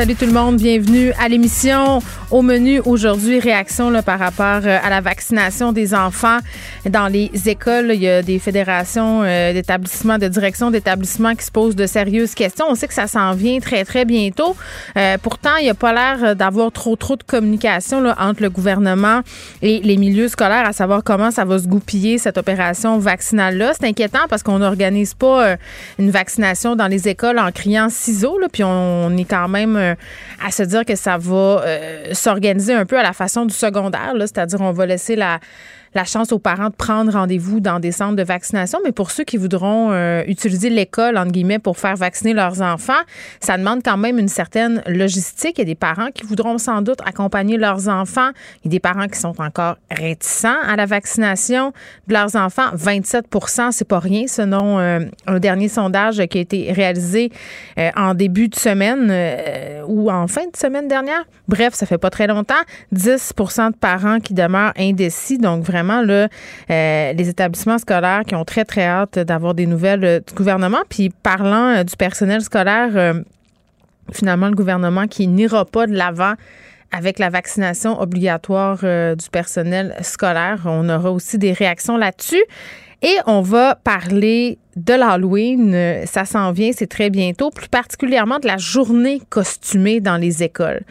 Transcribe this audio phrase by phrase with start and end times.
[0.00, 2.00] Salut tout le monde, bienvenue à l'émission.
[2.30, 6.38] Au menu aujourd'hui, réaction par rapport euh, à la vaccination des enfants
[6.88, 7.90] dans les écoles.
[7.92, 12.34] Il y a des fédérations euh, d'établissements, de direction d'établissements qui se posent de sérieuses
[12.34, 12.66] questions.
[12.68, 14.56] On sait que ça s'en vient très, très bientôt.
[14.96, 19.20] Euh, pourtant, il n'y a pas l'air d'avoir trop, trop de communication entre le gouvernement
[19.60, 23.72] et les milieux scolaires, à savoir comment ça va se goupiller, cette opération vaccinale-là.
[23.78, 25.56] C'est inquiétant parce qu'on n'organise pas
[25.98, 29.89] une vaccination dans les écoles en criant ciseaux, puis on, est quand même
[30.44, 31.64] à se dire que ça va
[32.12, 35.40] s'organiser un peu à la façon du secondaire, c'est-à-dire on va laisser la
[35.94, 39.24] la chance aux parents de prendre rendez-vous dans des centres de vaccination, mais pour ceux
[39.24, 42.92] qui voudront euh, utiliser l'école, entre guillemets, pour faire vacciner leurs enfants,
[43.40, 45.58] ça demande quand même une certaine logistique.
[45.58, 48.30] Il y a des parents qui voudront sans doute accompagner leurs enfants.
[48.62, 51.72] Il y a des parents qui sont encore réticents à la vaccination
[52.06, 52.70] de leurs enfants.
[52.72, 53.26] 27
[53.72, 57.32] c'est pas rien, selon euh, un dernier sondage qui a été réalisé
[57.78, 59.12] euh, en début de semaine
[59.86, 61.24] ou en fin de semaine dernière.
[61.48, 62.54] Bref, ça fait pas très longtemps.
[62.94, 66.28] 10% de parents qui demeurent indécis, donc vraiment euh,
[67.12, 70.80] les établissements scolaires qui ont très, très hâte d'avoir des nouvelles euh, du gouvernement.
[70.88, 73.14] Puis parlant euh, du personnel scolaire,
[74.12, 76.34] finalement, le gouvernement qui n'ira pas de l'avant
[76.92, 80.62] avec la vaccination obligatoire du personnel scolaire.
[80.64, 82.42] On aura aussi des réactions là-dessus.
[83.02, 86.04] Et on va parler de l'Halloween.
[86.06, 90.82] Ça s'en vient, c'est très bientôt, plus particulièrement de la journée costumée dans les écoles.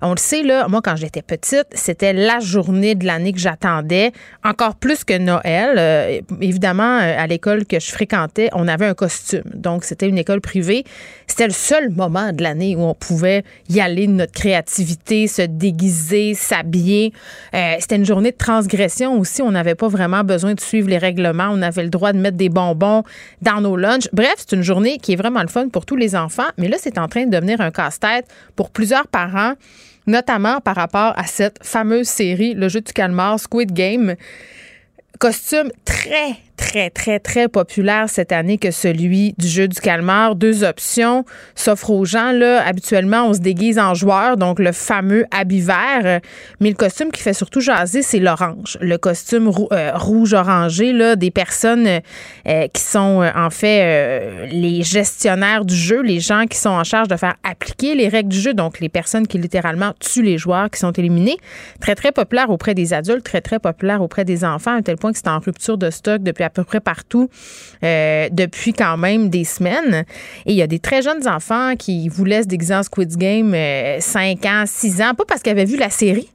[0.00, 4.12] On le sait, là, moi, quand j'étais petite, c'était la journée de l'année que j'attendais,
[4.44, 5.74] encore plus que Noël.
[5.78, 9.42] Euh, évidemment, euh, à l'école que je fréquentais, on avait un costume.
[9.54, 10.84] Donc, c'était une école privée.
[11.26, 15.42] C'était le seul moment de l'année où on pouvait y aller de notre créativité, se
[15.42, 17.12] déguiser, s'habiller.
[17.54, 19.42] Euh, c'était une journée de transgression aussi.
[19.42, 21.48] On n'avait pas vraiment besoin de suivre les règlements.
[21.50, 23.02] On avait le droit de mettre des bonbons
[23.42, 24.08] dans nos lunchs.
[24.12, 26.48] Bref, c'est une journée qui est vraiment le fun pour tous les enfants.
[26.56, 28.26] Mais là, c'est en train de devenir un casse-tête
[28.56, 29.54] pour plusieurs parents
[30.08, 34.16] notamment par rapport à cette fameuse série, Le jeu du calmar, Squid Game.
[35.20, 40.34] Costume très, très, très, très populaire cette année que celui du jeu du calmar.
[40.34, 41.24] Deux options
[41.54, 42.32] s'offrent aux gens.
[42.32, 46.20] Là, habituellement, on se déguise en joueur, donc le fameux habit vert.
[46.60, 48.76] Mais le costume qui fait surtout jaser, c'est l'orange.
[48.80, 55.64] Le costume euh, rouge-orangé là, des personnes euh, qui sont euh, en fait les gestionnaires
[55.64, 58.52] du jeu, les gens qui sont en charge de faire appliquer les règles du jeu,
[58.52, 61.36] donc les personnes qui littéralement tuent les joueurs qui sont éliminés.
[61.80, 65.12] Très, très populaire auprès des adultes, très, très populaire auprès des enfants, à tel point
[65.12, 67.28] que c'est en rupture de stock depuis à peu près partout
[67.84, 70.04] euh, depuis quand même des semaines.
[70.46, 73.52] Et il y a des très jeunes enfants qui vous laissent déguiser en Squid Game
[73.52, 76.28] 5 euh, ans, 6 ans, pas parce qu'ils avaient vu la série,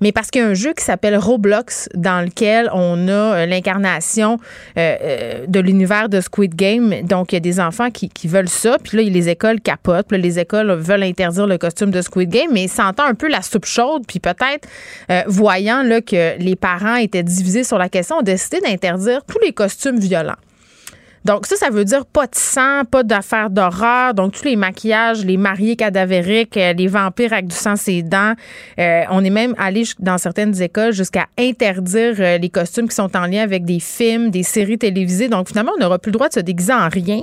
[0.00, 3.46] mais parce qu'il y a un jeu qui s'appelle Roblox dans lequel on a euh,
[3.46, 4.38] l'incarnation
[4.76, 7.02] euh, euh, de l'univers de Squid Game.
[7.02, 8.78] Donc, il y a des enfants qui, veulent ça.
[8.82, 10.08] Puis là, les écoles capotent.
[10.08, 13.42] Puis les écoles veulent interdire le costume de Squid Game, mais sentant un peu la
[13.42, 14.68] soupe chaude, puis peut-être
[15.26, 19.52] voyant là, que les parents étaient divisés sur la question, ont décidé d'interdire tous les
[19.52, 20.36] costumes violents.
[21.28, 24.14] Donc, ça, ça veut dire pas de sang, pas d'affaires d'horreur.
[24.14, 28.32] Donc, tous les maquillages, les mariés cadavériques, euh, les vampires avec du sang ses dents.
[28.78, 33.14] Euh, on est même allé dans certaines écoles jusqu'à interdire euh, les costumes qui sont
[33.14, 35.28] en lien avec des films, des séries télévisées.
[35.28, 37.20] Donc, finalement, on n'aura plus le droit de se déguiser en rien.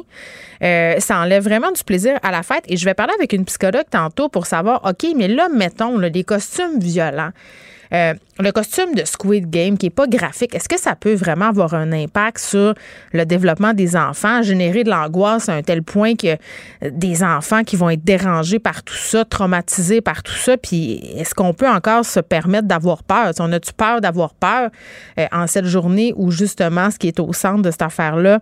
[0.99, 2.63] ça enlève vraiment du plaisir à la fête.
[2.67, 6.23] Et je vais parler avec une psychologue tantôt pour savoir, OK, mais là, mettons, les
[6.23, 7.31] costumes violents.
[7.93, 11.45] Euh, le costume de Squid Game, qui n'est pas graphique, est-ce que ça peut vraiment
[11.45, 12.73] avoir un impact sur
[13.13, 17.63] le développement des enfants, générer de l'angoisse à un tel point que euh, des enfants
[17.63, 21.69] qui vont être dérangés par tout ça, traumatisés par tout ça, puis est-ce qu'on peut
[21.69, 23.31] encore se permettre d'avoir peur?
[23.39, 24.69] on a-tu peur d'avoir peur
[25.19, 28.39] euh, en cette journée où justement ce qui est au centre de cette affaire-là,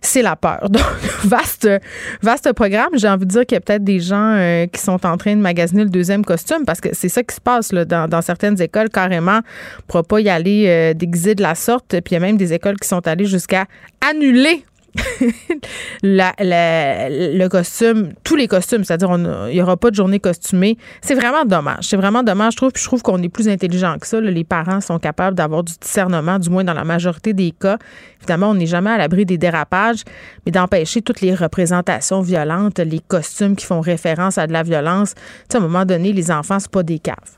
[0.00, 0.68] c'est la peur.
[0.70, 0.82] Donc,
[1.24, 2.90] vaste, programme.
[2.94, 5.34] J'ai envie de dire qu'il y a peut-être des gens euh, qui sont en train
[5.34, 8.88] de magasiner le deuxième costume parce que c'est ça qui se passe dans, certaines écoles
[8.90, 9.30] carrément.
[9.32, 11.88] On ne pourra pas y aller euh, de la sorte.
[11.88, 13.66] Puis il y a même des écoles qui sont allées jusqu'à
[14.08, 14.64] annuler
[16.02, 19.10] le costume, tous les costumes, c'est-à-dire
[19.48, 20.76] il n'y aura pas de journée costumée.
[21.00, 21.88] C'est vraiment dommage.
[21.88, 22.72] C'est vraiment dommage, je trouve.
[22.72, 24.20] Puis je trouve qu'on est plus intelligent que ça.
[24.20, 27.78] Les parents sont capables d'avoir du discernement, du moins dans la majorité des cas.
[28.20, 30.02] Évidemment, on n'est jamais à l'abri des dérapages,
[30.44, 35.14] mais d'empêcher toutes les représentations violentes, les costumes qui font référence à de la violence.
[35.14, 37.37] Tu sais, à un moment donné, les enfants, c'est pas des caves.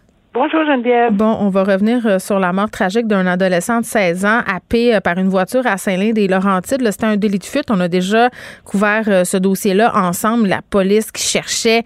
[0.33, 1.11] Bonjour Geneviève.
[1.11, 4.95] Bon, on va revenir euh, sur la mort tragique d'un adolescent de 16 ans happé
[4.95, 6.79] euh, par une voiture à Saint-Lin-des-Laurentides.
[6.79, 7.65] Là, C'était un délit de fuite.
[7.69, 8.29] On a déjà
[8.63, 10.47] couvert euh, ce dossier-là ensemble.
[10.47, 11.83] La police qui cherchait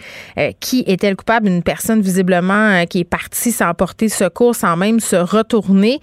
[0.60, 5.00] qui était le coupable, une personne visiblement qui est partie sans porter secours, sans même
[5.00, 6.00] se retourner.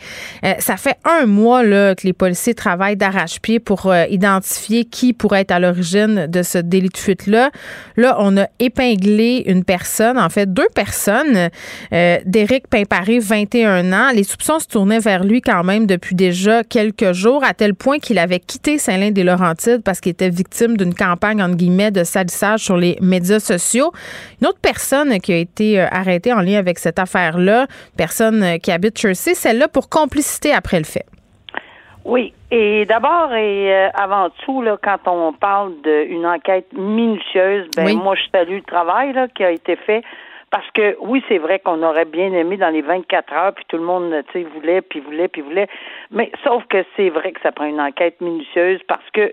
[0.58, 5.52] Ça fait un mois là, que les policiers travaillent d'arrache-pied pour identifier qui pourrait être
[5.52, 7.50] à l'origine de ce délit de fuite-là.
[7.96, 11.50] Là, on a épinglé une personne, en fait deux personnes.
[12.32, 14.08] D'Éric Pimparé, 21 ans.
[14.14, 17.98] Les soupçons se tournaient vers lui quand même depuis déjà quelques jours, à tel point
[17.98, 22.78] qu'il avait quitté Saint-Lin-des-Laurentides parce qu'il était victime d'une campagne, entre guillemets, de salissage sur
[22.78, 23.92] les médias sociaux.
[24.40, 27.66] Une autre personne qui a été euh, arrêtée en lien avec cette affaire-là,
[27.98, 31.04] personne euh, qui habite Jersey, celle-là pour complicité après le fait.
[32.06, 32.32] Oui.
[32.50, 37.94] Et d'abord et euh, avant tout, là, quand on parle d'une enquête minutieuse, ben Oui.
[37.94, 40.02] moi je salue le travail là, qui a été fait.
[40.52, 43.78] Parce que oui, c'est vrai qu'on aurait bien aimé dans les 24 heures, puis tout
[43.78, 45.66] le monde, tu sais, voulait, puis voulait, puis voulait.
[46.10, 49.32] Mais sauf que c'est vrai que ça prend une enquête minutieuse parce que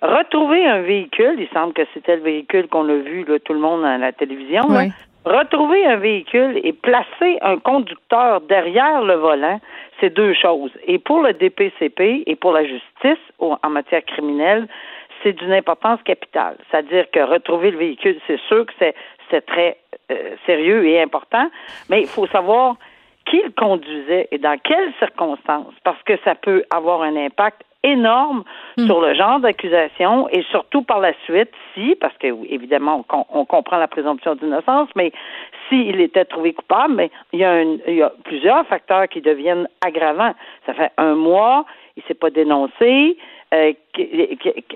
[0.00, 3.58] retrouver un véhicule, il semble que c'était le véhicule qu'on a vu, là, tout le
[3.58, 4.84] monde à la télévision, là.
[5.22, 9.60] Retrouver un véhicule et placer un conducteur derrière le volant,
[9.98, 10.70] c'est deux choses.
[10.86, 14.66] Et pour le DPCP et pour la justice en matière criminelle,
[15.22, 16.56] c'est d'une importance capitale.
[16.70, 18.94] C'est-à-dire que retrouver le véhicule, c'est sûr que c'est
[19.30, 19.76] c'est très
[20.10, 21.48] euh, sérieux et important,
[21.88, 22.76] mais il faut savoir
[23.26, 28.44] qui le conduisait et dans quelles circonstances, parce que ça peut avoir un impact énorme
[28.86, 33.44] sur le genre d'accusation et surtout par la suite, si, parce que évidemment, on, on
[33.46, 35.12] comprend la présomption d'innocence, mais
[35.68, 39.20] s'il était trouvé coupable, mais il y, a un- il y a plusieurs facteurs qui
[39.22, 40.34] deviennent aggravants.
[40.66, 41.64] Ça fait un mois,
[41.96, 43.16] il s'est pas dénoncé.
[43.54, 43.72] Euh,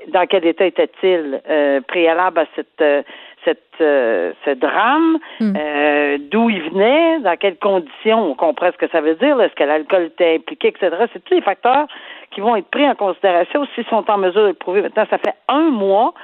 [0.08, 3.02] dans quel état était-il euh, préalable à cette, euh,
[3.44, 5.19] cette, euh, ce drame?
[5.43, 7.20] Euh, D'où il venait?
[7.20, 8.31] Dans quelles conditions?
[8.31, 9.41] On comprend ce que ça veut dire.
[9.41, 10.91] Est-ce que l'alcool était impliqué, etc.
[11.12, 11.87] C'est tous les facteurs
[12.31, 14.82] qui vont être pris en considération s'ils sont en mesure de le prouver.
[14.82, 16.14] Maintenant, ça fait un mois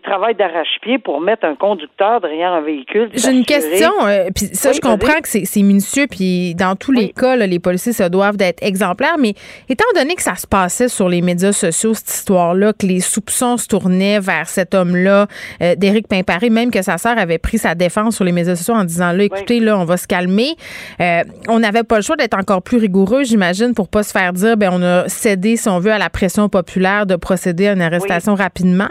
[0.00, 3.10] travaillent d'arrache-pied pour mettre un conducteur derrière un véhicule.
[3.14, 6.76] J'ai une question, euh, puis ça, Oui, je comprends que c'est c'est minutieux, puis dans
[6.76, 9.34] tous les cas, là, les policiers se doivent d'être exemplaires, mais
[9.68, 13.56] étant donné que ça se passait sur les médias sociaux, cette histoire-là, que les soupçons
[13.56, 15.26] se tournaient vers cet homme-là,
[15.62, 18.74] euh, d'Éric Pimparé, même que sa sœur avait pris sa défense sur les médias sociaux
[18.74, 20.54] en disant, là, écoutez, là, on va se calmer.
[21.00, 24.32] Euh, on n'avait pas le choix d'être encore plus rigoureux, j'imagine, pour pas se faire
[24.32, 27.72] dire, ben, on a cédé, si on veut, à la pression populaire de procéder à
[27.72, 28.88] une arrestation rapidement.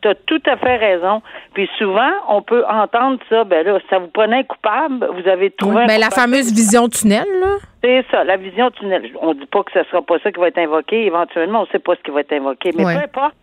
[0.00, 1.22] Tu as tout à fait raison.
[1.54, 5.50] Puis souvent, on peut entendre ça, ben là, ça vous prenait un coupable, vous avez
[5.50, 7.56] trouvé un Ben, la fameuse vision tunnel, là.
[7.82, 9.10] C'est ça, la vision tunnel.
[9.20, 11.04] On dit pas que ce sera pas ça qui va être invoqué.
[11.06, 12.70] Éventuellement, on sait pas ce qui va être invoqué.
[12.76, 12.94] Mais Ouais.
[12.94, 13.34] peu importe,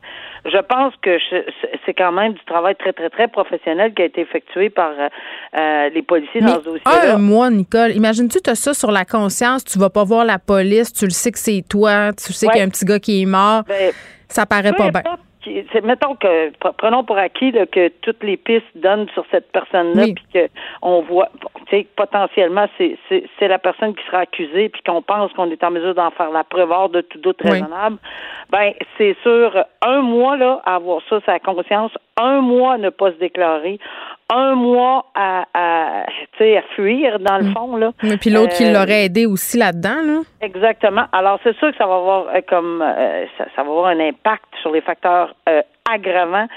[0.45, 1.17] je pense que
[1.85, 5.07] c'est quand même du travail très, très, très professionnel qui a été effectué par euh,
[5.57, 7.15] euh, les policiers Mais dans ce dossier-là.
[7.15, 10.37] un mois, Nicole, imagine-tu, tu as ça sur la conscience, tu vas pas voir la
[10.39, 12.51] police, tu le sais que c'est toi, tu sais Ouais.
[12.53, 13.91] qu'il y a un petit gars qui est mort, Ben,
[14.27, 15.01] ça paraît pas bien.
[15.71, 19.51] C'est- mettons que pre- prenons pour acquis là, que toutes les pistes donnent sur cette
[19.51, 20.13] personne-là, Oui.
[20.13, 20.47] puis que
[20.81, 21.29] on voit,
[21.67, 25.63] tu sais, potentiellement c'est c'est la personne qui sera accusée, puis qu'on pense qu'on est
[25.63, 27.51] en mesure d'en faire la preuve hors de tout doute Oui.
[27.51, 27.97] raisonnable.
[28.49, 32.89] Ben c'est sûr, un mois là à avoir ça, sa conscience, un mois à ne
[32.89, 33.79] pas se déclarer,
[34.33, 37.91] un mois à, à tu sais à fuir dans le fond là.
[38.03, 40.21] Mais puis l'autre qui Euh, l'aurait aidé aussi là-dedans, là.
[40.41, 41.05] Exactement.
[41.11, 43.99] Alors, c'est sûr que ça va avoir euh, comme euh, ça, ça va avoir un
[43.99, 46.47] impact sur les facteurs euh, aggravants.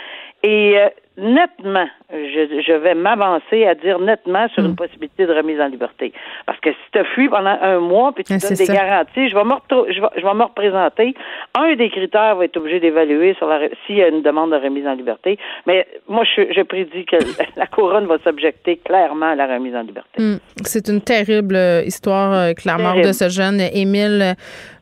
[0.43, 5.61] Et euh, nettement, je, je vais m'avancer à dire nettement sur une possibilité de remise
[5.61, 6.13] en liberté.
[6.47, 8.73] Parce que si tu as fui pendant un mois puis tu Ah, donnes des ça.
[8.73, 11.15] garanties, je vais, me retrou- je, vais, je vais me représenter.
[11.59, 14.57] Un des critères va être obligé d'évaluer sur la s'il y a une demande de
[14.57, 15.39] remise en liberté.
[15.67, 17.17] Mais moi, je, je prédis que
[17.57, 20.21] la couronne va s'objecter clairement à la remise en liberté.
[20.23, 23.09] Hum, C'est une terrible euh, histoire, euh, mort Terrible.
[23.09, 24.35] de ce jeune Émile euh,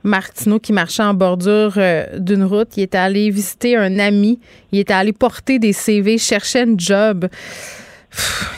[0.07, 2.77] Martineau qui marchait en bordure euh, d'une route.
[2.77, 4.39] Il était allé visiter un ami.
[4.73, 7.27] Il était allé porter des CV, cherchait une job.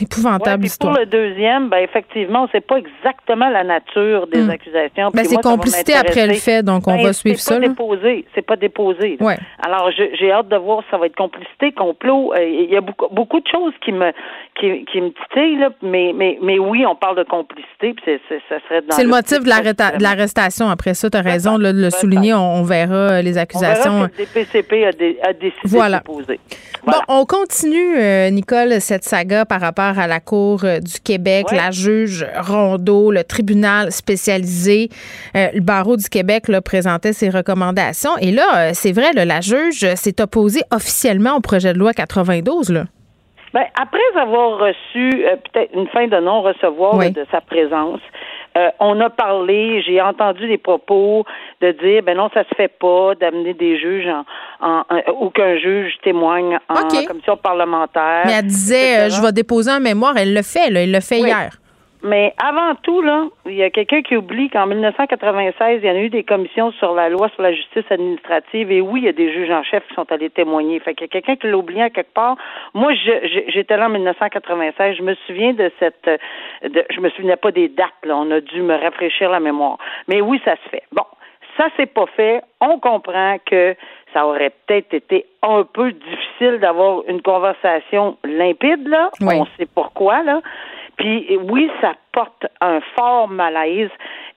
[0.00, 4.50] Épouvantable Pour le deuxième, ben effectivement, on ne sait pas exactement la nature des hmm.
[4.50, 5.10] accusations.
[5.12, 7.54] Ben, c'est complicité après le fait, donc on ben, va suivre ça.
[7.54, 9.16] C'est pas déposé, c'est pas déposé.
[9.20, 9.36] Ouais.
[9.64, 12.32] Alors j'ai hâte de voir si ça va être complicité, complot.
[12.34, 14.12] Euh, il y a beaucoup, beaucoup de choses qui me
[14.58, 18.56] qui, qui me titillent, là, mais, mais, mais oui, on parle de complicité, puis ça
[18.68, 20.68] serait C'est le, motif de l'arrestation.
[20.68, 22.34] Après ça, tu as raison de le souligner.
[22.34, 23.90] On, verra les accusations.
[23.90, 25.98] On verra que le DPCP a, décidé voilà.
[25.98, 26.40] de déposer.
[26.84, 31.46] Bon, on continue, euh, Nicole, cette saga par rapport à la Cour euh, du Québec,
[31.50, 34.88] la juge Rondeau, le tribunal spécialisé.
[35.34, 38.16] Euh, le barreau du Québec là, présentait ses recommandations.
[38.20, 42.70] Et là, c'est vrai, la juge s'est opposée officiellement au projet de loi 92.
[42.70, 42.84] Là.
[43.54, 48.00] Ben, après avoir reçu peut-être une fin de non-recevoir de sa présence,
[48.56, 51.24] euh, on a parlé, j'ai entendu des propos
[51.60, 54.08] de dire ben non, ça se fait pas d'amener des juges
[54.60, 54.82] en,
[55.20, 58.22] ou qu'un juge témoigne en commission parlementaire.
[58.26, 61.00] Mais elle disait euh, je vais déposer un mémoire, elle le fait, là, elle le
[61.00, 61.50] fait hier.
[62.08, 65.94] Mais avant tout, là, il y a quelqu'un qui oublie qu'en 1996, il y en
[65.94, 69.08] a eu des commissions sur la loi sur la justice administrative et oui, il y
[69.08, 70.80] a des juges en chef qui sont allés témoigner.
[70.80, 72.36] Fait qu'il y a quelqu'un qui l'a oublié à quelque part.
[72.72, 74.96] Moi, j'étais là en 1996.
[74.96, 76.08] Je me souviens de cette,
[76.62, 78.16] de, je me souvenais pas des dates, là.
[78.16, 79.76] On a dû me rafraîchir la mémoire.
[80.08, 80.84] Mais oui, ça se fait.
[80.92, 81.04] Bon.
[81.58, 82.40] Ça, c'est pas fait.
[82.60, 83.74] On comprend que
[84.14, 89.10] ça aurait peut-être été un peu difficile d'avoir une conversation limpide, là.
[89.20, 90.40] On sait pourquoi, là.
[90.98, 93.90] Puis oui, ça porte un fort malaise.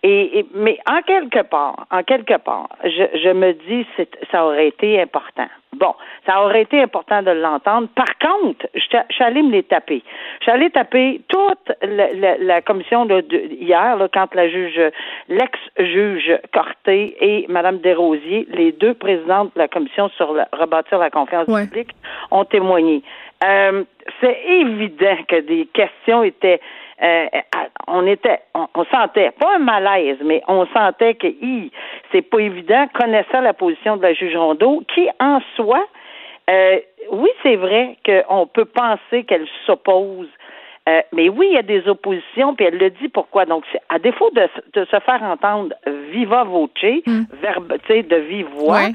[0.03, 4.67] Et, mais en quelque part, en quelque part, je, je me dis que ça aurait
[4.67, 5.47] été important.
[5.73, 5.93] Bon,
[6.25, 7.87] ça aurait été important de l'entendre.
[7.95, 10.03] Par contre, je, suis allée me les taper.
[10.39, 14.81] Je suis allée taper toute la, la, commission de, hier, là, quand la juge,
[15.29, 21.45] l'ex-juge Corté et Mme Desrosiers, les deux présidentes de la commission sur rebâtir la confiance
[21.45, 21.91] publique,
[22.31, 23.01] ont témoigné.
[23.43, 23.83] Euh,
[24.19, 26.59] c'est évident que des questions étaient
[27.03, 27.25] euh,
[27.87, 31.27] on était, on, sentait pas un malaise, mais on sentait que
[32.11, 35.83] c'est pas évident, connaissant la position de la juge Rondeau, qui en soi,
[36.49, 36.79] euh,
[37.11, 40.29] oui, c'est vrai qu'on peut penser qu'elle s'oppose
[40.89, 43.45] euh, mais oui, il y a des oppositions, puis elle le dit pourquoi.
[43.45, 45.75] Donc, à défaut de, se faire entendre
[46.11, 46.69] viva voce,
[47.05, 47.23] mm.
[47.39, 48.87] verbe, de vive voix,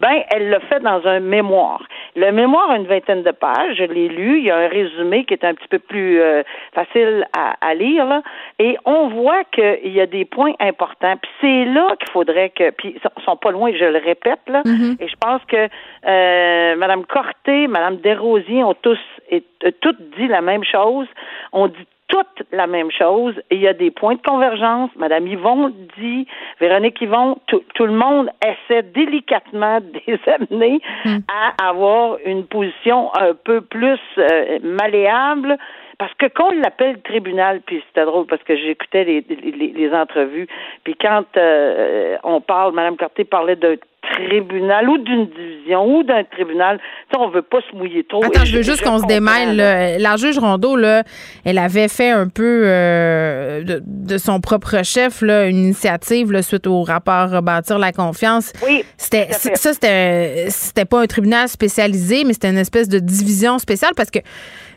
[0.00, 1.82] ben, elle le fait dans un mémoire.
[2.16, 5.24] Le mémoire a une vingtaine de pages, je l'ai lu, il y a un résumé
[5.24, 6.42] qui est un petit peu plus euh,
[6.74, 8.22] facile à, lire, là,
[8.58, 11.16] et on voit qu'il y a des points importants.
[11.16, 14.62] Puis c'est là qu'il faudrait que, puis ils sont pas loin, je le répète, là,
[14.62, 15.02] mm-hmm.
[15.02, 15.68] et je pense que
[16.06, 18.98] euh, Mme Corté, Mme Desrosiers ont tous
[19.30, 19.44] et
[19.80, 21.06] toutes dit la même chose.
[21.52, 23.34] On dit toute la même chose.
[23.50, 24.90] il y a des points de convergence.
[24.96, 26.26] Madame Yvon dit,
[26.60, 31.18] Véronique Yvon, tout, le monde essaie délicatement de les amener hmm.
[31.28, 35.56] à avoir une position un peu plus euh, malléable.
[35.98, 40.48] Parce que quand on l'appelle tribunal, puis c'était drôle parce que j'écoutais les, les, entrevues,
[40.82, 46.24] puis quand euh, on parle, Madame Cartier parlait d'un tribunal ou d'une division ou d'un
[46.24, 46.80] tribunal.
[47.12, 48.24] Ça, on veut pas se mouiller trop.
[48.24, 49.56] Attends, je veux juste qu'on se démêle.
[50.00, 51.02] La juge Rondeau, là,
[51.44, 56.66] elle avait fait un peu euh, de, son propre chef là, une initiative là, suite
[56.66, 58.52] au rapport Bâtir la confiance.
[58.66, 58.84] Oui.
[58.96, 63.92] C'était ça, c'était c'était pas un tribunal spécialisé, mais c'était une espèce de division spéciale
[63.96, 64.20] parce que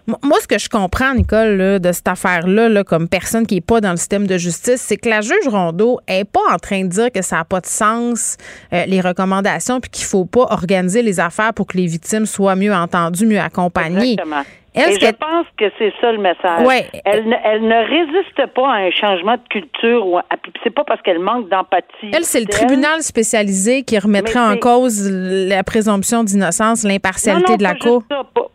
[0.06, 3.92] moi, ce que je comprends, Nicole, de cette affaire-là, comme personne qui n'est pas dans
[3.92, 7.10] le système de justice, c'est que la juge Rondeau n'est pas en train de dire
[7.10, 8.36] que ça n'a pas de sens,
[8.74, 12.26] euh, les recommandations, puis qu'il ne faut pas organiser les affaires pour que les victimes
[12.26, 14.14] soient mieux entendues, mieux accompagnées.
[14.14, 14.44] Exactement.
[14.76, 16.66] Et je pense que c'est ça le message.
[16.66, 16.88] Ouais.
[17.06, 20.20] Elle, ne, elle ne résiste pas à un changement de culture ou
[20.64, 22.12] c'est pas parce qu'elle manque d'empathie.
[22.12, 27.76] Elle, c'est le tribunal spécialisé qui remettrait en cause la présomption d'innocence, l'impartialité de la
[27.76, 28.04] Cour.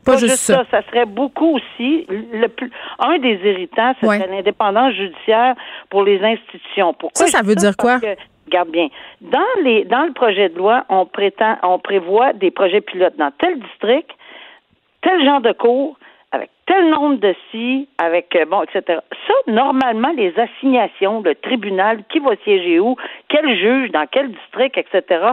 [0.05, 0.65] pas, juste, ça.
[0.71, 0.83] ça.
[0.91, 2.07] serait beaucoup aussi.
[2.09, 5.55] Le plus, un des irritants, c'est l'indépendance judiciaire
[5.91, 6.95] pour les institutions.
[6.95, 8.01] Pourquoi ça, ça veut dire quoi?
[8.49, 8.89] Regarde bien.
[9.21, 14.11] Dans le projet de loi, on prétend on prévoit des projets pilotes dans tel district,
[15.03, 15.99] tel genre de cours,
[16.33, 19.01] avec tel nombre de si, avec euh, bon, etc.
[19.27, 22.97] Ça, normalement, les assignations, le tribunal, qui va siéger où,
[23.29, 25.33] quel juge, dans quel district, etc.,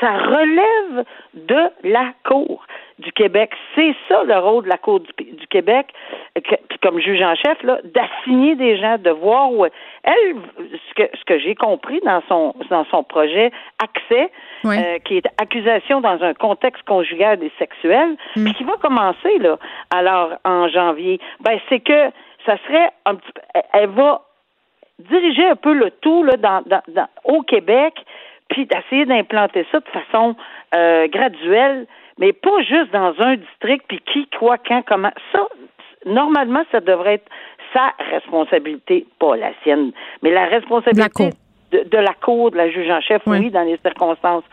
[0.00, 1.04] ça relève
[1.34, 2.66] de la Cour
[3.00, 3.50] du Québec.
[3.74, 5.88] C'est ça le rôle de la Cour du, Québec,
[6.82, 9.72] comme juge en chef, là, d'assigner des gens, de voir où elle,
[10.56, 13.50] ce que, ce que j'ai compris dans son dans son projet
[13.82, 14.30] accès,
[14.64, 18.44] euh, qui est accusation dans un contexte conjugal et sexuel, mm.
[18.44, 19.58] puis qui va commencer là,
[19.90, 21.20] alors en janvier.
[21.40, 22.10] Ben c'est que
[22.46, 23.32] ça serait un petit,
[23.72, 24.22] elle va
[24.98, 27.94] diriger un peu le tout là dans, dans au Québec
[28.50, 30.36] puis d'essayer d'implanter ça de façon
[30.74, 31.86] euh, graduelle,
[32.20, 35.10] mais pas juste dans un district, puis qui, quoi, quand, comment.
[35.32, 35.48] Ça,
[36.06, 37.30] normalement, ça devrait être
[37.72, 41.30] sa responsabilité, pas la sienne, mais la responsabilité
[41.72, 43.50] de, la cour, de la juge en chef, oui.
[43.50, 44.44] dans les circonstances.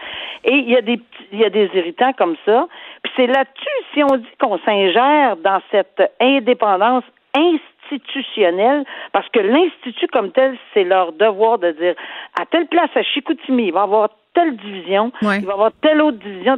[0.43, 0.99] Et il y a des
[1.31, 2.67] il y a des irritants comme ça.
[3.03, 7.03] Puis c'est là-dessus, si on dit qu'on s'ingère dans cette indépendance
[7.35, 11.95] institutionnelle, parce que l'institut comme tel, c'est leur devoir de dire
[12.39, 15.71] à telle place à Chicoutimi, il va y avoir telle division, il va y avoir
[15.81, 16.57] telle autre division.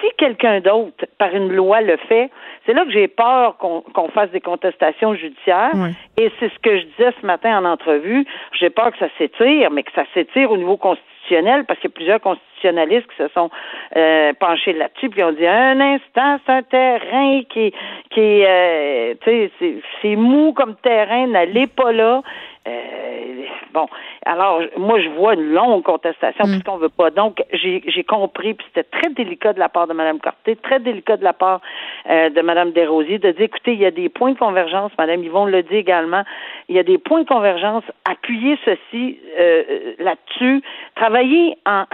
[0.00, 2.30] Si quelqu'un d'autre, par une loi, le fait,
[2.64, 5.72] c'est là que j'ai peur qu'on fasse des contestations judiciaires.
[6.18, 8.24] Et c'est ce que je disais ce matin en entrevue.
[8.52, 11.92] J'ai peur que ça s'étire, mais que ça s'étire au niveau constitutionnel, parce qu'il y
[11.92, 13.50] a plusieurs constitutionnalistes qui se sont
[13.96, 17.72] euh, penchés là-dessus, puis ont dit un instant, c'est un terrain qui,
[18.10, 22.22] qui euh, tu sais, c'est mou comme terrain, n'allez pas là.
[22.68, 23.42] Euh,
[23.72, 23.86] bon,
[24.26, 26.50] alors moi je vois une longue contestation mm.
[26.50, 27.10] puisqu'on veut pas.
[27.10, 31.16] Donc j'ai compris, puis c'était très délicat de la part de Mme Carté, très délicat
[31.16, 31.60] de la part
[32.10, 35.22] euh, de Mme Desrosiers de dire écoutez, il y a des points de convergence, Mme
[35.24, 36.24] Yvon le dit également,
[36.68, 40.62] il y a des points de convergence, appuyez ceci euh, là-dessus,
[40.96, 41.84] travailler en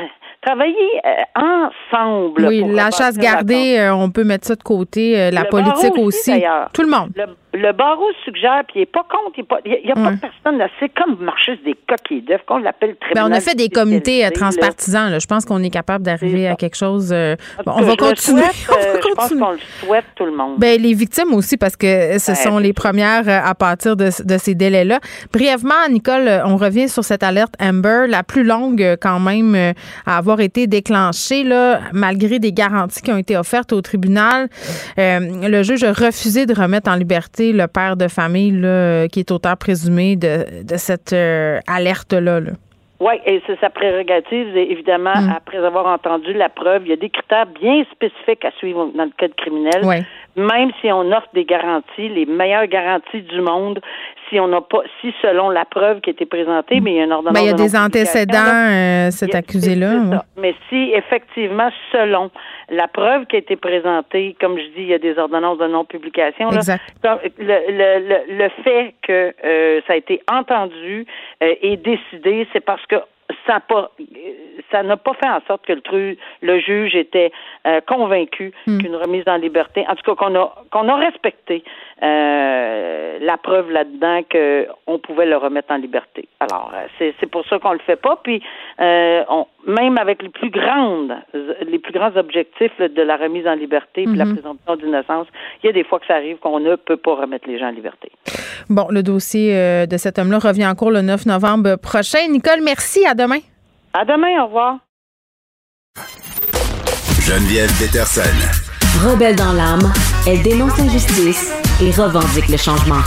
[0.40, 1.00] travailler
[1.36, 2.46] ensemble.
[2.46, 6.42] Oui, la chasse gardée, on peut mettre ça de côté, la politique aussi.
[6.72, 7.10] Tout le monde
[7.54, 10.68] le barreau suggère, puis il n'est pas contre, il n'y a, pas de personne là.
[10.80, 13.28] C'est comme marcher des coquilles d'œufs, qu'on l'appelle tribunal.
[13.28, 15.10] Ben, on a fait des comités euh, transpartisans.
[15.10, 15.18] Là.
[15.18, 17.10] Je pense qu'on est capable d'arriver à quelque chose.
[17.12, 17.36] Euh,
[17.66, 18.42] on, va continuer.
[18.42, 19.02] on va continuer.
[19.02, 20.58] Je pense qu'on le souhaite, tout le monde.
[20.58, 24.38] Ben, les victimes aussi, parce que ce sont les premières euh, à partir de, de
[24.38, 25.00] ces délais-là.
[25.32, 29.74] Brièvement, Nicole, on revient sur cette alerte Amber, la plus longue quand même
[30.06, 34.48] à avoir été déclenchée, là, malgré des garanties qui ont été offertes au tribunal.
[34.96, 38.60] le juge a refusé de remettre en liberté le père de famille
[39.10, 41.60] qui est auteur présumé de, cette euh,
[43.02, 45.34] Oui, et c'est sa prérogative, évidemment, mm.
[45.36, 46.82] après avoir entendu la preuve.
[46.84, 50.04] Il y a des critères bien spécifiques à suivre dans le code criminel.
[50.36, 53.80] Même si on offre des garanties, les meilleures garanties du monde,
[54.32, 57.00] si on n'a pas, si selon la preuve qui a été présentée, mais il y
[57.00, 57.34] a un ordonnance.
[57.34, 60.24] Ben, il y a des antécédents, euh, cet accusé-là.
[60.38, 62.30] Mais si effectivement, selon
[62.70, 65.66] la preuve qui a été présentée, comme je dis, il y a des ordonnances de
[65.66, 66.48] non-publication.
[66.50, 66.58] Le,
[67.38, 71.06] le, le, fait que euh, ça a été entendu
[71.42, 72.96] euh, et décidé, c'est parce que
[73.46, 73.90] ça n'a pas
[74.70, 77.32] ça n'a pas fait en sorte que le, le juge était
[77.66, 78.78] euh, convaincu hmm.
[78.78, 81.64] qu'une remise en liberté, en tout cas qu'on a qu'on a respecté
[82.02, 86.28] euh, la preuve là-dedans qu'on pouvait le remettre en liberté.
[86.40, 88.18] Alors euh, c'est pour ça qu'on le fait pas.
[88.22, 88.42] Puis
[88.78, 91.14] on, même avec les plus grandes
[91.66, 94.34] les plus grands objectifs de la remise en liberté puis la hmm.
[94.34, 95.26] présomption d'innocence,
[95.62, 97.68] il y a des fois que ça arrive qu'on ne peut pas remettre les gens
[97.68, 98.10] en liberté.
[98.68, 102.26] Bon, le dossier de cet homme-là revient en cours le 9 novembre prochain.
[102.28, 103.06] Nicole, merci.
[103.06, 103.38] À demain.
[103.94, 104.78] À demain, au revoir.
[107.20, 108.62] Geneviève Peterson.
[109.00, 109.92] Rebelle dans l'âme,
[110.26, 113.02] elle dénonce l'injustice et revendique le changement.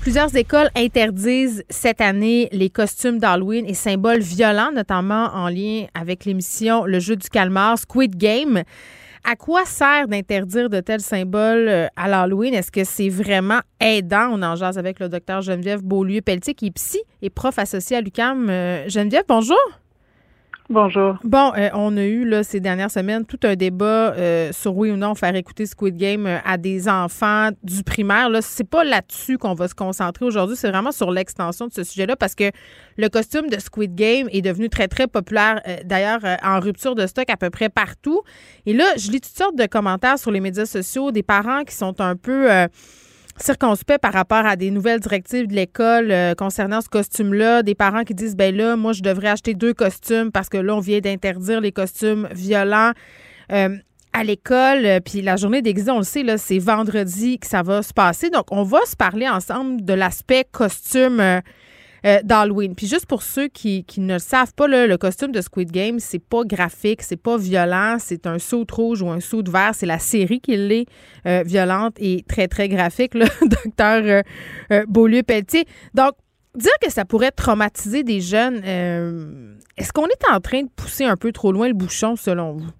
[0.00, 6.24] Plusieurs écoles interdisent cette année les costumes d'Halloween et symboles violents, notamment en lien avec
[6.24, 8.62] l'émission Le jeu du calmar, Squid Game.
[9.24, 12.54] À quoi sert d'interdire de tels symboles euh, à l'Halloween?
[12.54, 14.30] Est-ce que c'est vraiment aidant?
[14.32, 18.00] On en jase avec le docteur Geneviève Beaulieu-Pelletier, qui est psy et prof associé à
[18.00, 18.48] l'UCAM.
[18.48, 19.58] Euh, Geneviève, bonjour.
[20.70, 21.18] Bonjour.
[21.24, 24.90] Bon, euh, on a eu là, ces dernières semaines tout un débat euh, sur oui
[24.90, 28.30] ou non faire écouter Squid Game euh, à des enfants du primaire.
[28.30, 30.56] Là, c'est pas là-dessus qu'on va se concentrer aujourd'hui.
[30.56, 32.50] C'est vraiment sur l'extension de ce sujet-là parce que
[32.96, 35.60] le costume de Squid Game est devenu très très populaire.
[35.84, 38.22] D'ailleurs, en rupture de stock à peu près partout.
[38.64, 41.74] Et là, je lis toutes sortes de commentaires sur les médias sociaux des parents qui
[41.74, 42.48] sont un peu
[43.36, 48.04] circonspect par rapport à des nouvelles directives de l'école euh, concernant ce costume-là, des parents
[48.04, 51.00] qui disent ben là, moi je devrais acheter deux costumes parce que là on vient
[51.00, 52.92] d'interdire les costumes violents
[53.52, 53.76] euh,
[54.12, 57.62] à l'école, euh, puis la journée d'exil, on le sait là, c'est vendredi que ça
[57.62, 58.30] va se passer.
[58.30, 61.20] Donc on va se parler ensemble de l'aspect costume
[62.04, 62.74] euh, d'Halloween.
[62.74, 66.18] Puis juste pour ceux qui, ne le savent pas, le costume de Squid Game, c'est
[66.18, 69.74] pas graphique, c'est pas violent, c'est un saut rouge ou un saut de vert.
[69.74, 70.86] C'est la série qui l'est
[71.26, 74.22] euh, violente et très, très graphique, le docteur
[74.70, 75.64] euh, Beaulieu-Pelletier.
[75.94, 76.12] Donc,
[76.54, 78.56] dire que ça pourrait traumatiser des jeunes,
[79.76, 82.70] est-ce qu'on est en train de pousser un peu trop loin le bouchon selon vous?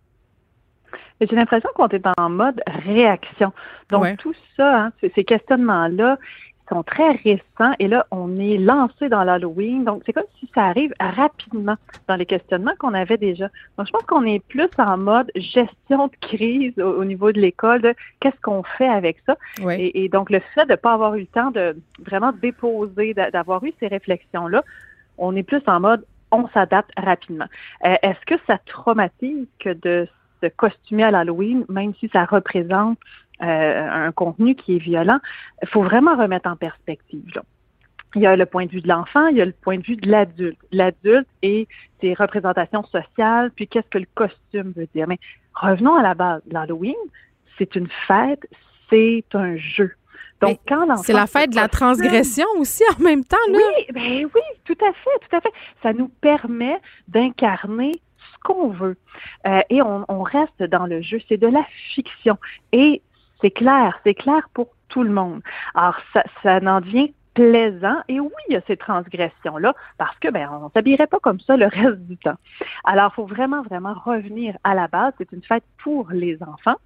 [1.20, 3.52] J'ai l'impression qu'on est en mode réaction.
[3.90, 6.18] Donc, tout ça, hein, ces questionnements-là,
[6.68, 9.84] sont très récents et là, on est lancé dans l'Halloween.
[9.84, 11.76] Donc, c'est comme si ça arrive rapidement
[12.08, 13.48] dans les questionnements qu'on avait déjà.
[13.76, 17.82] Donc, je pense qu'on est plus en mode gestion de crise au, niveau de l'école,
[17.82, 19.36] de qu'est-ce qu'on fait avec ça.
[19.70, 23.62] Et, donc, le fait de ne pas avoir eu le temps de vraiment déposer, d'avoir
[23.64, 24.62] eu ces réflexions-là,
[25.18, 27.46] on est plus en mode on s'adapte rapidement.
[27.84, 30.08] Euh, est-ce que ça traumatise que de
[30.42, 32.98] se costumer à l'Halloween, même si ça représente
[33.40, 35.18] un contenu qui est violent,
[35.62, 37.24] il faut vraiment remettre en perspective.
[37.34, 37.42] Là
[38.14, 39.82] il y a le point de vue de l'enfant, il y a le point de
[39.82, 40.58] vue de l'adulte.
[40.72, 41.66] L'adulte et
[42.00, 45.06] ses représentations sociales, puis qu'est-ce que le costume veut dire.
[45.08, 45.18] Mais
[45.54, 46.42] revenons à la base.
[46.50, 46.94] L'Halloween,
[47.58, 48.46] c'est une fête,
[48.90, 49.92] c'est un jeu.
[50.40, 53.58] Donc, quand C'est la fête de la transgression aussi en même temps, là.
[53.58, 55.52] Oui, ben oui, tout à fait, tout à fait.
[55.82, 56.76] Ça nous permet
[57.08, 58.96] d'incarner ce qu'on veut.
[59.46, 61.18] Euh, et on, on reste dans le jeu.
[61.28, 62.36] C'est de la fiction.
[62.72, 63.00] Et
[63.44, 65.42] c'est clair, c'est clair pour tout le monde.
[65.74, 65.98] Alors,
[66.42, 67.96] ça, n'en devient plaisant.
[68.08, 71.58] Et oui, il y a ces transgressions-là, parce que ben, on s'habillerait pas comme ça
[71.58, 72.38] le reste du temps.
[72.84, 75.12] Alors, il faut vraiment, vraiment revenir à la base.
[75.18, 76.76] C'est une fête pour les enfants.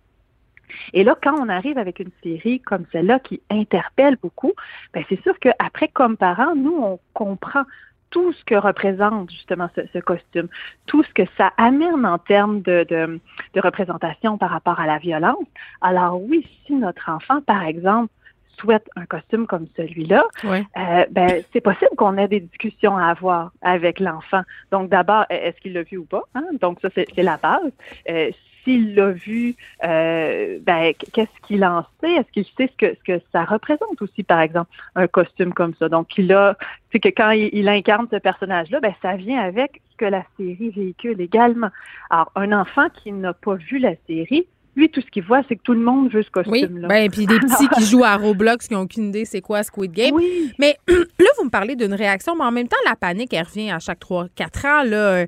[0.93, 4.53] Et là, quand on arrive avec une série comme celle-là qui interpelle beaucoup,
[4.93, 7.63] ben c'est sûr qu'après, comme parents, nous, on comprend
[8.11, 10.49] tout ce que représente justement ce, costume,
[10.87, 13.21] tout ce que ça amène en termes de, de,
[13.55, 15.45] de, représentation par rapport à la violence.
[15.81, 18.13] Alors oui, si notre enfant, par exemple,
[18.59, 23.53] souhaite un costume comme celui-là, euh, ben, c'est possible qu'on ait des discussions à avoir
[23.63, 24.43] avec l'enfant.
[24.71, 26.23] Donc, d'abord, est-ce qu'il l'a vu ou pas?
[26.35, 26.45] Hein?
[26.61, 27.73] Donc, ça, c'est la base.
[28.09, 28.31] Euh,
[28.65, 32.13] s'il l'a vu, euh, ben, qu'est-ce qu'il en sait?
[32.13, 35.89] Est-ce qu'il sait ce que, ça représente aussi, par exemple, un costume comme ça?
[35.89, 36.57] Donc, il a,
[36.93, 40.25] c'est que quand il, il, incarne ce personnage-là, ben, ça vient avec ce que la
[40.37, 41.71] série véhicule également.
[42.11, 44.47] Alors, un enfant qui n'a pas vu la série,
[44.79, 46.89] lui, tout ce qu'il voit, c'est que tout le monde veut ce costume-là.
[46.89, 49.63] Oui, ben, puis des petits qui jouent à Roblox qui n'ont aucune idée c'est quoi
[49.63, 50.15] Squid Game.
[50.15, 50.53] Oui.
[50.59, 53.71] Mais là, vous me parlez d'une réaction, mais en même temps, la panique, elle revient
[53.71, 54.83] à chaque 3-4 ans.
[54.85, 55.27] Là, euh,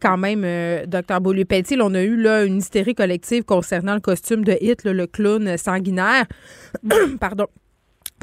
[0.00, 1.20] Quand même, euh, Dr.
[1.20, 5.56] Beaulieu-Pelletier, on a eu là, une hystérie collective concernant le costume de Hit, le clown
[5.56, 6.26] sanguinaire.
[7.20, 7.46] Pardon.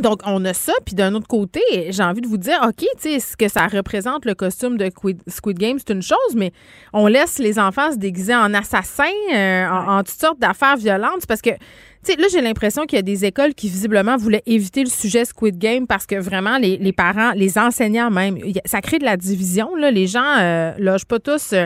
[0.02, 0.74] Donc, on a ça.
[0.86, 3.68] Puis d'un autre côté, j'ai envie de vous dire, OK, tu sais, ce que ça
[3.68, 4.90] représente, le costume de
[5.28, 6.52] Squid Game, c'est une chose, mais
[6.94, 11.26] on laisse les enfants se déguiser en assassins, euh, en, toutes sortes d'affaires violentes.
[11.28, 11.58] Parce que, tu
[12.04, 15.26] sais, là, j'ai l'impression qu'il y a des écoles qui, visiblement, voulaient éviter le sujet
[15.26, 19.76] Squid Game parce que vraiment, les, parents, les enseignants même, ça crée de la division.
[19.76, 19.92] Là.
[19.92, 21.54] Les gens euh, logent pas tous.
[21.54, 21.66] Euh,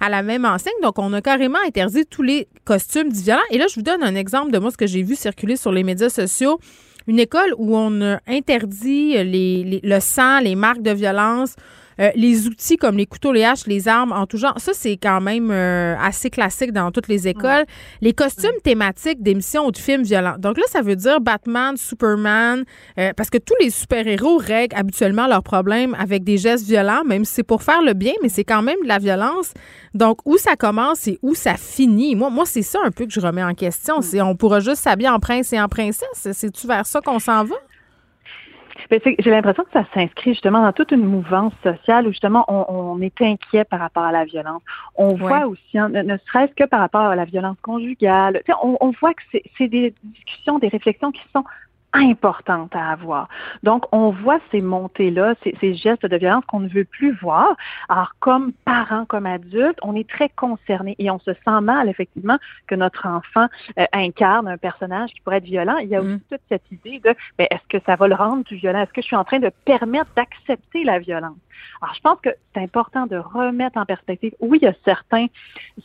[0.00, 0.72] à la même enseigne.
[0.80, 3.42] Donc, on a carrément interdit tous les costumes violents.
[3.50, 5.72] Et là, je vous donne un exemple de moi, ce que j'ai vu circuler sur
[5.72, 6.60] les médias sociaux
[7.08, 11.56] une école où on interdit les, le sang, les marques de violence,
[12.00, 14.96] euh, les outils comme les couteaux, les haches, les armes en tout genre, ça, c'est
[14.96, 17.64] quand même euh, assez classique dans toutes les écoles.
[18.00, 20.36] Les costumes thématiques d'émissions ou de films violents.
[20.38, 22.64] Donc là, ça veut dire Batman, Superman,
[22.98, 27.24] euh, parce que tous les super-héros règlent habituellement leurs problèmes avec des gestes violents, même
[27.24, 29.52] si c'est pour faire le bien, mais c'est quand même de la violence.
[29.94, 32.14] Donc, où ça commence et où ça finit?
[32.14, 34.00] Moi, moi c'est ça un peu que je remets en question.
[34.02, 36.28] C'est on pourra juste s'habiller en prince et en princesse.
[36.32, 37.56] C'est-tu vers ça qu'on s'en va?
[38.90, 43.20] J'ai l'impression que ça s'inscrit justement dans toute une mouvance sociale où justement on, est
[43.20, 44.62] inquiet par rapport à la violence.
[44.96, 48.90] On voit aussi, hein, ne, serait-ce que par rapport à la violence conjugale, on, on
[49.00, 49.22] voit que
[49.56, 51.44] c'est des discussions, des réflexions qui sont
[51.98, 53.28] importante à avoir.
[53.62, 57.56] Donc, on voit ces montées-là, ces, gestes de violence qu'on ne veut plus voir.
[57.88, 62.38] Alors, comme parents, comme adultes, on est très concernés et on se sent mal, effectivement,
[62.66, 65.76] que notre enfant euh, incarne un personnage qui pourrait être violent.
[65.78, 66.20] Il y a aussi mm.
[66.30, 68.80] toute cette idée de, ben, est-ce que ça va le rendre plus violent?
[68.80, 71.36] Est-ce que je suis en train de permettre d'accepter la violence?
[71.80, 74.34] Alors, je pense que c'est important de remettre en perspective.
[74.40, 75.26] Oui, il y a certains,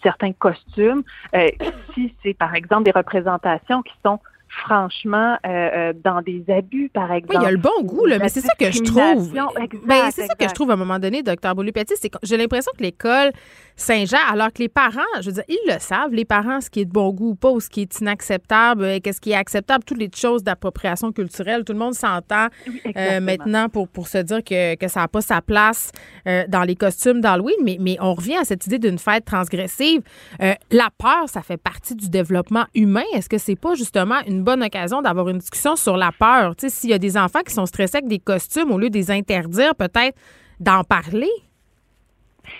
[0.01, 1.03] certains costumes.
[1.35, 1.49] Euh,
[1.93, 4.19] si c'est, par exemple, des représentations qui sont
[4.61, 7.35] franchement euh, euh, dans des abus, par exemple.
[7.35, 9.33] Oui, il y a le bon goût, là, mais c'est ça que je trouve.
[9.85, 12.37] Ben, c'est ça que je trouve à un moment donné, docteur Beaulieu-Petit, c'est que j'ai
[12.37, 13.31] l'impression que l'école
[13.75, 16.81] Saint-Jean, alors que les parents, je veux dire, ils le savent, les parents, ce qui
[16.81, 19.35] est de bon goût ou pas, ou ce qui est inacceptable, euh, qu'est-ce qui est
[19.35, 22.47] acceptable, toutes les choses d'appropriation culturelle, tout le monde s'entend
[23.21, 25.91] maintenant pour, pour se dire que, que ça n'a pas sa place
[26.47, 30.01] dans les costumes d'Halloween, mais, mais on revient à cette idée d'une fête transgressive.
[30.39, 33.03] la peur, ça fait partie du développement humain.
[33.13, 36.55] Est-ce que c'est pas justement une bonne occasion d'avoir une discussion sur la peur.
[36.55, 38.89] Tu sais, s'il y a des enfants qui sont stressés avec des costumes, au lieu
[38.89, 40.17] de les interdire, peut-être
[40.59, 41.31] d'en parler?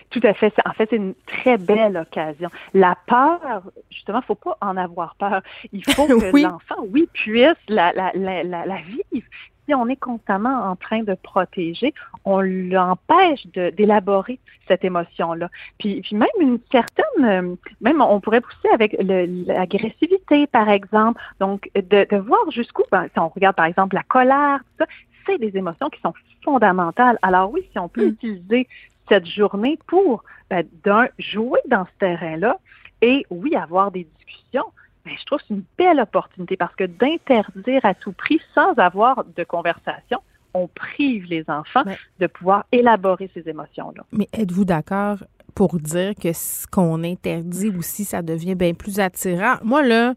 [0.10, 0.54] Tout à fait.
[0.66, 2.50] En fait, c'est une très belle occasion.
[2.74, 5.42] La peur, justement, il ne faut pas en avoir peur.
[5.72, 9.28] Il faut que l'enfant, oui, puisse la, la, la, la, vivre
[9.66, 11.94] si on est constamment en train de protéger,
[12.26, 15.50] on l'empêche d'élaborer cette émotion-là.
[15.78, 21.22] Puis, puis, même une certaine, euh, même on pourrait pousser avec l'agressivité, par exemple.
[21.40, 24.86] Donc, de, de voir jusqu'où, ben, si on regarde par exemple la colère, tout ça,
[25.26, 27.18] c'est des émotions qui sont fondamentales.
[27.22, 28.10] Alors oui, si on peut mm.
[28.10, 28.68] utiliser
[29.10, 32.58] cette journée pour, ben, d'un, jouer dans ce terrain-là
[33.02, 34.72] et oui, avoir des discussions,
[35.06, 38.74] ben, je trouve que c'est une belle opportunité parce que d'interdire à tout prix sans
[38.78, 40.20] avoir de conversation,
[40.54, 41.84] on prive les enfants
[42.20, 44.04] de pouvoir élaborer ces émotions-là.
[44.12, 45.18] Mais êtes-vous d'accord
[45.56, 49.56] pour dire que ce qu'on interdit aussi, ça devient bien plus attirant?
[49.64, 50.14] Moi, là,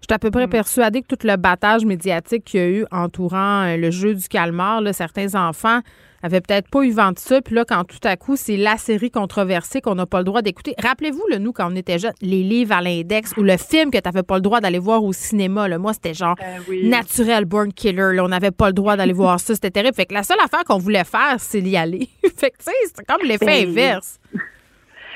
[0.00, 0.50] Je suis à peu près mm.
[0.50, 4.28] persuadée que tout le battage médiatique qu'il y a eu entourant euh, le jeu du
[4.28, 5.80] calmar, là, certains enfants
[6.22, 7.40] avaient peut-être pas eu vent de ça.
[7.40, 10.42] Puis là, quand tout à coup, c'est la série controversée qu'on n'a pas le droit
[10.42, 10.74] d'écouter.
[10.82, 13.98] Rappelez-vous, le nous, quand on était jeunes, les livres à l'index ou le film que
[13.98, 15.68] tu n'avais pas le droit d'aller voir au cinéma.
[15.68, 15.78] Là.
[15.78, 18.14] Moi, c'était genre ben Naturel Born Killer.
[18.14, 18.24] Là.
[18.24, 19.54] On n'avait pas le droit d'aller voir ça.
[19.54, 19.94] C'était terrible.
[19.94, 22.08] Fait que la seule affaire qu'on voulait faire, c'est d'y aller.
[22.36, 24.18] fait que, tu sais, c'est comme l'effet ben inverse.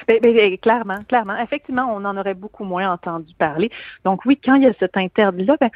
[0.09, 1.39] Ben, ben, ben, clairement, clairement.
[1.39, 3.71] Effectivement, on en aurait beaucoup moins entendu parler.
[4.05, 5.71] Donc oui, quand il y a cet interdit-là, ben,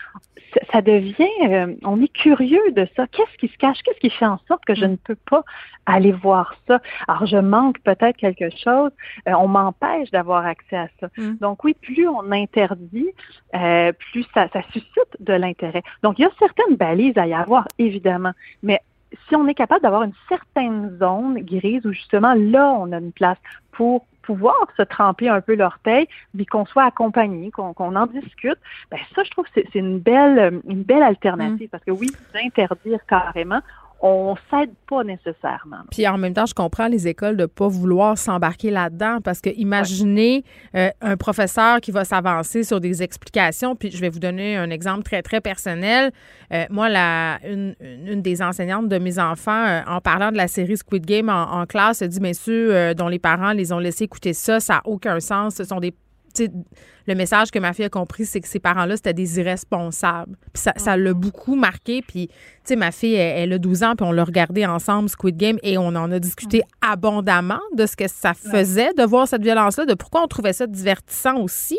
[0.73, 3.07] ça devient, euh, on est curieux de ça.
[3.09, 3.83] Qu'est-ce qui se cache?
[3.83, 4.91] Qu'est-ce qui fait en sorte que je mm.
[4.91, 5.43] ne peux pas
[5.87, 6.81] aller voir ça?
[7.09, 8.91] Alors, je manque peut-être quelque chose.
[9.29, 11.09] Euh, on m'empêche d'avoir accès à ça.
[11.17, 11.37] Mm.
[11.41, 13.09] Donc oui, plus on interdit,
[13.55, 15.83] euh, plus ça, ça suscite de l'intérêt.
[16.03, 18.81] Donc, il y a certaines balises à y avoir, évidemment, mais
[19.29, 23.12] si on est capable d'avoir une certaine zone grise où justement là, on a une
[23.12, 23.39] place
[23.73, 28.59] pour pouvoir se tremper un peu l'orteil, puis qu'on soit accompagné, qu'on en discute,
[28.91, 31.69] ben ça, je trouve que c'est une belle, une belle alternative.
[31.69, 31.71] Mm.
[31.71, 33.61] Parce que oui, d'interdire carrément,
[34.01, 35.83] on s'aide pas nécessairement.
[35.91, 39.51] Puis en même temps, je comprends les écoles de pas vouloir s'embarquer là-dedans parce que
[39.57, 43.75] imaginez euh, un professeur qui va s'avancer sur des explications.
[43.75, 46.13] Puis je vais vous donner un exemple très très personnel.
[46.53, 47.75] Euh, moi, la une,
[48.21, 52.03] des enseignantes de mes enfants, euh, en parlant de la série Squid Game en, classe,
[52.03, 55.21] a dit mais ceux dont les parents les ont laissés écouter ça, ça n'a aucun
[55.21, 55.55] sens.
[55.55, 55.95] Ce sont des
[56.38, 60.37] le message que ma fille a compris, c'est que ces parents-là, c'était des irresponsables.
[60.53, 62.03] Puis ça, l'a beaucoup marqué.
[62.03, 65.37] Puis, tu sais, ma fille, elle, a 12 ans, puis on l'a regardé ensemble, Squid
[65.37, 69.42] Game, et on en a discuté abondamment de ce que ça faisait de voir cette
[69.42, 71.79] violence-là, de pourquoi on trouvait ça divertissant aussi.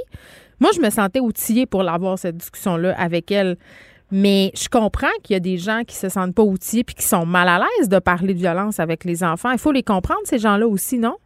[0.59, 3.57] Moi, je me sentais outillée pour l'avoir, cette discussion-là, avec elle.
[4.09, 7.03] Mais je comprends qu'il y a des gens qui se sentent pas outillés puis qui
[7.03, 9.51] sont mal à l'aise de parler de violence avec les enfants.
[9.51, 11.17] Il faut les comprendre, ces gens-là aussi, non?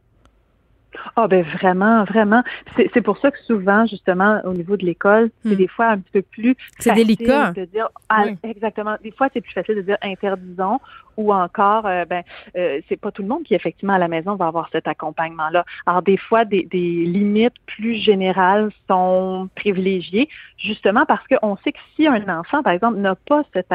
[1.16, 2.44] Ah ben vraiment, vraiment.
[2.76, 5.56] C'est pour ça que souvent, justement, au niveau de l'école, c'est hmm.
[5.56, 8.96] des fois un petit peu plus c'est délicat de dire ah, exactement.
[9.04, 10.80] Des fois, c'est plus facile de dire interdisons
[11.18, 12.24] ou encore euh, ben
[12.56, 15.50] euh, c'est pas tout le monde qui effectivement à la maison va avoir cet accompagnement
[15.50, 15.66] là.
[15.86, 21.80] Alors des fois, des, des limites plus générales sont privilégiées, justement parce qu'on sait que
[21.96, 23.68] si un enfant, par exemple, n'a pas cet,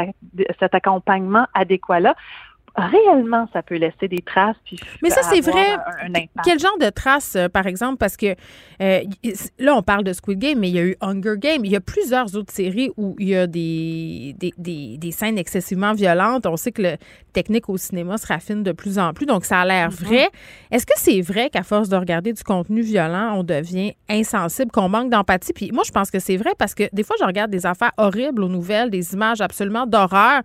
[0.59, 2.14] cet accompagnement adéquat là,
[2.76, 4.56] réellement, ça peut laisser des traces.
[4.64, 5.76] Puis Mais ça, c'est vrai.
[6.44, 7.96] Quel genre de traces, euh, par exemple?
[7.96, 8.34] Parce que
[8.82, 9.00] euh,
[9.58, 11.64] là, on parle de Squid Game, mais il y a eu Hunger Game.
[11.64, 15.38] Il y a plusieurs autres séries où il y a des, des, des, des scènes
[15.38, 16.46] excessivement violentes.
[16.46, 16.96] On sait que le
[17.32, 20.04] technique au cinéma se raffine de plus en plus, donc ça a l'air mm-hmm.
[20.04, 20.28] vrai.
[20.70, 24.88] Est-ce que c'est vrai qu'à force de regarder du contenu violent, on devient insensible, qu'on
[24.88, 25.52] manque d'empathie?
[25.52, 27.92] Puis moi, je pense que c'est vrai parce que des fois, je regarde des affaires
[27.96, 30.42] horribles aux nouvelles, des images absolument d'horreur.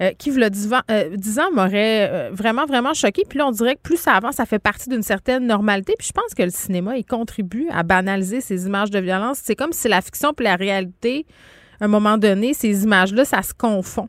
[0.00, 3.22] Euh, qui, y a 10 ans, m'aurait euh, vraiment, vraiment choqué.
[3.28, 5.94] Puis là, on dirait que plus ça avance, ça fait partie d'une certaine normalité.
[5.98, 9.40] Puis je pense que le cinéma, il contribue à banaliser ces images de violence.
[9.42, 11.26] C'est comme si la fiction et la réalité,
[11.80, 14.08] à un moment donné, ces images-là, ça se confond.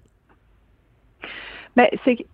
[1.75, 2.25] Mais ben, c'est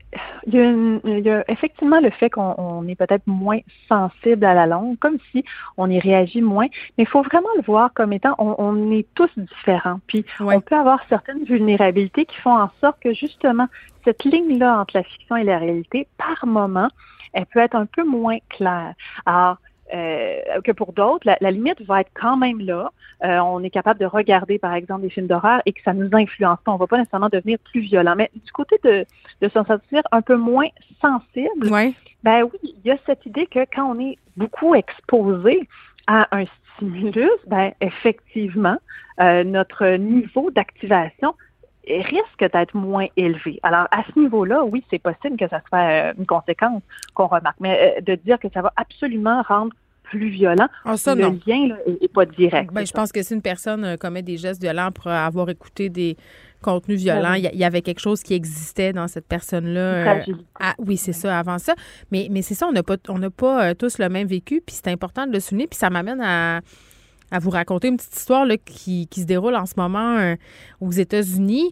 [0.47, 5.17] il y, a effectivement le fait qu'on est peut-être moins sensible à la langue, comme
[5.31, 5.45] si
[5.77, 9.29] on y réagit moins, mais il faut vraiment le voir comme étant on, est tous
[9.37, 9.99] différents.
[10.07, 13.67] Puis on peut avoir certaines vulnérabilités qui font en sorte que justement
[14.03, 16.89] cette ligne-là entre la fiction et la réalité, par moment,
[17.33, 18.93] elle peut être un peu moins claire.
[19.25, 19.57] Alors,
[19.93, 22.91] euh, que pour d'autres, la, limite va être quand même là.
[23.23, 26.09] Euh, on est capable de regarder, par exemple, des films d'horreur et que ça nous
[26.13, 26.71] influence pas.
[26.71, 28.15] On va pas nécessairement devenir plus violent.
[28.15, 29.05] Mais du côté de,
[29.41, 30.67] de s'en sentir un peu moins
[31.01, 31.69] sensible,
[32.23, 35.67] ben oui, il y a cette idée que quand on est beaucoup exposé
[36.07, 38.77] à un stimulus, ben effectivement,
[39.19, 41.35] euh, notre niveau d'activation
[41.85, 43.59] risque d'être moins élevé.
[43.63, 46.81] Alors, à ce niveau-là, oui, c'est possible que ça soit une conséquence
[47.13, 49.73] qu'on remarque, mais de dire que ça va absolument rendre
[50.11, 52.71] plus violent, ah, ça, le lien n'est pas direct.
[52.73, 55.89] Ben, je pense que si une personne euh, commet des gestes violents pour avoir écouté
[55.89, 56.17] des
[56.61, 60.19] contenus violents, il y, avait quelque chose qui existait dans cette personne-là.
[60.19, 61.73] Euh, ah, oui, c'est ça, avant ça.
[62.11, 64.75] Mais, mais c'est ça, on n'a pas, on pas euh, tous le même vécu, puis
[64.75, 66.61] c'est important de le souligner, puis ça m'amène à
[67.33, 70.35] à vous raconter une petite histoire là, qui, qui, se déroule en ce moment
[70.81, 71.69] aux États-Unis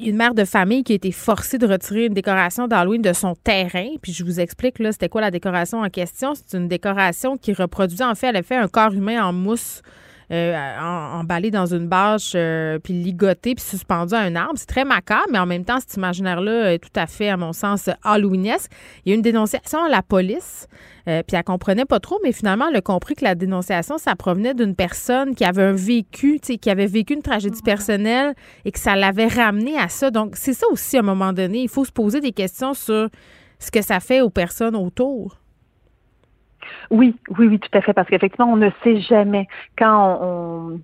[0.00, 3.34] une mère de famille qui a été forcée de retirer une décoration d'Halloween de son
[3.34, 3.88] terrain.
[4.02, 6.34] Puis je vous explique, là, c'était quoi la décoration en question.
[6.34, 9.82] C'est une décoration qui reproduisait, en fait, elle a un corps humain en mousse
[10.30, 14.54] euh, emballé dans une bâche, euh, puis ligoté, puis suspendu à un arbre.
[14.56, 17.52] C'est très macabre, mais en même temps, cet imaginaire-là est tout à fait, à mon
[17.52, 18.70] sens, halloweenesque.
[19.04, 20.66] Il y a une dénonciation à la police,
[21.08, 24.16] euh, puis elle comprenait pas trop, mais finalement, elle a compris que la dénonciation, ça
[24.16, 28.78] provenait d'une personne qui avait un vécu, qui avait vécu une tragédie personnelle et que
[28.78, 30.10] ça l'avait ramené à ça.
[30.10, 31.62] Donc, c'est ça aussi, à un moment donné.
[31.62, 33.08] Il faut se poser des questions sur
[33.58, 35.36] ce que ça fait aux personnes autour.
[36.90, 40.80] Oui, oui, oui, tout à fait, parce qu'effectivement, on ne sait jamais quand on,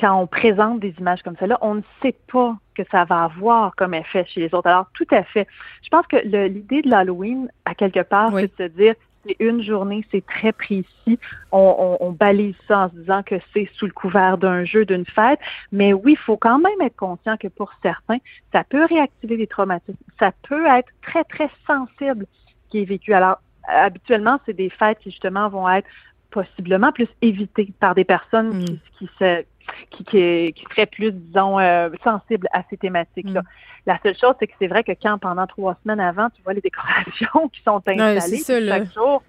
[0.00, 3.74] quand on présente des images comme celle-là, on ne sait pas que ça va avoir
[3.76, 4.68] comme effet chez les autres.
[4.68, 5.46] Alors, tout à fait.
[5.82, 6.16] Je pense que
[6.46, 8.94] l'idée de l'Halloween, à quelque part, c'est de se dire,
[9.26, 11.18] c'est une journée, c'est très précis.
[11.52, 15.06] On, on, balise ça en se disant que c'est sous le couvert d'un jeu, d'une
[15.06, 15.40] fête.
[15.72, 18.18] Mais oui, il faut quand même être conscient que pour certains,
[18.52, 19.98] ça peut réactiver des traumatismes.
[20.18, 22.26] Ça peut être très, très sensible
[22.70, 23.12] qui est vécu.
[23.12, 25.88] Alors, habituellement, c'est des fêtes qui justement vont être
[26.30, 28.78] possiblement plus évitées par des personnes qui, mm.
[28.98, 29.44] qui, se
[29.90, 33.42] qui, qui, qui seraient plus, disons, euh, sensibles à ces thématiques-là.
[33.42, 33.46] Mm.
[33.86, 36.52] La seule chose, c'est que c'est vrai que quand pendant trois semaines avant, tu vois
[36.52, 39.22] les décorations qui sont installées chaque jour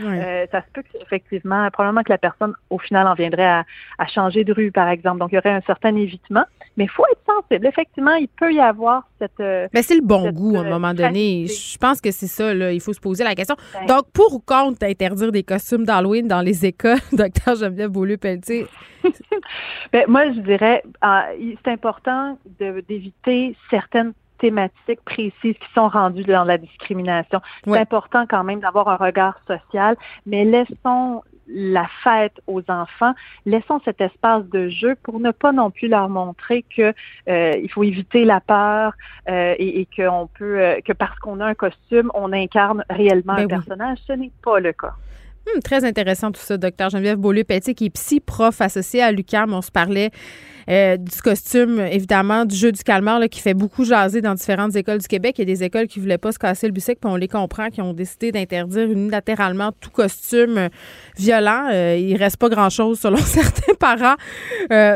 [0.00, 3.64] euh, ça se peut qu'effectivement, probablement que la personne, au final, en viendrait à,
[3.98, 5.18] à, changer de rue, par exemple.
[5.18, 6.44] Donc, il y aurait un certain évitement.
[6.76, 7.66] Mais il faut être sensible.
[7.66, 9.40] Effectivement, il peut y avoir cette.
[9.40, 11.46] Euh, mais c'est le bon goût à un moment donné.
[11.46, 12.72] Je pense que c'est ça, là.
[12.72, 13.56] Il faut se poser la question.
[13.74, 13.86] Ben.
[13.86, 18.66] Donc, pour ou contre d'interdire des costumes d'Halloween dans les écoles, docteur Geneviève Beaulieu-Pelletier?
[19.92, 21.26] ben, moi, je dirais, ah,
[21.62, 27.40] c'est important d'éviter certaines thématiques précises qui sont rendues dans la discrimination.
[27.64, 33.14] C'est important quand même d'avoir un regard social, mais laissons la fête aux enfants,
[33.46, 36.92] laissons cet espace de jeu pour ne pas non plus leur montrer que
[37.28, 38.94] euh, il faut éviter la peur
[39.28, 43.34] euh, et, et qu'on peut euh, que parce qu'on a un costume, on incarne réellement
[43.34, 43.98] ben un personnage.
[44.06, 44.94] Ce n'est pas le cas.
[45.46, 49.52] Hmm, très intéressant tout ça, docteur Geneviève Beaulieu-Petit, qui est psy-prof associé à l'UQAM.
[49.52, 50.10] On se parlait
[50.68, 54.76] euh, du costume, évidemment, du jeu du calmar, là, qui fait beaucoup jaser dans différentes
[54.76, 55.34] écoles du Québec.
[55.38, 57.26] Il y a des écoles qui voulaient pas se casser le bicycle, puis on les
[57.26, 60.68] comprend, qui ont décidé d'interdire unilatéralement tout costume euh,
[61.18, 61.66] violent.
[61.72, 64.16] Euh, il reste pas grand-chose selon certains parents.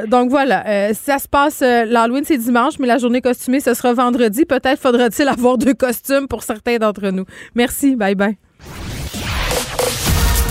[0.07, 4.45] donc voilà, ça se passe, l'Halloween, c'est dimanche, mais la journée costumée, ce sera vendredi.
[4.45, 7.25] Peut-être faudra-t-il avoir deux costumes pour certains d'entre nous.
[7.55, 8.37] Merci, bye bye.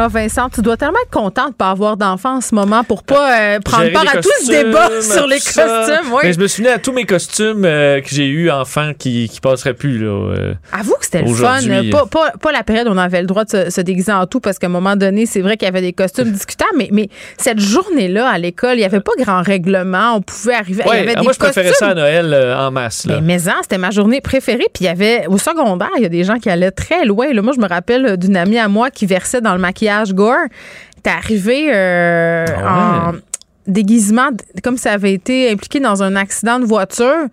[0.00, 3.02] Ah, Vincent, tu dois tellement être contente de pas avoir d'enfants en ce moment pour
[3.02, 6.14] pas euh, prendre part à tout ce débat sur les costumes.
[6.22, 9.40] Mais je me souviens à tous mes costumes euh, que j'ai eu enfant qui, qui
[9.40, 9.98] passeraient plus.
[9.98, 11.58] Là, euh, Avoue que c'était le fun.
[11.90, 14.38] Pas, pas, pas, la période où on avait le droit de se, déguiser en tout
[14.38, 17.08] parce qu'à un moment donné, c'est vrai qu'il y avait des costumes discutables, mais, mais
[17.36, 20.14] cette journée-là à l'école, il n'y avait pas grand règlement.
[20.14, 20.84] On pouvait arriver.
[20.86, 23.04] il y avait ah, moi, je préférais ça à Noël en masse.
[23.04, 23.20] Là.
[23.20, 24.66] Mais, c'était ma journée préférée.
[24.72, 27.32] Puis il y avait au secondaire, il y a des gens qui allaient très loin.
[27.32, 30.46] Là, moi, je me rappelle d'une amie à moi qui versait dans le maquillage gore.
[31.02, 33.12] T'es arrivé euh, ah en
[33.68, 34.30] déguisement,
[34.64, 37.26] comme ça avait été impliqué dans un accident de voiture.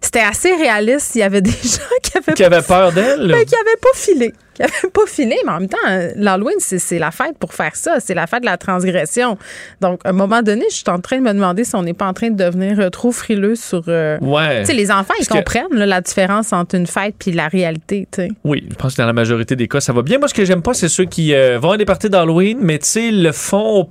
[0.00, 1.14] C'était assez réaliste.
[1.16, 3.26] Il y avait des gens qui avaient, qui avaient peur d'elle.
[3.26, 4.32] Mais qui n'avaient pas filé.
[4.54, 5.78] Qui n'avaient pas filé, mais en même temps,
[6.16, 7.98] l'Halloween, c'est la fête pour faire ça.
[7.98, 9.36] C'est la fête de la transgression.
[9.80, 11.94] Donc, à un moment donné, je suis en train de me demander si on n'est
[11.94, 13.82] pas en train de devenir euh, trop frileux sur.
[13.88, 14.60] Euh, ouais.
[14.60, 18.22] Tu sais, les enfants, ils comprennent la différence entre une fête puis la réalité, tu
[18.22, 18.28] sais.
[18.44, 20.18] Oui, je pense que dans la majorité des cas, ça va bien.
[20.18, 22.78] Moi, ce que j'aime pas, c'est ceux qui euh, vont à des parties d'Halloween, mais
[22.78, 23.88] tu sais, le font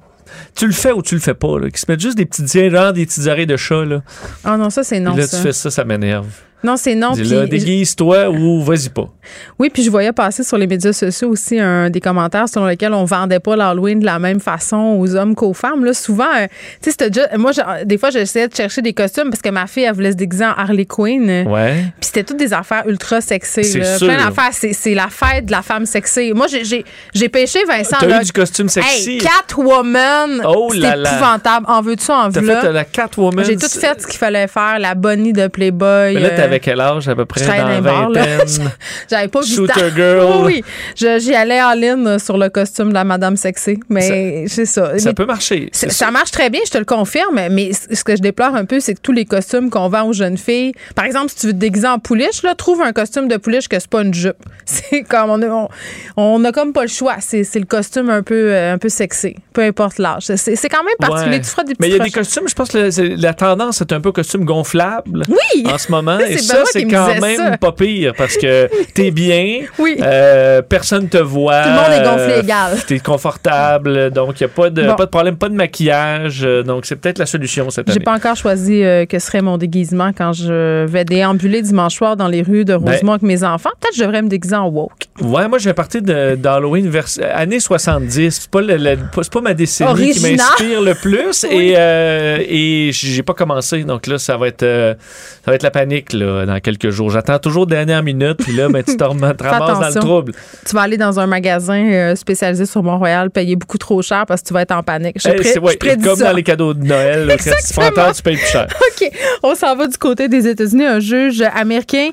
[0.55, 2.47] tu le fais ou tu le fais pas, là, qui se mettent juste des petits
[2.69, 3.85] genre des petites oreilles de chat.
[3.85, 4.01] Là.
[4.43, 5.15] Ah non, ça, c'est non.
[5.15, 6.27] là, tu fais ça, ça m'énerve.
[6.63, 7.11] Non, c'est non.
[7.11, 9.09] Dis-le, déguise-toi ou vas-y pas.
[9.57, 12.93] Oui, puis je voyais passer sur les médias sociaux aussi un, des commentaires selon lesquels
[12.93, 15.85] on vendait pas l'Halloween de la même façon aux hommes qu'aux femmes.
[15.85, 16.47] Là, souvent, euh,
[16.81, 17.37] tu sais, déjà.
[17.37, 17.51] Moi,
[17.85, 20.45] des fois, j'essayais de chercher des costumes parce que ma fille, elle voulait se déguiser
[20.45, 21.47] en Harley Quinn.
[21.47, 21.75] Ouais.
[21.99, 23.63] Puis c'était toutes des affaires ultra sexy.
[23.63, 24.51] C'est Plein d'affaires.
[24.51, 26.33] C'est la fête de la femme sexy.
[26.33, 27.97] Moi, j'ai pêché Vincent.
[27.99, 29.11] T'as eu du costume sexy?
[29.11, 30.41] Hey, Catwoman.
[30.45, 31.11] Oh là là.
[31.11, 31.65] épouvantable.
[31.69, 33.45] En veux-tu, en veux T'as fait la Catwoman?
[33.45, 34.79] J'ai tout fait ce qu'il fallait faire.
[34.79, 36.15] La bonnie de Playboy.
[36.15, 37.45] Mais là, t'avais euh, quel âge à peu près?
[37.45, 38.39] Dans la vingtaine?
[39.09, 40.45] J'avais pas Shooter Girl.
[40.45, 40.63] Oui,
[40.95, 43.79] j'y allais en ligne sur le costume de la Madame Sexy.
[43.89, 44.97] Mais c'est ça.
[44.97, 45.69] Ça peut marcher.
[45.73, 47.39] Ça marche très bien, je te le confirme.
[47.51, 50.13] Mais ce que je déplore un peu, c'est que tous les costumes qu'on vend aux
[50.13, 53.27] jeunes filles, par exemple, si tu veux te déguiser en pouliche, là, trouve un costume
[53.27, 54.37] de pouliche que c'est pas une jupe.
[54.65, 55.67] C'est comme on a,
[56.15, 57.15] on, a comme pas le choix.
[57.19, 60.23] C'est le costume un peu, un peu sexy, peu importe l'âge.
[60.35, 61.41] C'est quand même particulier.
[61.41, 63.91] Tu feras des Mais il y a des costumes, je pense que la, tendance est
[63.91, 65.23] un peu costume gonflable.
[65.27, 65.65] Oui.
[65.65, 66.19] En ce moment.
[66.29, 69.61] Et ça, c'est quand même pas pire parce que t'es bien.
[69.77, 69.97] oui.
[70.01, 71.63] Euh, personne te voit.
[71.63, 72.77] Tout le monde est gonflé égal.
[72.87, 76.41] T'es confortable, donc il n'y a pas de, pas de problème, pas de maquillage.
[76.43, 77.97] Euh, donc c'est peut-être la solution cette année.
[77.97, 82.15] J'ai pas encore choisi euh, que serait mon déguisement quand je vais déambuler dimanche soir
[82.15, 83.71] dans les rues de ben Rosemont avec mes enfants.
[83.79, 84.91] Peut-être que je devrais me déguiser en woke.
[85.21, 88.39] Ouais, moi j'ai parti d'Halloween vers années 70.
[88.41, 93.83] C'est pas, pas ma décennie qui m'inspire le plus et, et j'ai pas commencé.
[93.83, 96.13] Donc là, ça va être, ça va être la panique.
[96.13, 96.28] Là.
[96.37, 97.09] Là, dans quelques jours.
[97.11, 100.33] J'attends toujours dernière minute, puis là, ben, tu te ramasses dans le trouble.
[100.67, 104.41] Tu vas aller dans un magasin euh, spécialisé sur Mont-Royal, payer beaucoup trop cher parce
[104.41, 105.17] que tu vas être en panique.
[105.23, 106.29] Je, Eh, pré- c'est- ouais, je prédis comme ça.
[106.29, 108.67] dans les cadeaux de Noël, là, quand tu prends tu payes plus cher.
[109.01, 109.11] OK.
[109.43, 110.85] On s'en va du côté des États-Unis.
[110.85, 112.09] Un juge américain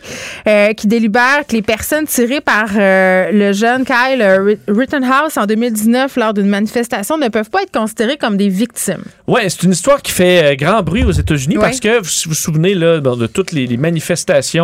[0.49, 5.37] euh, qui délibère que les personnes tirées par euh, le jeune Kyle euh, Rit- Rittenhouse
[5.37, 9.03] en 2019 lors d'une manifestation ne peuvent pas être considérées comme des victimes.
[9.27, 11.65] Ouais, c'est une histoire qui fait euh, grand bruit aux États-Unis Ouais.
[11.65, 14.06] parce que vous vous souvenez là, de toutes les, les manifestations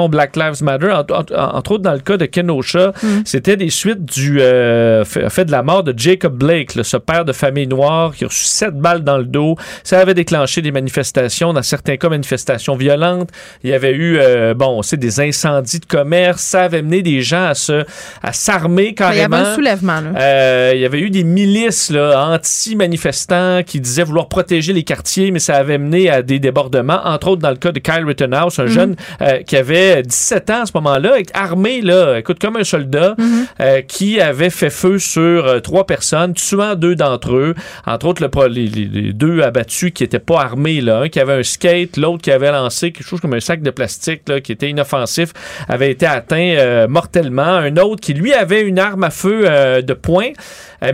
[0.09, 3.23] Black Lives Matter, entre, autres dans le cas de Kenosha, Mm.
[3.25, 6.97] c'était des suites du euh, fait, fait de la mort de Jacob Blake, là, ce
[6.97, 9.57] père de famille noire qui a reçu sept balles dans le dos.
[9.85, 13.31] Ça avait déclenché des manifestations, dans certains cas manifestations violentes.
[13.65, 16.43] Il y avait eu, euh, bon, on sait, des incendies de commerce.
[16.43, 17.85] Ça avait mené des gens à se,
[18.23, 19.37] à s'armer Ben, Il y carrément.
[19.37, 20.01] avait un soulèvement.
[20.01, 20.11] Là.
[20.21, 25.39] Euh, il y avait eu des milices anti-manifestants qui disaient vouloir protéger les quartiers, mais
[25.39, 28.67] ça avait mené à des débordements, entre autres dans le cas de Kyle Rittenhouse, un
[28.67, 28.97] jeune
[29.33, 33.17] euh, qui avait 17 ans à ce moment-là, armé, là, écoute, comme un soldat,
[33.61, 37.55] euh, qui avait fait feu sur euh, trois personnes, tuant deux d'entre eux,
[37.87, 41.43] entre autres le, les, deux abattus qui n'étaient pas armés, là, un qui avait un
[41.43, 44.71] skate, l'autre qui avait lancé quelque chose comme un sac de plastique là, qui était
[44.71, 45.33] inoffensif,
[45.69, 50.31] avait été atteint mortellement, un autre qui lui avait une arme à feu de poing,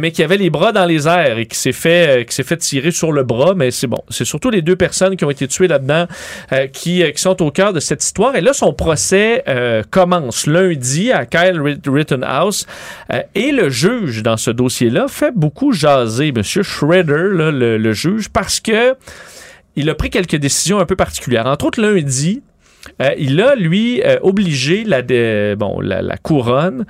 [0.01, 2.57] mais qui avait les bras dans les airs et qui s'est fait, qui s'est fait
[2.57, 3.55] tirer sur le bras.
[3.55, 6.07] Mais c'est bon, c'est surtout les deux personnes qui ont été tuées là-dedans
[6.73, 8.18] qui, qui sont au cœur de cette histoire.
[8.35, 12.67] Et là, son procès euh, commence lundi à Kyle Rit- Rittenhouse
[13.13, 18.61] Euh, et le juge dans ce dossier-là fait beaucoup jaser Monsieur Schroeder, le, juge, parce
[18.61, 18.95] que
[19.77, 21.47] il a pris quelques décisions un peu particulières.
[21.47, 22.43] Entre autres, lundi,
[23.01, 26.85] euh, il a, lui, euh, obligé la, dé- bon, la couronne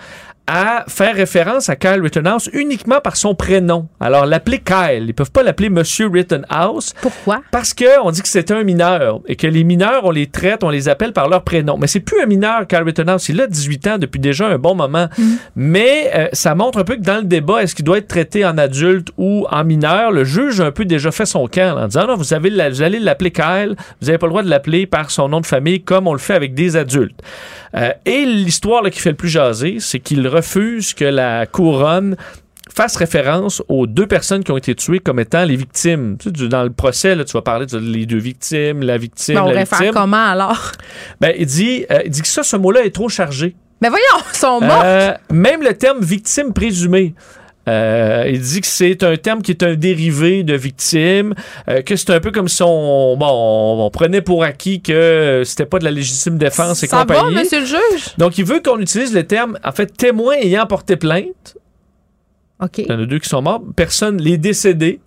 [0.50, 3.86] à faire référence à Kyle Rittenhouse uniquement par son prénom.
[4.00, 5.04] Alors, l'appeler Kyle.
[5.06, 7.42] Ils peuvent pas l'appeler Monsieur Rittenhouse Pourquoi?
[7.50, 10.64] parce que on dit que c'est un mineur et que les mineurs, on les traite,
[10.64, 11.76] on les appelle par leur prénom.
[11.76, 13.28] Mais c'est plus un mineur, Kyle Rittenhouse.
[13.28, 15.08] Il a 18 ans depuis déjà un bon moment.
[15.54, 18.44] Mais euh, ça montre un peu que dans le débat, est-ce qu'il doit être traité
[18.46, 20.12] en adulte ou en mineur?
[20.12, 22.48] Le juge a un peu déjà fait son camp là, en disant non, vous, avez
[22.48, 25.40] la- vous allez l'appeler Kyle, vous n'avez pas le droit de l'appeler par son nom
[25.40, 27.20] de famille comme on le fait avec des adultes.
[27.76, 32.16] Euh, et l'histoire qui fait le plus jaser, c'est qu'il refuse que la couronne
[32.74, 36.16] fasse référence aux deux personnes qui ont été tuées comme étant les victimes.
[36.18, 38.98] Tu sais, du- dans le procès, là, tu vas parler de les deux victimes, la
[38.98, 39.90] victime, Ben, on la victime.
[39.92, 40.72] comment alors?
[41.20, 43.56] Ben, il dit, euh, il dit que ça, ce mot-là est trop chargé.
[43.80, 44.82] Ben voyons, ils sont morts.
[44.84, 47.14] Euh, même le terme victime présumée.
[47.68, 51.34] Euh, il dit que c'est un terme qui est un dérivé de victime,
[51.68, 55.42] euh, que c'est un peu comme si on, bon, on, on prenait pour acquis que
[55.44, 57.34] c'était pas de la légitime défense et Ça va, compagnie.
[57.36, 58.14] monsieur le juge?
[58.16, 61.56] Donc, il veut qu'on utilise le terme, en fait, témoin ayant porté plainte.
[62.60, 62.78] OK.
[62.78, 63.62] Il y en a deux qui sont morts.
[63.76, 65.00] Personne, les décédés.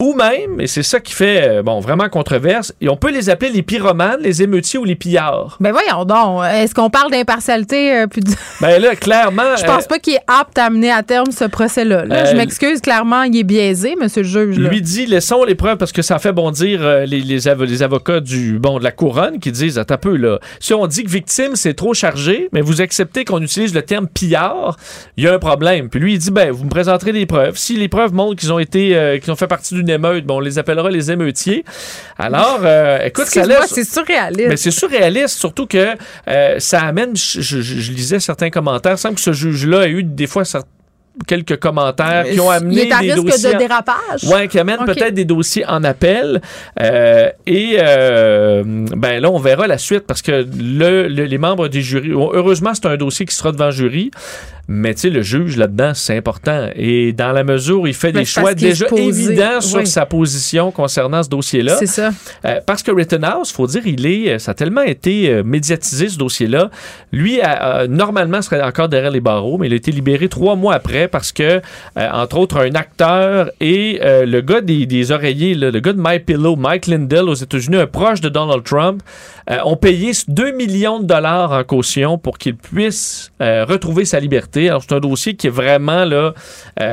[0.00, 3.30] Ou même, et c'est ça qui fait, euh, bon, vraiment controverse, et on peut les
[3.30, 5.56] appeler les pyromanes, les émeutiers ou les pillards.
[5.58, 6.44] Ben voyons donc.
[6.44, 7.92] Est-ce qu'on parle d'impartialité?
[7.96, 8.30] euh, puis de-
[8.60, 9.56] Ben là, clairement.
[9.58, 12.04] Je pense euh, pas qu'il est apte à mener à terme ce procès-là.
[12.04, 12.14] là.
[12.14, 14.58] Euh, je m'excuse, clairement, il est biaisé, monsieur le juge.
[14.58, 14.68] là.
[14.70, 17.82] Lui dit, laissons les preuves parce que ça fait bondir euh, les, les, avo- les
[17.82, 21.02] avocats du bon de la couronne qui disent, attends un peu là, si on dit
[21.02, 24.76] que victime c'est trop chargé, mais vous acceptez qu'on utilise le terme pillard,
[25.16, 25.88] il y a un problème.
[25.88, 27.56] Puis lui il dit, ben vous me présenterez des preuves.
[27.56, 30.36] Si les preuves montrent qu'ils ont été, euh, qu'ils ont fait partie d'une émeute, bon
[30.36, 31.64] on les appellera les émeutiers.
[32.18, 33.72] Alors, euh, écoute, ça laisse.
[33.74, 34.48] c'est surréaliste.
[34.48, 35.94] Mais c'est surréaliste, surtout que
[36.28, 40.02] euh, ça amène, je, je- je lisais certains commentaires, semble que ce juge-là a eu
[40.04, 40.62] des fois cer-
[41.26, 43.50] quelques commentaires qui ont amené il est à des risque dossiers...
[43.50, 44.24] de en- dérapage.
[44.32, 44.86] Ouais, qui amène Ok.
[44.86, 46.40] peut-être des dossiers en appel.
[46.80, 48.62] Euh, et euh,
[48.96, 52.72] ben là, on verra la suite parce que le, le- les membres des jurys, heureusement,
[52.74, 54.10] c'est un dossier qui sera devant jury.
[54.70, 56.68] Mais tu sais, le juge là-dedans, c'est important.
[56.76, 61.22] Et dans la mesure où il fait des choix déjà évidents sur sa position concernant
[61.22, 62.10] ce dossier-là, C'est ça.
[62.44, 66.18] euh, parce que Rittenhouse, faut dire, il est, ça a tellement été euh, médiatisé ce
[66.18, 66.68] dossier-là.
[67.12, 70.54] Lui, a- a- normalement, serait encore derrière les barreaux, mais il a été libéré trois
[70.54, 71.60] mois après parce que, euh,
[72.12, 76.00] entre autres, un acteur et euh, le gars des, des oreillers, là, le gars de
[76.02, 79.02] My Pillow, Mike Lindell aux États-Unis, un proche de Donald Trump,
[79.50, 84.68] euh, ont payé 2 millions de dollars en caution pour qu'il puisse retrouver sa liberté.
[84.68, 86.34] Alors, c'est un dossier qui est vraiment là,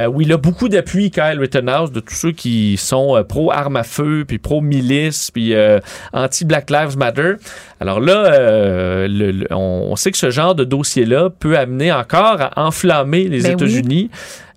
[0.09, 4.23] où il a beaucoup d'appui, Kyle Rittenhouse, de tous ceux qui sont pro-armes à feu,
[4.27, 5.53] puis pro-milice, puis
[6.13, 7.33] anti-Black Lives Matter.
[7.79, 12.37] Alors là, le- le- on, on sait que ce genre de dossier-là peut amener encore
[12.41, 14.04] à enflammer les Ben oui.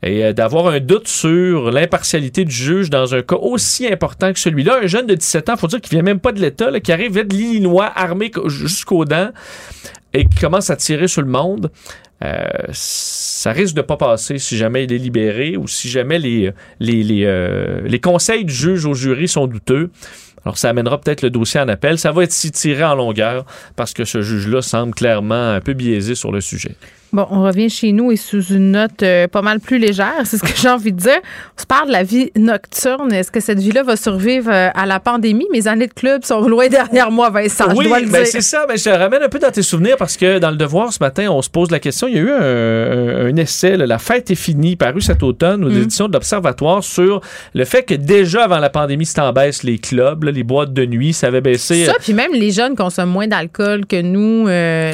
[0.02, 4.38] Et euh, d'avoir un doute sur l'impartialité du juge dans un cas aussi important que
[4.38, 4.80] celui-là.
[4.82, 7.14] Un jeune de 17 ans, faut dire qu'il vient même pas de l'État, qui arrive
[7.14, 9.30] de l'Illinois, armé jusqu'aux dents,
[10.14, 11.70] et qui commence à tirer sur le monde.
[12.24, 16.50] Euh, ça risque de pas passer si jamais il est libéré ou si jamais les,
[16.80, 19.90] les, les, euh, les conseils du juge au jury sont douteux.
[20.44, 21.98] Alors, ça amènera peut-être le dossier en appel.
[21.98, 23.44] Ça va être tiré en longueur
[23.76, 26.74] parce que ce juge-là semble clairement un peu biaisé sur le sujet.
[27.12, 30.36] Bon, on revient chez nous et sous une note euh, pas mal plus légère, c'est
[30.36, 31.18] ce que j'ai envie de dire.
[31.56, 33.10] On se parle de la vie nocturne.
[33.12, 35.46] Est-ce que cette vie-là va survivre euh, à la pandémie?
[35.50, 38.42] Mes années de club sont loin derrière moi, Vincent, oui, je dois le ben c'est
[38.42, 38.66] ça.
[38.68, 40.98] Ben, je te ramène un peu dans tes souvenirs parce que dans le devoir ce
[41.02, 42.08] matin, on se pose la question.
[42.08, 45.70] Il y a eu un, essai, là, La fête est finie, paru cet automne aux
[45.70, 45.82] Mm.
[45.82, 47.20] éditions de l'Observatoire sur
[47.54, 50.72] le fait que déjà avant la pandémie, c'était en baisse les clubs, là, les boîtes
[50.74, 51.84] de nuit, ça avait baissé.
[51.86, 54.46] Ça, puis même les jeunes consomment moins d'alcool que nous.
[54.48, 54.92] euh,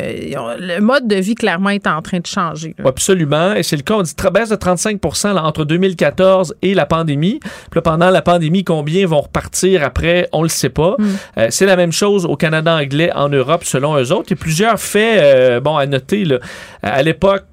[0.60, 2.74] le mode de vie, clairement, est en train de changer.
[2.78, 2.84] là.
[2.88, 3.54] Absolument.
[3.54, 3.94] Et c'est le cas.
[3.94, 7.40] On dit baisse de 35 là, entre 2014 et la pandémie.
[7.40, 10.28] Puis là, pendant la pandémie, combien vont repartir après?
[10.32, 10.94] On le sait pas.
[10.98, 11.04] Mm.
[11.38, 14.26] Euh, c'est la même chose au Canada anglais, en Europe, selon eux autres.
[14.28, 16.24] Il y a plusieurs faits euh, bon, à noter.
[16.24, 16.38] Là.
[16.86, 17.44] À l'époque,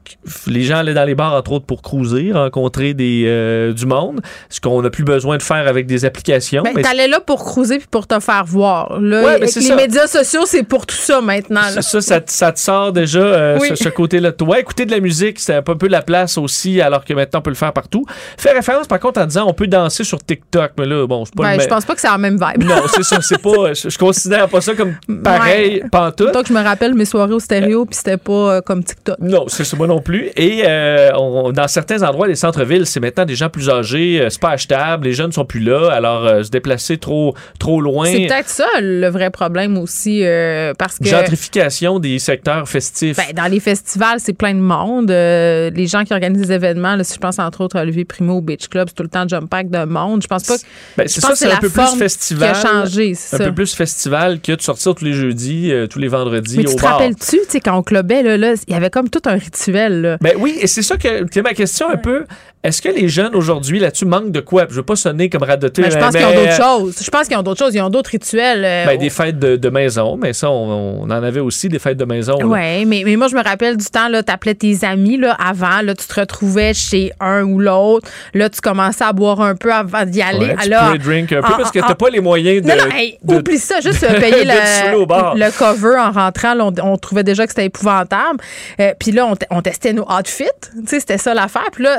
[0.47, 4.19] les gens allaient dans les bars, entre autres, pour cruiser, rencontrer des, euh, du monde.
[4.49, 6.63] Ce qu'on n'a plus besoin de faire avec des applications.
[6.63, 8.99] Ben, Mais t'allais là pour cruiser puis pour te faire voir.
[8.99, 9.75] Là, Ouais, les ça.
[9.75, 11.61] médias sociaux, c'est pour tout ça maintenant.
[11.61, 11.69] là.
[11.71, 13.69] Ça, ça, ça, te- ça te sort déjà euh, Oui.
[13.69, 14.31] ce, ce côté-là.
[14.31, 14.59] toi.
[14.59, 17.49] écouter de la musique, c'est un peu la place aussi, alors que maintenant on peut
[17.51, 18.05] le faire partout.
[18.37, 21.33] Fait référence par contre en disant on peut danser sur TikTok, mais là, bon, c'est
[21.35, 22.63] pas Ben, le je pense pas que c'est la même vibe.
[22.65, 23.73] Non, c'est ça, c'est pas.
[23.73, 25.89] Je, je considère pas ça comme pareil, Ouais.
[25.89, 26.31] pantoute.
[26.33, 29.17] Donc, je me rappelle mes soirées au stéréo, puis c'était pas euh, comme TikTok.
[29.21, 30.29] Non, c'est moi non plus.
[30.35, 34.29] Et euh, on- dans certains endroits, les centres-villes, c'est maintenant des gens plus âgés, euh,
[34.29, 38.05] c'est pas achetable, les jeunes sont plus là, alors euh, se déplacer trop, trop loin.
[38.05, 43.17] C'est peut-être ça le vrai problème aussi, euh, parce que Gentrification des secteurs festifs.
[43.17, 45.09] ben, dans les festivals, c'est plein de monde.
[45.09, 48.37] Les gens qui organisent des événements, là, si je pense entre autres à Olivier Primo
[48.37, 50.21] au Beach Club, c'est tout le temps jump pack de monde.
[50.23, 50.63] Je pense pas que
[50.97, 52.51] Ben, je c'est ça, que c'est un peu plus festival.
[52.53, 53.45] qui a changé, c'est un ça.
[53.45, 56.75] peu plus festival que de sortir tous les jeudis, tous les vendredis Mais tu au
[56.75, 56.93] te bar.
[56.93, 60.01] rappelles-tu, tu sais, quand on clubait, là, il y avait comme tout un rituel.
[60.01, 60.17] Là.
[60.21, 62.25] Ben oui, et c'est ça que c'est ma question un peu.
[62.63, 64.67] Est-ce que les jeunes aujourd'hui là-dessus manquent de quoi?
[64.69, 65.81] Je veux pas sonner comme radoté.
[65.81, 66.95] Ben, je pense mais- qu'ils ont d'autres choses.
[67.03, 67.73] Je pense qu'ils ont d'autres choses.
[67.73, 68.63] Ils ont d'autres rituels.
[68.63, 71.79] euh, Ben, des fêtes de, de maison, mais ça, on, on en avait aussi des
[71.79, 72.37] fêtes de maison.
[72.43, 75.81] Oui, mais, mais moi, je me rappelle du temps, là, t'appelais tes amis, là, avant,
[75.81, 79.73] là, tu te retrouvais chez un ou l'autre, là, tu commençais à boire un peu
[79.73, 80.45] avant d'y aller.
[80.49, 82.67] Ouais, tu Alors, pre-drink un peu parce que t'as pas les moyens de.
[82.69, 86.53] non, non, hey, de- oublie ça, juste euh, payer le, le cover en rentrant.
[86.53, 88.39] là, on, on trouvait déjà que c'était épouvantable.
[88.79, 90.43] Euh, Puis là, on, te- on testait nos outfits.
[90.61, 91.65] Tu sais, c'était ça l'affaire.
[91.71, 91.97] Puis là,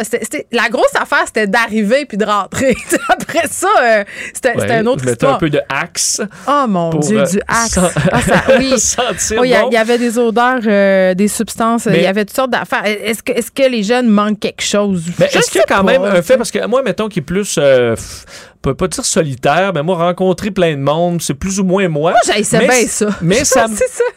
[0.52, 2.76] la grosse affaire, c'était d'arriver puis de rentrer.
[3.08, 5.34] Après ça, euh, c'était Ouais, une autre histoire.
[5.34, 7.78] un peu de axe Oh mon pour Dieu, euh, du axe.
[8.12, 8.74] Ah, ça- oui.
[9.44, 9.76] il y, bon.
[9.76, 12.84] avait des odeurs, euh, des substances, il y avait toutes sortes d'affaires.
[12.84, 15.02] Est-ce que, est-ce que les jeunes manquent quelque chose?
[15.18, 17.18] Mais est-ce qu'il y a quand pas, même un fait, parce que moi, mettons, qui
[17.18, 17.58] est plus,
[18.62, 21.88] f- pas, pas dire solitaire, mais moi, rencontrer plein de monde, c'est plus ou moins
[21.88, 22.12] moi.
[22.12, 22.34] Moi, Mais
[22.66, 23.08] bien ça.
[23.20, 23.66] Mais ça,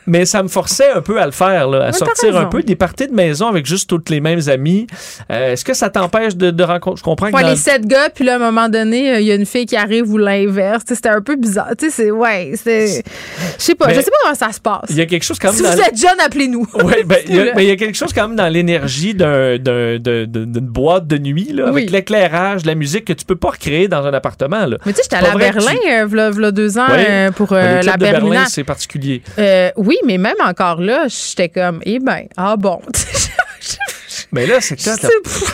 [0.07, 2.75] mais ça me forçait un peu à le faire, là, à sortir un peu des
[2.75, 4.87] parties de maison avec juste toutes les mêmes amis.
[5.31, 6.99] Euh, Est-ce que ça t'empêche de, de rencontrer?
[6.99, 9.19] Je comprends que Ouais, dans- les sept gars, puis là, à un moment donné, euh,
[9.19, 10.83] il y a une fille qui arrive ou l'inverse.
[10.87, 11.69] C'était un peu bizarre.
[11.77, 13.03] Tu sais, c'est, ouais, c'est.
[13.57, 14.85] Je sais pas, Mais je sais pas comment ça se passe.
[14.89, 16.67] il y a quelque chose quand même Si dans vous êtes jeune, appelez-nous.
[16.83, 17.51] Ouais, ben, il y a- Là.
[17.55, 21.67] mais il y a quelque chose quand même dans l'énergie d'une boîte de nuit, là,
[21.69, 21.91] avec Oui.
[21.91, 24.34] l'éclairage, la musique que tu peux pas recréer dans un appartement.
[24.67, 24.77] Là.
[24.86, 27.05] Mais tu sais, j'étais allée à que Berlin, tu- euh, v'là, v'là deux ans, Ouais.
[27.09, 28.45] euh, pour Ben, euh, la Berlin, Berlina.
[28.49, 29.21] c'est particulier.
[29.77, 32.81] Oui, mais même encore là, j'étais comme, eh ben, ah bon.
[34.31, 34.91] Mais là, c'est sais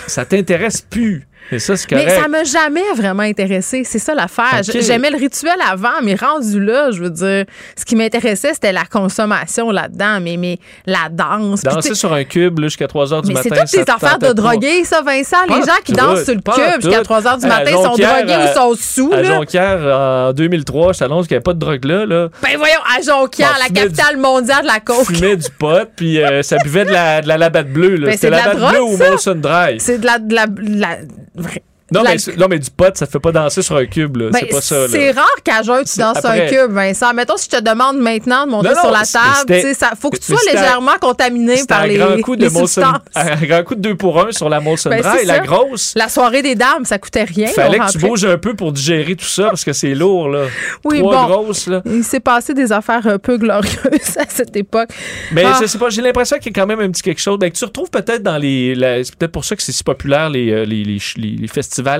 [0.07, 1.27] ça t'intéresse plus.
[1.51, 3.83] Et ça, c'est Mais ça m'a jamais vraiment intéressé.
[3.83, 4.61] C'est ça l'affaire.
[4.63, 7.45] J'aimais le rituel avant, mais rendu là, je veux dire,
[7.77, 11.61] ce qui m'intéressait, c'était la consommation là-dedans, mais, mais la danse.
[11.61, 13.49] Danser sur un cube jusqu'à 3 h du mais matin.
[13.65, 15.37] c'est toutes te affaires de drogués, ça, Vincent.
[15.49, 17.03] Les gens qui tout, dansent sur le cube jusqu'à tout.
[17.03, 19.11] 3 h du matin sont drogués à- ou sont sous.
[19.13, 19.35] À là.
[19.35, 19.79] Jonquière,
[20.29, 22.05] en 2003, je t'annonce qu'il n'y avait pas de drogue là.
[22.05, 22.27] là.
[22.41, 25.05] Ben voyons, à Jonquière, Bon, la capitale mondiale de la coke.
[25.05, 27.97] fumait du pot, puis euh, ça buvait de la, de la labatte bleue.
[28.01, 28.97] Ben, C'était c'est de la la labatte bleue drogue, ou.
[28.97, 29.79] Molson Dry.
[29.79, 30.17] C'est de la...
[30.19, 30.97] de la, de la-
[31.35, 33.75] vrai- Non, la- mais, c'est- non, mais du pot, ça te fait pas danser sur
[33.75, 34.15] un cube.
[34.17, 34.29] là.
[34.31, 34.79] Ben, c'est pas ça.
[34.79, 34.87] là.
[34.89, 36.47] c'est rare qu'à jeun, tu danses après.
[36.47, 37.13] un cube, Vincent.
[37.13, 40.09] Mettons, si je te demande maintenant de monter Non, non, sur la table, ça faut
[40.09, 43.01] que tu sois légèrement contaminé par un les, grand coup de les Molson, substances.
[43.15, 45.25] un grand coup de 2 pour 1 sur la Molson Ben, Dry.
[45.25, 47.47] La grosse, La soirée des dames, ça coûtait rien.
[47.47, 50.29] fallait on que tu bouges un peu pour digérer tout ça parce que c'est lourd.
[50.29, 50.45] Là.
[50.85, 51.41] Oui, Trois bon.
[51.43, 51.67] grosses.
[51.67, 51.81] Là.
[51.85, 53.71] Il s'est passé des affaires un peu glorieuses
[54.17, 54.89] à cette époque.
[55.33, 55.57] Mais Ah.
[55.61, 57.37] je sais pas, j'ai l'impression qu'il y a quand même un petit quelque chose.
[57.37, 58.75] Ben, que tu retrouves peut-être dans les.
[59.03, 61.47] c'est peut-être pour ça que c'est si populaire les, euh, les, les, les- les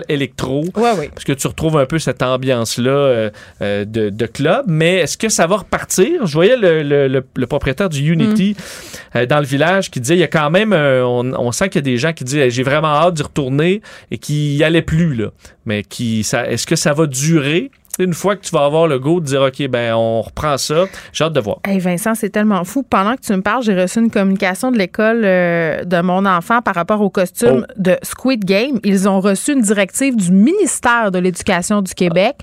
[0.09, 0.63] électro.
[0.75, 1.09] Oui, oui.
[1.13, 3.29] Parce que tu retrouves un peu cette ambiance-là euh,
[3.61, 4.65] euh, de, de club.
[4.67, 6.25] Mais est-ce que ça va repartir?
[6.25, 9.17] Je voyais le, le- le- le propriétaire du Unity Mm.
[9.17, 10.73] euh, dans le village qui disait il y a quand même.
[10.73, 13.13] euh, on, on sent qu'il y a des gens qui disent Hey, j'ai vraiment hâte
[13.15, 15.15] d'y retourner et qui y allaient plus.
[15.15, 15.27] Là.
[15.65, 17.71] Mais qui, ça, est-ce que ça va durer?
[17.99, 20.85] Une fois que tu vas avoir le go de dire OK, ben on reprend ça,
[21.13, 21.59] j'ai hâte de voir.
[21.65, 22.83] Hey Vincent, c'est tellement fou.
[22.83, 26.61] Pendant que tu me parles, j'ai reçu une communication de l'école euh, de mon enfant
[26.61, 27.73] par rapport au costume Oh.
[27.77, 28.79] de Squid Game.
[28.83, 32.35] Ils ont reçu une directive du ministère de l'Éducation du Québec.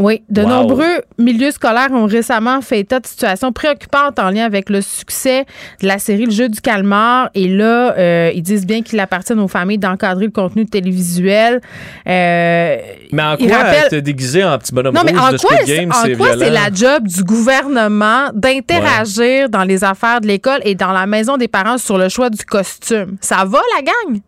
[0.00, 4.70] Oui, de nombreux milieux scolaires ont récemment fait état de situations préoccupantes en lien avec
[4.70, 5.44] le succès
[5.82, 7.28] de la série Le jeu du calmar.
[7.34, 11.60] Et là, euh, ils disent bien qu'il appartient aux familles d'encadrer le contenu télévisuel.
[12.08, 12.76] Euh,
[13.12, 14.00] mais en quoi rappelle...
[14.00, 17.22] déguisé en petit bonhomme non, mais en quoi, Game, en quoi c'est la job du
[17.22, 22.08] gouvernement d'interagir dans les affaires de l'école et dans la maison des parents sur le
[22.08, 23.18] choix du costume?
[23.20, 24.20] Ça va, la gang?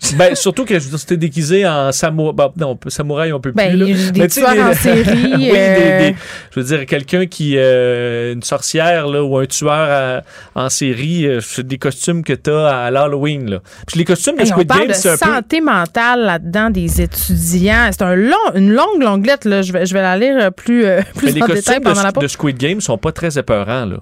[0.16, 2.34] ben, surtout que c'était déguisé en samouraï.
[2.34, 4.12] Ben, non, samouraï, on peut ben, plus.
[4.12, 5.34] Des tueurs en série.
[5.36, 6.12] oui, euh.
[6.50, 7.54] je veux dire, quelqu'un qui.
[7.56, 10.22] Euh, une sorcière là, ou un tueur
[10.54, 13.50] en série, euh, c'est des costumes que tu as à l'Halloween.
[13.50, 13.58] Là.
[13.86, 15.26] Puis les costumes de Squid Game, c'est un peu.
[15.26, 17.88] santé mentale là-dedans des étudiants.
[17.90, 19.44] C'est un long, une longue longuette.
[19.44, 19.62] Là.
[19.62, 20.84] Je, vais, je vais la lire plus,
[21.16, 22.22] plus en détail pendant la pause.
[22.22, 23.84] Les costumes de Squid Game sont pas très épeurants.
[23.84, 23.98] Là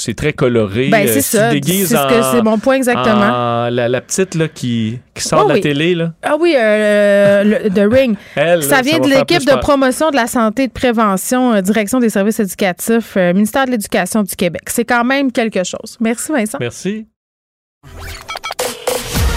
[0.00, 0.88] c'est très coloré.
[0.88, 1.50] Ben, c'est ça.
[1.52, 3.68] C'est mon point exactement.
[3.68, 5.94] la, petite là, qui, qui sort de la télé.
[5.94, 6.12] Là.
[6.22, 8.16] Ah oui, euh, le, The Ring.
[8.62, 12.10] ça vient de l'équipe de promotion de la santé et de prévention, euh, direction des
[12.10, 14.62] services éducatifs, euh, ministère de l'Éducation du Québec.
[14.68, 15.96] C'est quand même quelque chose.
[16.00, 16.58] Merci, Vincent.
[16.60, 17.06] Merci.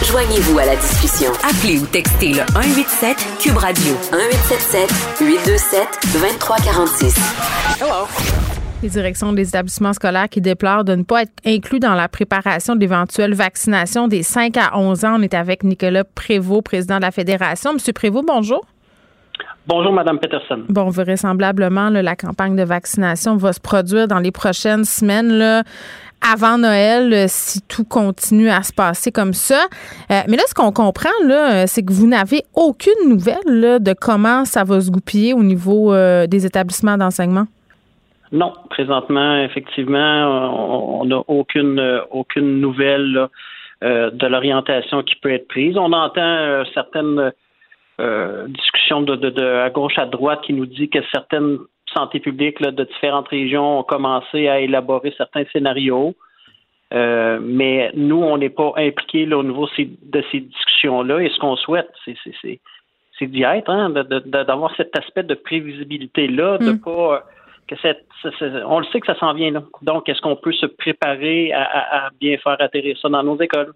[0.09, 1.31] Joignez-vous à la discussion.
[1.43, 4.89] Appelez ou textez le 187 Cube Radio 1877
[5.21, 7.15] 827 2346.
[7.81, 8.52] Hello
[8.83, 12.75] les directions des établissements scolaires qui déplorent de ne pas être inclus dans la préparation
[12.75, 15.15] de l'éventuelle vaccination des 5 à 11 ans.
[15.17, 17.73] On est avec Nicolas Prévost, président de la Fédération.
[17.73, 18.65] Monsieur Prévost, bonjour.
[19.65, 20.63] Bonjour, Madame Peterson.
[20.67, 25.63] Bon, vraisemblablement, la campagne de vaccination va se produire dans les prochaines semaines, là,
[26.21, 29.65] avant Noël, euh, si tout continue à se passer comme ça.
[30.11, 34.43] Euh, mais là, ce qu'on comprend, euh, c'est que vous n'avez aucune nouvelle de comment
[34.43, 35.95] ça va se goupiller au niveau
[36.27, 37.47] des établissements d'enseignement.
[38.33, 43.29] Non, présentement, effectivement, on n'a aucune aucune nouvelle
[43.83, 45.77] euh, de l'orientation qui peut être prise.
[45.77, 47.31] On entend euh, certaines
[48.01, 51.59] euh, discussions de, de, à gauche à droite qui nous dit que certaines
[51.93, 56.15] santé publiques de différentes régions ont commencé à élaborer certains scénarios.
[56.91, 61.19] mais nous, on n'est pas impliqués au niveau de ces discussions-là.
[61.19, 66.71] Et ce qu'on souhaite, c'est d'y être, hein, d'avoir cet aspect de prévisibilité-là, de ne
[66.71, 66.81] mm.
[66.81, 67.23] pas
[68.65, 69.63] on le sait que ça s'en vient là.
[69.81, 73.73] Donc, est-ce qu'on peut se préparer à, bien faire atterrir ça dans nos écoles?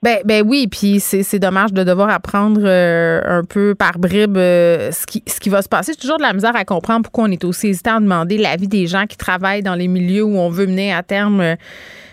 [0.00, 4.92] Ben, ben oui, puis c'est dommage de devoir apprendre euh, un peu par bribes euh,
[4.92, 5.92] ce, qui, va se passer.
[5.92, 8.68] J'ai toujours de la misère à comprendre pourquoi on est aussi hésitant à demander l'avis
[8.68, 11.56] des gens qui travaillent dans les milieux où on veut mener à terme euh,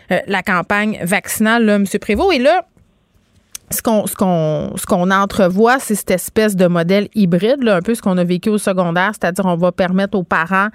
[0.09, 1.85] la campagne vaccinale, M.
[2.01, 2.33] Prévost.
[2.33, 2.65] Et là,
[3.71, 7.81] ce qu'on ce qu'on ce qu'on entrevoit, c'est cette espèce de modèle hybride, là, un
[7.81, 10.67] peu ce qu'on a vécu au secondaire, c'est-à-dire on va permettre aux parents,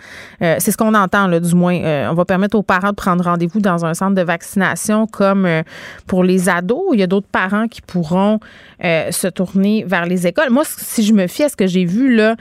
[0.42, 2.96] euh, c'est ce qu'on entend là, du moins, euh, on va permettre aux parents de
[2.96, 5.62] prendre rendez-vous dans un centre de vaccination comme euh,
[6.06, 6.82] pour les ados.
[6.92, 8.40] Il y a d'autres parents qui pourront
[8.80, 10.50] se tourner vers les écoles.
[10.50, 12.36] Moi, si je me fie à ce que j'ai vu là.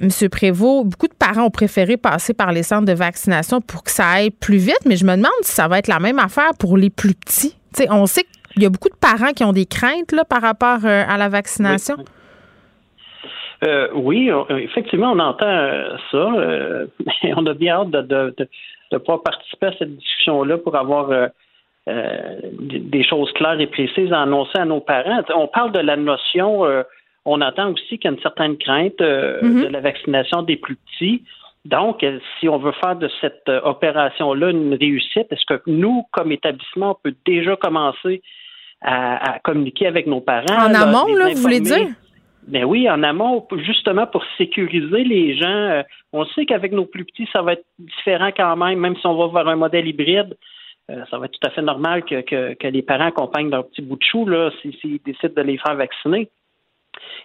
[0.00, 3.90] Monsieur Prévost, beaucoup de parents ont préféré passer par les centres de vaccination pour que
[3.90, 6.52] ça aille plus vite, mais je me demande si ça va être la même affaire
[6.56, 7.56] pour les plus petits.
[7.90, 10.42] on sait que il y a beaucoup de parents qui ont des craintes là, par
[10.42, 11.96] rapport euh, à la vaccination?
[13.94, 16.30] oui, euh, effectivement, on entend euh, ça.
[17.04, 18.48] mais on a bien hâte de,
[18.98, 21.30] pouvoir participer à cette discussion-là pour avoir
[21.86, 25.22] des choses claires et précises à annoncer à nos parents.
[25.34, 26.62] On parle de la notion,
[27.24, 29.66] on entend aussi qu'il y a une certaine crainte mm-hmm.
[29.66, 31.22] de la vaccination des plus petits.
[31.64, 32.04] Donc,
[32.38, 37.10] si on veut faire de cette opération-là une réussite, est-ce que nous, comme établissement, on
[37.10, 38.22] peut déjà commencer
[38.80, 40.46] à, communiquer avec nos parents.
[40.56, 41.88] En amont, là, vous voulez dire?
[42.46, 45.46] Ben oui, en amont, justement pour sécuriser les gens.
[45.48, 45.82] Euh,
[46.14, 49.16] on sait qu'avec nos plus petits, ça va être différent quand même, même si on
[49.16, 50.34] va vers un modèle hybride.
[50.90, 52.22] Euh, ça va être tout à fait normal que,
[52.54, 55.74] que, les parents accompagnent leur petit bout de chou là, s'ils décident de les faire
[55.74, 56.30] vacciner.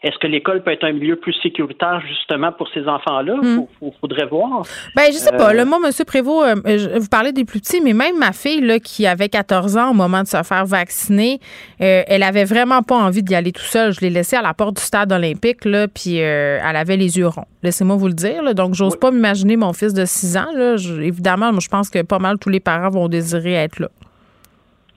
[0.04, 3.36] Est-ce que l'école peut être un milieu plus sécuritaire justement pour ces enfants-là?
[3.42, 3.92] Il hmm.
[4.02, 4.64] faudrait voir.
[4.98, 5.54] Ben, je sais pas.
[5.54, 5.92] Euh, moi, M.
[6.06, 9.78] Prévost, euh, vous parlez des plus petits, mais même ma fille là, qui avait 14
[9.78, 11.40] ans au moment de se faire vacciner,
[11.82, 13.94] euh, elle avait vraiment pas envie d'y aller tout seul.
[13.94, 17.28] Je l'ai laissée à la porte du stade olympique, là, puis elle avait les yeux
[17.28, 17.48] ronds.
[17.64, 18.54] Laissez-moi vous le dire.
[18.56, 20.52] Donc, j'ose pas m'imaginer mon fils de 6 ans.
[20.54, 20.76] Là.
[21.02, 23.88] évidemment, moi, je pense que pas mal tous les parents vont désirer être là.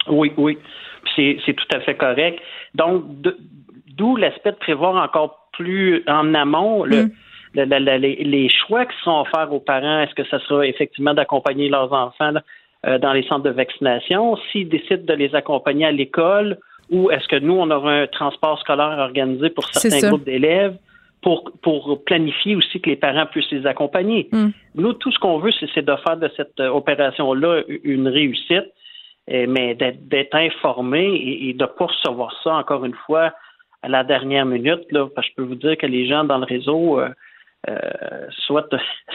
[0.08, 0.58] Oui, oui.
[1.14, 2.40] C'est tout à fait correct.
[2.74, 3.36] Donc, de,
[3.96, 7.12] D'où l'aspect de prévoir encore plus en amont le, mm.
[7.54, 10.00] les, choix qui seront offerts aux parents.
[10.00, 12.34] Est-ce que ce sera effectivement d'accompagner leurs enfants
[12.86, 14.36] euh, dans les centres de vaccination?
[14.50, 16.58] S'ils décident de les accompagner à l'école,
[16.90, 20.76] ou est-ce que nous, on aura un transport scolaire organisé pour certains groupes d'élèves?
[21.22, 24.28] Pour, pour, planifier aussi que les parents puissent les accompagner?
[24.30, 24.48] Mm.
[24.76, 28.66] Nous, tout ce qu'on veut, c'est de faire de cette euh, opération-là une réussite,
[29.28, 33.32] mais d'être informé et, et de ne pas recevoir ça, encore une fois,
[33.82, 36.38] à la dernière minute, là, parce que je peux vous dire que les gens dans
[36.38, 37.08] le réseau, euh,
[38.46, 38.68] soit,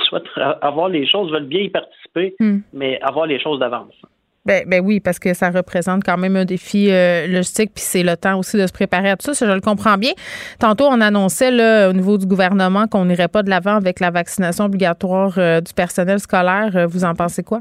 [0.05, 0.23] soit
[0.61, 2.59] avoir les choses, veulent bien y participer, hmm.
[2.73, 3.95] mais avoir les choses d'avance.
[4.43, 8.01] Ben, ben, oui, parce que ça représente quand même un défi euh, logistique, puis c'est
[8.01, 10.13] le temps aussi de se préparer à tout ça, je le comprends bien.
[10.59, 14.09] Tantôt, on annonçait là, au niveau du gouvernement qu'on n'irait pas de l'avant avec la
[14.09, 16.75] vaccination obligatoire euh, du personnel scolaire.
[16.75, 17.59] Euh, vous en pensez quoi?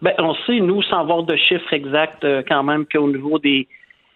[0.00, 3.68] Ben, on sait, nous, sans avoir de chiffres exacts, quand même, qu'au niveau des,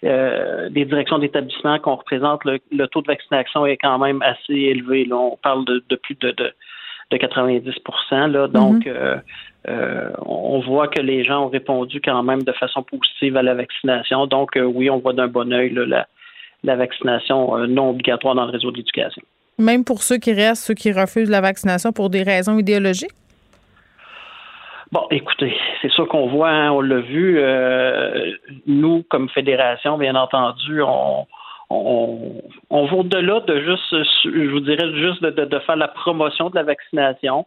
[0.03, 5.05] des directions d'établissement qu'on représente, le, taux de vaccination est quand même assez élevé.
[5.05, 5.16] Là.
[5.16, 7.72] On parle de, plus de, de, 90
[8.11, 8.48] là.
[8.48, 9.20] Donc, mm-hmm.
[9.68, 13.55] Euh, on voit que les gens ont répondu quand même de façon positive à la
[13.55, 14.26] vaccination.
[14.26, 15.72] Donc, euh, oui, on voit d'un bon oeil
[16.64, 19.22] la, vaccination euh, non obligatoire dans le réseau d'éducation.
[19.59, 23.11] Même pour ceux qui restent, ceux qui refusent la vaccination pour des raisons idéologiques?
[24.93, 27.40] Bon, écoutez, c'est sûr qu'on voit, hein, on l'a vu,
[28.66, 31.26] nous, comme fédération, bien entendu, on,
[32.70, 36.62] on, va au-delà de juste, je vous dirais, juste de, faire la promotion de la
[36.62, 37.47] vaccination.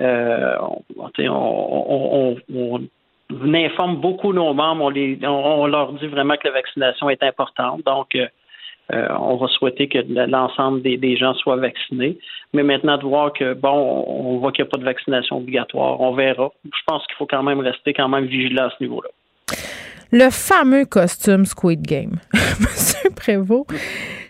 [0.00, 0.56] Euh,
[0.90, 2.34] on,
[3.54, 7.82] informe beaucoup nos membres, on, leur dit vraiment que la vaccination est importante.
[7.84, 8.16] Donc,
[8.92, 12.18] euh, on va souhaiter que l'ensemble des, gens soient vaccinés.
[12.52, 16.00] Mais maintenant, de voir que, bon, on voit qu'il n'y a pas de vaccination obligatoire,
[16.00, 16.50] on verra.
[16.64, 19.08] Je pense qu'il faut quand même rester quand même vigilant à ce niveau-là.
[20.12, 22.20] Le fameux costume Squid Game.
[22.60, 23.66] Monsieur Prévost,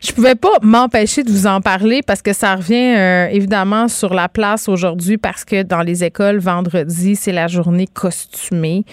[0.05, 4.13] je pouvais pas m'empêcher de vous en parler parce que ça revient euh, évidemment sur
[4.13, 8.85] la place aujourd'hui parce que dans les écoles, vendredi, c'est la journée costumée.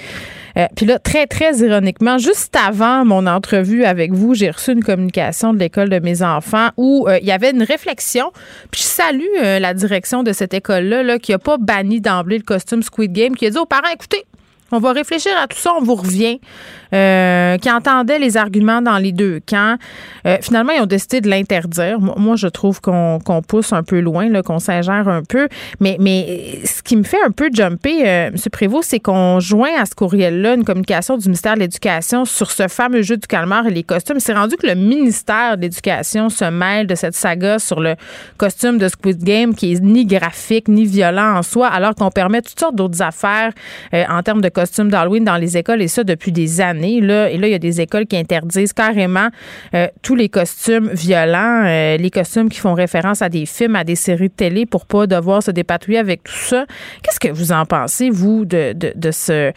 [0.57, 4.83] Euh, puis là, très, très ironiquement, juste avant mon entrevue avec vous, j'ai reçu une
[4.83, 8.31] communication de l'école de mes enfants où euh, il y avait une réflexion.
[8.71, 12.43] Puis je salue la direction de cette école-là là, qui n'a pas banni d'emblée le
[12.43, 14.25] costume Squid Game, qui a dit aux parents, écoutez,
[14.71, 16.39] on va réfléchir à tout ça, on vous revient.
[16.93, 19.77] Euh, qui entendait les arguments dans les deux camps.
[20.27, 21.99] Euh, finalement, ils ont décidé de l'interdire.
[22.01, 25.47] Moi, je trouve qu'on pousse un peu loin, qu'on s'ingère un peu.
[25.79, 25.97] Mais,
[26.65, 28.35] ce qui me fait un peu jumper, euh, M.
[28.51, 32.67] Prévost, c'est qu'on joint à ce courriel-là une communication du ministère de l'Éducation sur ce
[32.67, 34.19] fameux jeu du calmar et les costumes.
[34.19, 37.95] C'est rendu que le ministère de l'Éducation se mêle de cette saga sur le
[38.37, 42.41] costume de Squid Game qui est ni graphique ni violent en soi, alors qu'on permet
[42.41, 43.53] toutes sortes d'autres affaires
[43.93, 47.01] en termes de costumes d'Halloween dans les écoles et ça depuis des années.
[47.01, 49.29] Là, et là, il y a des écoles qui interdisent carrément
[49.73, 53.83] euh, tous les costumes violents, euh, les costumes qui font référence à des films, à
[53.83, 56.65] des séries de télé pour pas devoir se dépatouiller avec tout ça.
[57.03, 59.51] Qu'est-ce que vous en pensez, vous, de, de, ce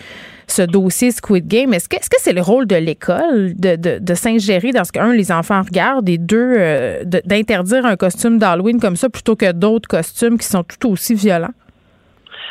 [0.47, 1.73] ce dossier Squid Game?
[1.73, 4.93] Est-ce que c'est -ce c'est le rôle de l'école de, de, de s'ingérer dans ce
[4.93, 9.37] que, un, les enfants regardent et deux, euh, d'interdire un costume d'Halloween comme ça plutôt
[9.37, 11.55] que d'autres costumes qui sont tout aussi violents?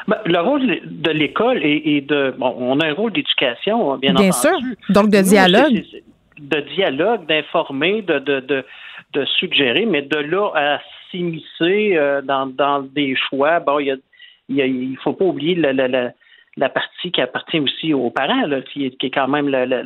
[0.08, 2.34] Ben, le rôle de l'école est, de.
[2.38, 4.52] Bon, on a un rôle d'éducation, bien, bien sûr.
[4.90, 5.84] Donc, de dialogue.
[6.40, 8.66] de dialogue, d'informer, de, de,
[9.14, 10.80] de, suggérer, mais de là à
[11.10, 13.98] s'immiscer euh, dans, dans des choix, bon, il
[14.50, 16.12] y a, il faut pas oublier la, la,
[16.58, 19.66] la, partie qui appartient aussi aux parents, là, qui, est, qui est quand même la,
[19.66, 19.84] la,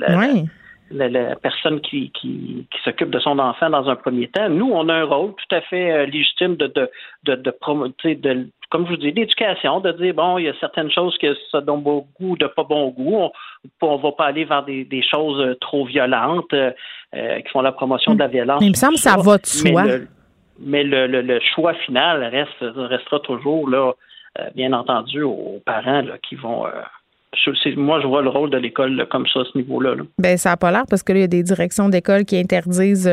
[0.90, 4.50] la, personne qui, qui, qui s'occupe de son enfant dans un premier temps.
[4.50, 6.90] Nous, on a un rôle tout à fait euh, légitime de, de,
[7.26, 10.92] de, de, de comme je vous dis, l'éducation, de dire, bon, il y a certaines
[10.92, 13.30] choses que ça donne bon goût, de pas bon goût.
[13.82, 16.72] On ne va pas aller vers des, des choses euh, trop violentes euh,
[17.16, 18.62] euh, qui font la promotion de la violence.
[18.62, 19.84] il me semble que ça va de soi.
[20.60, 23.94] Mais le, le, le, choix final reste, restera toujours, là,
[24.56, 26.66] bien entendu, aux parents là, qui vont
[27.76, 29.96] moi, je vois le rôle de l'école comme ça, à ce niveau-là.
[30.18, 33.10] Ben, ça n'a pas l'air parce que il y a des directions d'école qui interdisent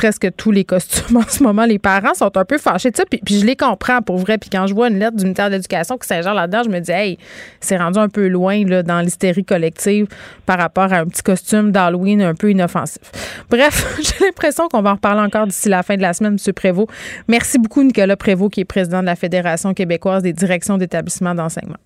[0.00, 1.66] presque tous les costumes en ce moment.
[1.66, 4.38] Les parents sont un peu fâchés de ça, puis, je les comprends pour vrai.
[4.38, 6.80] Puis quand je vois une lettre du ministère de l'Éducation qui s'ingère là-dedans, je me
[6.80, 7.18] dis, hey,
[7.60, 10.06] c'est rendu un peu loin là, dans l'hystérie collective
[10.46, 13.02] par rapport à un petit costume d'Halloween un peu inoffensif.
[13.50, 16.52] Bref, j'ai l'impression qu'on va en reparler encore d'ici la fin de la semaine, M.
[16.54, 16.88] Prévost.
[17.28, 21.76] Merci beaucoup, Nicolas Prévost, qui est président de la Fédération québécoise des directions d'établissements d'enseignement.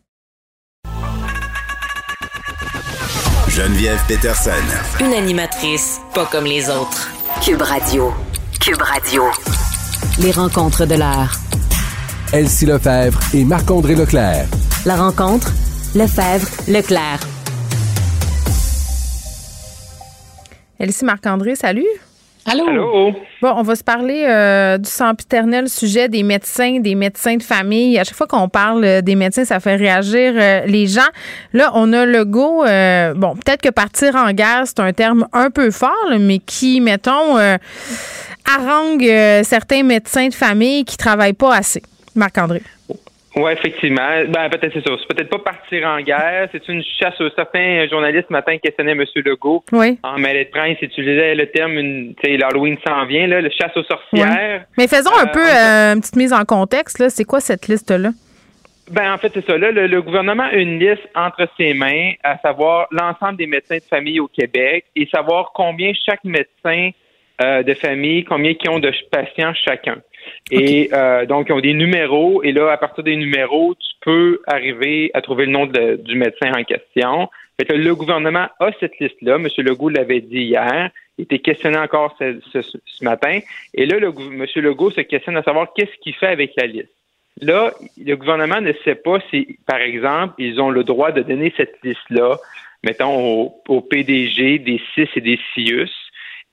[3.49, 4.51] Geneviève Peterson.
[5.01, 7.14] Une animatrice pas comme les autres.
[7.45, 8.11] Cube Radio.
[8.59, 9.23] Cube Radio.
[10.19, 11.39] Les rencontres de l'art.
[12.33, 14.47] Elsie Lefebvre et Marc-André Leclerc.
[14.87, 15.53] La rencontre,
[15.95, 17.21] Lefebvre, Leclerc.
[20.79, 21.85] Elsie Marc-André, salut.
[22.47, 23.13] Allô?
[23.41, 27.99] Bon, on va se parler euh, du sempiternel sujet des médecins, des médecins de famille.
[27.99, 31.01] À chaque fois qu'on parle euh, des médecins, ça fait réagir euh, les gens.
[31.55, 32.65] Là, on a le go.
[33.17, 35.91] bon, peut-être que partir en guerre, c'est un terme un peu fort,
[36.21, 37.39] mais qui, mettons,
[38.47, 39.11] harangue
[39.43, 41.83] certains médecins de famille qui travaillent pas assez.
[42.15, 42.63] Marc-André.
[43.37, 44.25] Oui, effectivement.
[44.29, 44.95] Ben, peut-être c'est ça.
[44.99, 46.49] C'est peut-être pas partir en guerre.
[46.53, 47.15] C'est une chasse.
[47.35, 49.05] Certains journalistes ce matin questionnaient M.
[49.17, 49.65] Legault.
[49.73, 49.99] Oui.
[50.03, 53.83] En mêlée de presse, utilisaient le terme, une, l'Halloween s'en vient, là, le chasse aux
[53.83, 54.65] sorcières.
[54.79, 56.99] Mais faisons un peu euh, une petite mise en contexte.
[57.01, 57.11] Là.
[57.11, 58.11] C'est quoi cette liste-là?
[58.91, 59.57] Ben, en fait, c'est ça.
[59.57, 63.83] Là, le, gouvernement a une liste entre ses mains, à savoir l'ensemble des médecins de
[63.83, 66.91] famille au Québec et savoir combien chaque médecin
[67.43, 69.97] euh, de famille, combien qui ont de patients chacun.
[70.51, 74.41] Et euh, donc, ils ont des numéros, et là, à partir des numéros, tu peux
[74.47, 77.29] arriver à trouver le nom du médecin en question.
[77.59, 79.37] Fait que le gouvernement a cette liste-là.
[79.37, 79.49] M.
[79.59, 80.91] Legault l'avait dit hier.
[81.19, 83.39] Il était questionné encore ce, matin.
[83.75, 84.47] Et là, le, M.
[84.57, 86.91] Legault se questionne à savoir qu'est-ce qu'il fait avec la liste.
[87.41, 91.53] Là, le gouvernement ne sait pas si, par exemple, ils ont le droit de donner
[91.57, 92.39] cette liste-là,
[92.85, 95.91] mettons, au PDG des CIS et des CIUS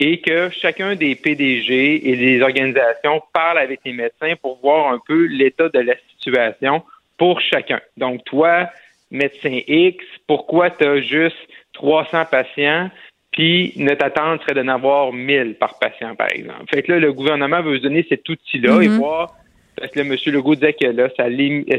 [0.01, 4.99] et que chacun des PDG et des organisations parle avec les médecins pour voir un
[5.07, 6.81] peu l'état de la situation
[7.19, 7.79] pour chacun.
[7.97, 8.67] Donc, toi,
[9.11, 11.37] médecin X, pourquoi tu as juste
[11.73, 12.89] 300 patients,
[13.31, 16.65] puis notre attente serait d'en avoir 1000 par patient, par exemple.
[16.73, 18.97] Fait que là, le gouvernement veut se donner cet outil-là et mm-hmm.
[18.97, 19.35] voir,
[19.77, 20.15] parce que là, M.
[20.33, 21.25] Legault disait que là, sa,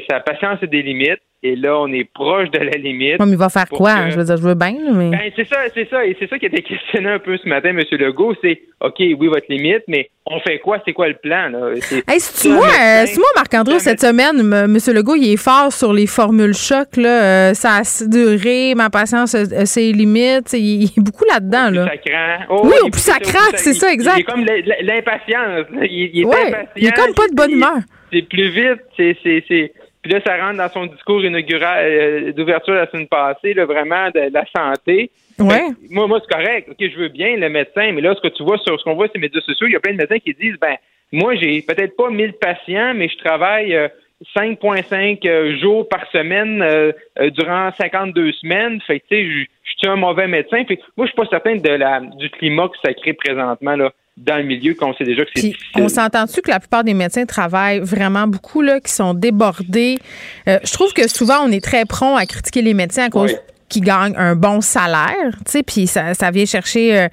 [0.09, 3.17] sa patience a des limites, et là, on est proche de la limite.
[3.19, 4.11] mais il va faire quoi?
[4.11, 5.11] Je veux dire, je veux bien, mais.
[5.11, 6.07] Ben, c'est ça, c'est ça.
[6.07, 7.81] Et c'est ça qui a été questionné un peu ce matin, M.
[7.91, 8.35] Legault.
[8.41, 10.79] C'est OK, oui, votre limite, mais on fait quoi?
[10.85, 11.49] C'est quoi le plan?
[11.49, 11.73] Là?
[12.07, 14.79] Hey, c'est moi, euh, moi Marc-André, cette semaine, M.
[14.95, 16.97] Legault, il est fort sur les formules choc.
[16.97, 17.23] Là.
[17.51, 20.53] Euh, ça a duré, ma patience a ses limites.
[20.53, 21.71] Il, est beaucoup là-dedans.
[21.71, 21.89] Là.
[21.89, 22.39] Ça craint.
[22.51, 24.19] Oh, oui, au plus ça craint, c'est ça, exact.
[24.19, 25.67] Il est comme l'impatience.
[25.91, 26.69] Il, est impatient.
[26.77, 27.79] Il est comme pas de bonne humeur.
[28.13, 28.81] C'est plus vite.
[28.97, 29.73] C'est
[30.03, 34.11] puis là, ça rentre dans son discours inaugural euh, d'ouverture la semaine passée, là, vraiment
[34.11, 35.11] de, la santé.
[35.39, 35.69] Ouais.
[35.91, 36.69] moi, moi c'est correct.
[36.71, 38.95] Ok, je veux bien le médecin, mais là, ce que tu vois sur ce qu'on
[38.95, 40.75] voit sur les médias sociaux, il y a plein de médecins qui disent, ben,
[41.13, 43.79] moi, j'ai peut-être pas 1000 patients, mais je travaille
[44.37, 46.93] 5,5 euh, euh, jours par semaine
[47.31, 48.81] durant 52 semaines.
[48.81, 50.65] Fait que, tu sais, je suis un mauvais médecin.
[50.65, 53.93] Fait moi, je suis pas certain de la, du climat que ça crée présentement, là
[54.17, 57.25] dans le milieu qu'on sait déjà que c'est On s'entend-tu que la plupart des médecins
[57.25, 59.99] travaillent vraiment beaucoup, là, qui sont débordés?
[60.49, 63.35] Euh, je trouve que souvent, on est très prompt à critiquer les médecins à cause
[63.71, 67.09] qu'ils gagnent un bon salaire, tu sais, puis ça, ça, vient chercher euh,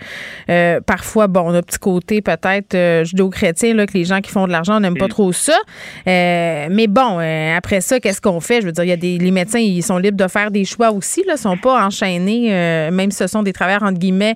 [0.49, 4.51] euh, parfois, bon, un petit côté peut-être judéo-chrétien, là, que les gens qui font de
[4.51, 5.09] l'argent n'aiment pas mm.
[5.09, 5.57] trop ça.
[6.05, 7.19] mais bon,
[7.55, 8.59] après ça, qu'est-ce qu'on fait?
[8.59, 10.65] Je veux dire, il y a des, les médecins, ils sont libres de faire des
[10.65, 12.49] choix aussi, là, sont pas enchaînés,
[12.91, 14.35] même si ce sont des travailleurs, entre guillemets,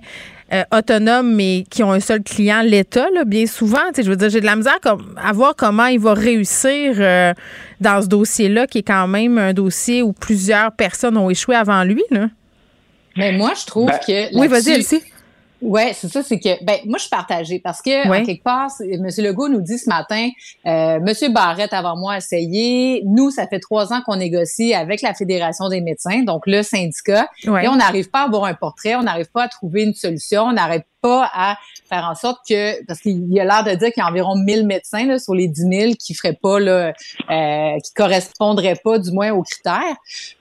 [0.52, 3.78] euh, autonomes, mais qui ont un seul client, l'État, bien souvent.
[3.96, 4.78] Je veux dire, j'ai de la misère
[5.16, 7.32] à voir comment il va réussir euh,
[7.80, 11.82] dans ce dossier-là, qui est quand même un dossier où plusieurs personnes ont échoué avant
[11.84, 12.02] lui.
[12.10, 12.28] Là.
[13.16, 14.36] Mais moi, je trouve ben, que.
[14.38, 15.02] Oui, vas-y, Elsie.
[15.64, 18.70] Oui, c'est ça, c'est que ben moi je suis partagée parce que en quelque part,
[18.80, 19.08] M.
[19.18, 20.28] Legault nous dit ce matin,
[20.66, 21.32] euh, M.
[21.32, 23.02] Barrette avant moi a essayé.
[23.06, 27.28] Nous, ça fait trois ans qu'on négocie avec la Fédération des médecins, donc le syndicat,
[27.44, 30.42] et on n'arrive pas à avoir un portrait, on n'arrive pas à trouver une solution,
[30.42, 31.56] on n'arrive pas à
[31.88, 34.66] faire en sorte que, parce qu'il a l'air de dire qu'il y a environ 1000
[34.66, 36.92] médecins là, sur les 10 000 qui feraient pas, là,
[37.30, 39.96] euh, qui correspondraient pas du moins aux critères.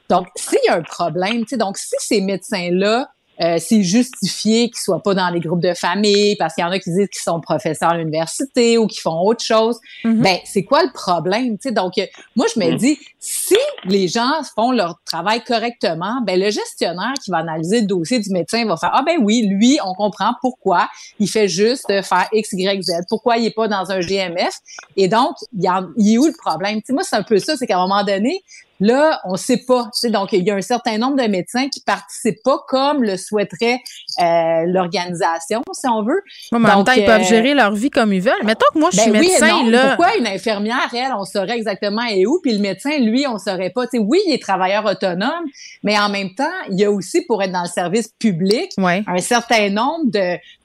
[0.09, 3.09] Donc, s'il y a un problème, tu sais, donc si ces médecins-là
[3.41, 6.71] euh, c'est justifié qu'ils soient pas dans les groupes de famille parce qu'il y en
[6.71, 9.79] a qui disent qu'ils sont professeurs à l'université ou qu'ils font autre chose.
[10.03, 10.21] Mm-hmm.
[10.21, 12.05] Ben c'est quoi le problème tu Donc euh,
[12.35, 12.77] moi je me mm.
[12.77, 17.87] dis si les gens font leur travail correctement, ben le gestionnaire qui va analyser le
[17.87, 20.87] dossier du médecin va faire ah ben oui lui on comprend pourquoi
[21.19, 24.53] il fait juste faire x y z pourquoi il est pas dans un GMF
[24.95, 26.77] et donc il y a, il est où le problème?
[26.77, 28.41] Tu sais moi c'est un peu ça c'est qu'à un moment donné
[28.79, 29.89] Là, on ne sait pas.
[30.05, 33.79] Donc, il y a un certain nombre de médecins qui participent pas comme le souhaiterait
[34.19, 36.21] euh, l'organisation, si on veut.
[36.51, 38.43] en même temps, ils peuvent euh, gérer leur vie comme ils veulent.
[38.43, 39.69] Mettons que moi, je suis ben médecin.
[39.69, 39.95] là...
[39.95, 43.69] Pourquoi une infirmière, elle, on saurait exactement et où, puis le médecin, lui, on saurait
[43.69, 43.85] pas.
[43.93, 45.45] oui, il est travailleur autonome,
[45.83, 49.19] mais en même temps, il y a aussi, pour être dans le service public, un
[49.19, 50.11] certain nombre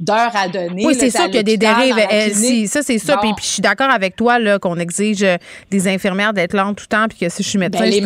[0.00, 0.86] d'heures à donner.
[0.86, 1.98] Oui, c'est sûr qu'il y a des dérives.
[1.98, 3.18] Euh, ça, c'est ça.
[3.18, 5.24] Puis, je suis d'accord avec toi qu'on exige
[5.70, 7.97] des infirmières d'être là en tout temps, puis que si je suis médecin, ben,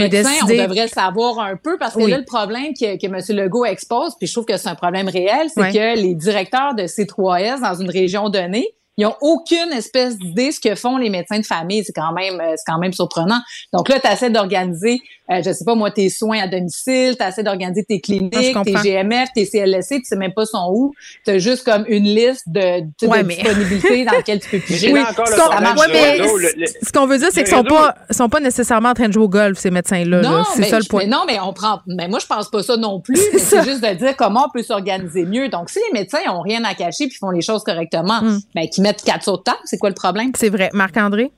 [0.43, 3.37] on devrait le savoir un peu parce que là, le problème que, que M.
[3.37, 6.85] Legault expose, puis je trouve que c'est un problème réel, c'est que les directeurs de
[6.85, 8.67] C3S dans une région donnée,
[8.99, 11.83] ils ont aucune espèce d'idée ce que font les médecins de famille.
[11.85, 13.41] C'est quand même, c'est quand même surprenant.
[13.73, 15.01] Donc là, tu essaies d'organiser
[15.33, 18.75] euh, je sais pas moi, tes soins à domicile, tu essaies d'organiser tes cliniques, tes
[18.75, 20.93] GMF, tes CLSC, tu sais même pas son où.
[21.25, 22.87] Tu as juste comme une liste de, de
[23.29, 24.93] disponibilité dans laquelle tu peux piger.
[24.93, 25.01] Oui,
[26.83, 29.25] ce qu'on veut dire, c'est qu'ils sont pas, sont pas nécessairement en train de jouer
[29.25, 30.21] au golf, ces médecins-là.
[30.21, 31.03] Non, c'est ça le point.
[31.05, 31.81] Mais non, mais on prend.
[31.87, 33.19] Mais moi, je pense pas ça non plus.
[33.39, 35.49] C'est juste de dire comment on peut s'organiser mieux.
[35.49, 38.41] Donc, si les médecins ont rien à cacher puis font les choses correctement, mm.
[38.55, 40.33] ben, qu'ils mettent quatre sauts de temps, c'est quoi le problème?
[40.37, 40.71] C'est vrai.
[40.73, 41.31] Marc-André?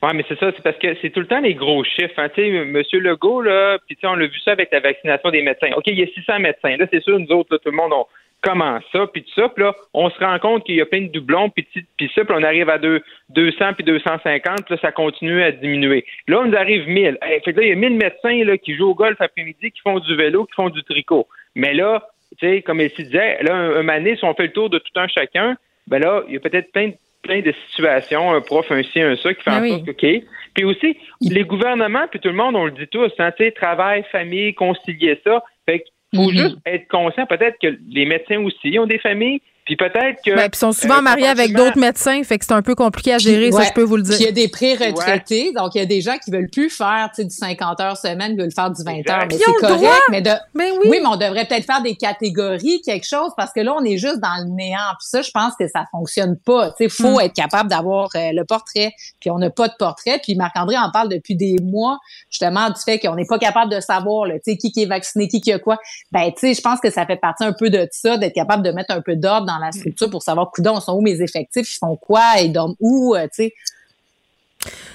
[0.00, 2.18] Oui, mais c'est ça, c'est parce que c'est tout le temps les gros chiffres.
[2.18, 2.28] Hein.
[2.36, 2.82] M.
[2.92, 5.70] Legault, là, puis on l'a vu ça avec la vaccination des médecins.
[5.76, 6.76] OK, il y a 600 médecins.
[6.76, 8.06] Là, c'est sûr, nous autres, tout le monde, on
[8.40, 11.02] commence ça, puis tout ça, puis là, on se rend compte qu'il y a plein
[11.02, 11.66] de doublons, puis,
[12.14, 16.04] ça, puis on arrive à deux, 200 puis 250, puis là, ça continue à diminuer.
[16.28, 17.18] Là, on nous arrive 1000.
[17.44, 19.80] fait que là, il y a 1000 médecins là, qui jouent au golf après-midi, qui
[19.80, 21.26] font du vélo, qui font du tricot.
[21.56, 22.06] Mais là,
[22.38, 24.92] tu sais, comme elle disait, là, un, un si on fait le tour de tout
[25.00, 25.56] un chacun,
[25.88, 29.00] ben là, il y a peut-être plein de plein de situations, un prof, un ci,
[29.00, 30.24] un ça, qui fait en ben sorte que, OK.
[30.54, 34.54] Puis aussi, les gouvernements, puis tout le monde, on le dit tous, hein, travail, famille,
[34.54, 35.42] concilier ça.
[35.66, 36.36] Fait qu'il faut mm-hmm.
[36.36, 40.34] juste être conscient, peut-être que les médecins aussi ont des familles, puis peut-être que.
[40.34, 43.12] Ben, puis sont souvent euh, mariés avec d'autres médecins, fait que c'est un peu compliqué
[43.12, 44.14] à gérer, ça, je peux vous le dire.
[44.14, 46.70] Puis il y a des pré-retraités, donc il y a des gens qui veulent plus
[46.70, 49.26] faire du 50 heures semaine, veulent faire du 20 heures.
[49.30, 50.30] Mais c'est correct, mais de.
[50.54, 50.78] Ben oui.
[50.84, 50.98] oui.
[51.02, 54.20] mais on devrait peut-être faire des catégories, quelque chose, parce que là, on est juste
[54.20, 54.78] dans le néant.
[54.98, 56.74] Puis ça, je pense que ça fonctionne pas.
[56.80, 57.20] Il faut hmm.
[57.20, 60.18] être capable d'avoir euh, le portrait, puis on n'a pas de portrait.
[60.22, 61.98] Puis Marc-André en parle depuis des mois,
[62.30, 65.42] justement, du fait qu'on n'est pas capable de savoir là, qui, qui est vacciné, qui,
[65.42, 65.76] qui a quoi.
[66.10, 68.62] Ben, tu sais, je pense que ça fait partie un peu de ça, d'être capable
[68.62, 71.70] de mettre un peu d'ordre dans la structure pour savoir, coudons, sont où mes effectifs,
[71.72, 73.54] ils font quoi, ils dorment où, euh, tu sais.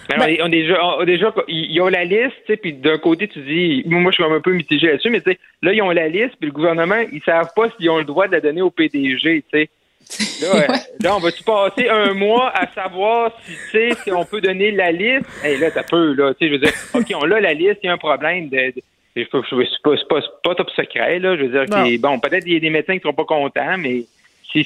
[0.10, 3.40] Ben, ben on, déjà, déjà, ils ont la liste, tu sais, puis d'un côté, tu
[3.42, 6.10] dis, moi, je suis un peu mitigé là-dessus, mais tu sais, là, ils ont la
[6.10, 8.70] liste, puis le gouvernement, ils savent pas s'ils ont le droit de la donner au
[8.70, 9.70] PDG, tu sais.
[11.02, 14.72] Là, on va-tu passer un mois à savoir si, tu sais, si on peut donner
[14.72, 15.26] la liste?
[15.42, 17.78] Hey, là, t'as peu, là, tu sais, je veux dire, OK, on a la liste,
[17.84, 18.74] il y a un problème de,
[19.16, 19.42] c'est pas,
[20.10, 22.96] pas, pas, top secret, là, je veux dire, bon, peut-être qu'il y a des médecins
[22.96, 24.06] qui seront pas contents, mais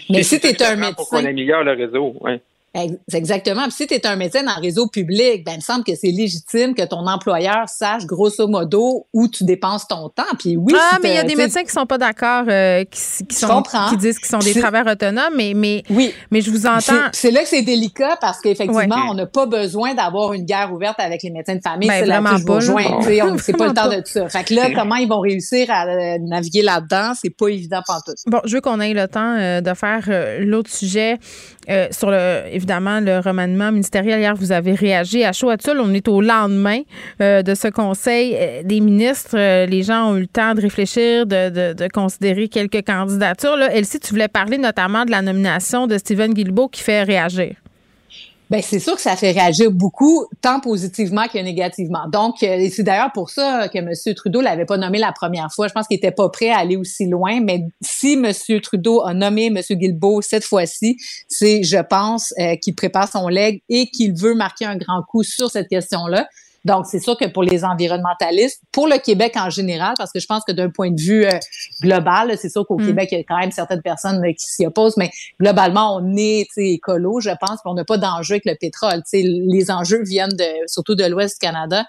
[0.10, 0.94] mais si tu es un médecin.
[0.94, 2.42] Pour qu'on améliore le réseau, ouais.
[3.14, 3.64] Exactement.
[3.64, 6.12] Puis si tu es un médecin le réseau public, ben, il me semble que c'est
[6.12, 10.24] légitime que ton employeur sache grosso modo où tu dépenses ton temps.
[10.38, 13.00] Puis oui, ah, mais il y a des médecins qui sont pas d'accord, euh, qui,
[13.00, 16.14] sont, qui disent qu'ils sont des travailleurs autonomes, mais, mais, oui.
[16.30, 17.08] mais je vous entends.
[17.14, 21.00] C'est là que c'est délicat parce qu'effectivement, on n'a pas besoin d'avoir une guerre ouverte
[21.00, 21.90] avec les médecins de famille.
[21.90, 24.30] Ben, c'est là que je vous C'est pas le temps de tout ça.
[24.30, 28.02] Fait que là, comment ils vont réussir à euh, naviguer là-dedans, c'est pas évident pour
[28.06, 28.14] tout.
[28.28, 30.08] Bon, je veux qu'on ait le temps euh, de faire
[30.40, 31.18] l'autre sujet
[31.92, 34.20] sur le, évidemment, le remaniement ministériel.
[34.20, 36.82] Hier, vous avez réagi à chaud à On est au lendemain
[37.22, 39.38] euh, de ce conseil euh, des ministres.
[39.38, 43.56] Euh, les gens ont eu le temps de réfléchir, de, considérer quelques candidatures.
[43.56, 47.56] Là, Elsie, tu voulais parler notamment de la nomination de Stephen Guilbeault qui fait réagir.
[48.50, 52.08] Ben c'est sûr que ça fait réagir beaucoup, tant positivement que négativement.
[52.08, 53.92] Donc, euh, c'est d'ailleurs pour ça que M.
[54.16, 55.68] Trudeau l'avait pas nommé la première fois.
[55.68, 57.42] Je pense qu'il était pas prêt à aller aussi loin.
[57.42, 58.32] Mais si M.
[58.62, 59.60] Trudeau a nommé M.
[59.70, 64.66] Guilbeault cette fois-ci, c'est, je pense, euh, qu'il prépare son leg et qu'il veut marquer
[64.66, 66.26] un grand coup sur cette question-là.
[66.66, 70.26] Donc, c'est sûr que pour les environnementalistes, pour le Québec en général, parce que je
[70.26, 71.32] pense que d'un point de vue euh,
[71.82, 72.88] global, c'est sûr qu'au mm.
[72.88, 76.16] Québec, il y a quand même certaines personnes euh, qui s'y opposent, mais globalement, on
[76.16, 79.02] est écolo, je pense, puis on n'a pas d'enjeu avec le pétrole.
[79.14, 81.86] les enjeux viennent de, surtout de l'Ouest du Canada.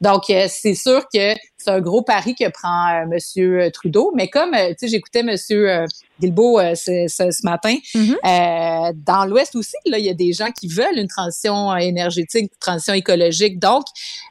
[0.00, 4.12] Donc, euh, c'est sûr que c'est un gros pari que prend Monsieur Trudeau.
[4.14, 5.86] Mais comme, tu sais, j'écoutais Monsieur
[6.22, 7.74] Guilbeault euh, ce, ce, matin.
[7.94, 8.14] Mm-hmm.
[8.24, 12.42] Euh, dans l'Ouest aussi, là, il y a des gens qui veulent une transition énergétique,
[12.42, 13.58] une transition écologique.
[13.58, 13.84] Donc,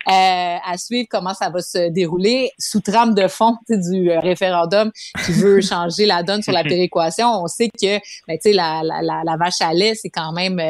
[0.07, 4.91] euh, à suivre comment ça va se dérouler sous trame de fond du référendum
[5.25, 7.27] qui veut changer la donne sur la péréquation.
[7.27, 10.61] On sait que ben, la, la, la, la, vache à lait, c'est quand même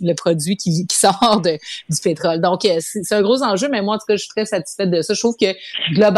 [0.00, 1.58] le produit qui, qui sort de,
[1.88, 2.40] du pétrole.
[2.40, 5.02] Donc, c'est un gros enjeu, mais moi, en tout cas, je suis très satisfaite de
[5.02, 5.14] ça.
[5.14, 5.54] Je trouve que
[5.92, 6.09] globalement,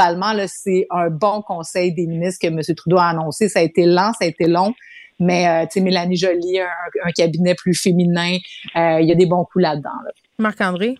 [0.46, 2.60] c'est un bon conseil des ministres que M.
[2.76, 3.48] Trudeau a annoncé.
[3.48, 4.74] Ça a été lent, ça a été long.
[5.18, 8.38] Mais, euh, tu sais, Mélanie Joly, un, cabinet plus féminin,
[8.76, 9.90] euh, il y a des bons coups là-dedans.
[10.38, 10.96] Marc-André?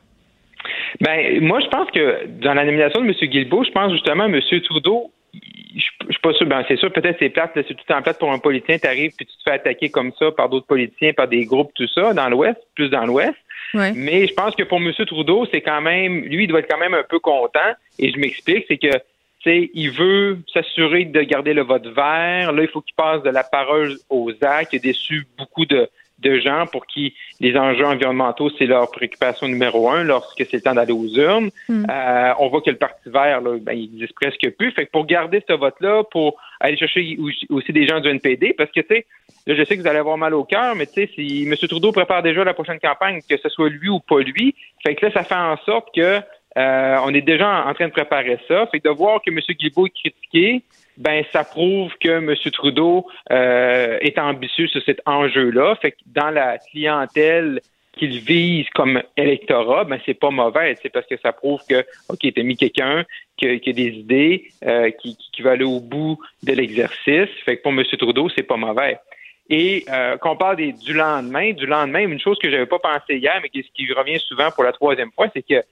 [1.01, 3.15] Ben, moi, je pense que dans la nomination de M.
[3.31, 4.41] Guilbeault, je pense justement M.
[4.65, 5.81] Trudeau, je,
[6.11, 8.39] suis pas sûr, ben c'est sûr, peut-être c'est plate, c'est tout en plate pour un
[8.39, 11.45] politicien, tu arrives puis tu te fais attaquer comme ça par d'autres politiciens, par des
[11.45, 13.37] groupes, tout ça, dans l'Ouest, plus dans l'Ouest.
[13.75, 14.93] Mais je pense que pour M.
[15.07, 17.73] Trudeau, c'est quand même, lui, il doit être quand même un peu content.
[17.99, 18.99] Et je m'explique, c'est que
[19.47, 22.53] il veut s'assurer de garder le vote vert.
[22.53, 24.73] Là, il faut qu'il passe de la parole aux actes.
[24.73, 25.89] Il a déçu beaucoup de,
[26.23, 30.61] de gens pour qui les enjeux environnementaux, c'est leur préoccupation numéro un lorsque c'est le
[30.63, 31.51] temps d'aller aux urnes.
[31.69, 31.85] Hmm.
[31.91, 34.71] Euh, on voit que le Parti vert, là, ben, il existe presque plus.
[34.73, 37.19] Fait que pour garder ce vote-là, pour aller chercher
[37.51, 39.07] aussi des gens du NPD, parce que, tu sais,
[39.47, 41.55] là, je sais que vous allez avoir mal au cœur, mais tu sais, si M.
[41.57, 44.55] Trudeau prépare déjà la prochaine campagne, que ce soit lui ou pas lui,
[44.85, 46.21] fait que là, ça fait en sorte que
[46.57, 48.67] euh, on est déjà en train de préparer ça.
[48.67, 49.39] Fait que de voir que M.
[49.59, 50.63] Guilbeault est critiqué,
[50.97, 52.35] ben ça prouve que M.
[52.53, 55.77] Trudeau euh, est ambitieux sur cet enjeu-là.
[55.77, 57.61] Fait que dans la clientèle
[57.95, 60.77] qu'il vise comme électorat, ben c'est pas mauvais.
[60.83, 63.05] C'est parce que ça prouve que ok, t'as mis quelqu'un
[63.37, 67.31] qui, a des idées, euh, qui, qui, va aller au bout de l'exercice.
[67.45, 67.83] Fait que pour M.
[67.99, 68.99] Trudeau, c'est pas mauvais.
[69.51, 72.79] Et euh, qu'on parle des, du lendemain, du lendemain, une chose que je n'avais pas
[72.79, 75.63] pensé hier, mais qui, qui revient souvent pour la troisième fois, c'est que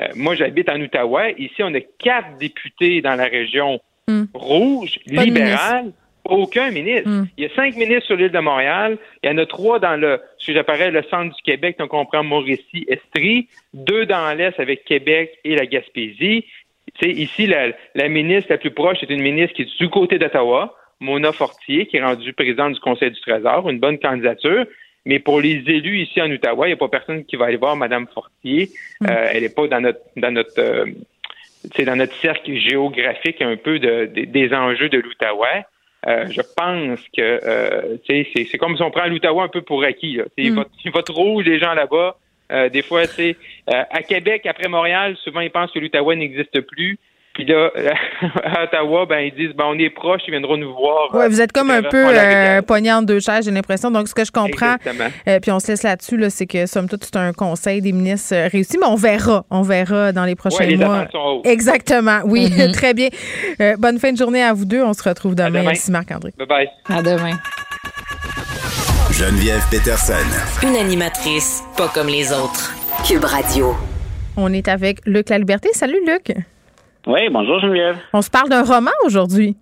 [0.00, 1.34] euh, moi, j'habite en Outaouais.
[1.38, 3.80] Ici, on a quatre députés dans la région
[4.10, 4.28] hmm.
[4.34, 5.92] rouge, libérale,
[6.24, 7.08] aucun ministre.
[7.08, 7.26] Hmm.
[7.36, 8.98] Il y a cinq ministres sur l'île de Montréal.
[9.22, 12.04] Il y en a trois dans le, que j'appellerais le centre du Québec, donc on
[12.04, 16.44] prend Mauricie, Estrie, deux dans l'Est avec Québec et la Gaspésie.
[17.00, 20.18] sais, ici, la, la ministre la plus proche est une ministre qui est du côté
[20.18, 20.76] d'Ottawa.
[21.00, 24.66] Mona Fortier, qui est rendue présidente du Conseil du Trésor, une bonne candidature.
[25.06, 27.56] Mais pour les élus ici en Ottawa, il n'y a pas personne qui va aller
[27.56, 28.68] voir Mme Fortier.
[29.00, 29.06] Mm.
[29.06, 30.84] Euh, elle n'est pas dans notre dans notre euh,
[31.84, 35.64] dans notre cercle géographique un peu de, des enjeux de l'Outaouais.
[36.06, 40.16] Euh, je pense que c'est, c'est comme si on prend l'Outaouais un peu pour acquis.
[40.16, 40.24] Là.
[40.38, 40.54] Mm.
[40.54, 42.16] Votre, votre rouge, les gens là-bas,
[42.70, 43.36] des fois, c'est
[43.66, 46.98] à Québec, après Montréal, souvent ils pensent que l'Outaouais n'existe plus.
[47.34, 47.70] Puis là,
[48.44, 51.10] à Ottawa, ben, ils disent, ben, on est proches, ils viendront nous voir.
[51.12, 53.90] Oui, vous êtes comme un peu euh, poignant de deux chaises, j'ai l'impression.
[53.90, 54.76] Donc, ce que je comprends,
[55.28, 57.92] euh, puis on se laisse là-dessus, là, c'est que, somme toute, c'est un conseil des
[57.92, 59.44] ministres euh, réussi, mais on verra.
[59.50, 61.06] On verra dans les prochains les mois.
[61.44, 62.72] Exactement, oui, mm-hmm.
[62.74, 63.08] très bien.
[63.78, 64.82] bonne fin de journée à vous deux.
[64.82, 65.62] On se retrouve demain.
[65.62, 66.32] Merci, Marc-André.
[66.38, 66.68] Bye-bye.
[66.88, 67.36] À demain.
[69.12, 70.14] Geneviève Peterson.
[70.62, 72.74] Une animatrice pas comme les autres.
[73.06, 73.74] Cube Radio.
[74.36, 75.68] On est avec Luc La Liberté.
[75.72, 76.32] Salut, Luc.
[77.06, 77.96] Oui, bonjour Geneviève.
[78.12, 79.56] On se parle d'un roman aujourd'hui.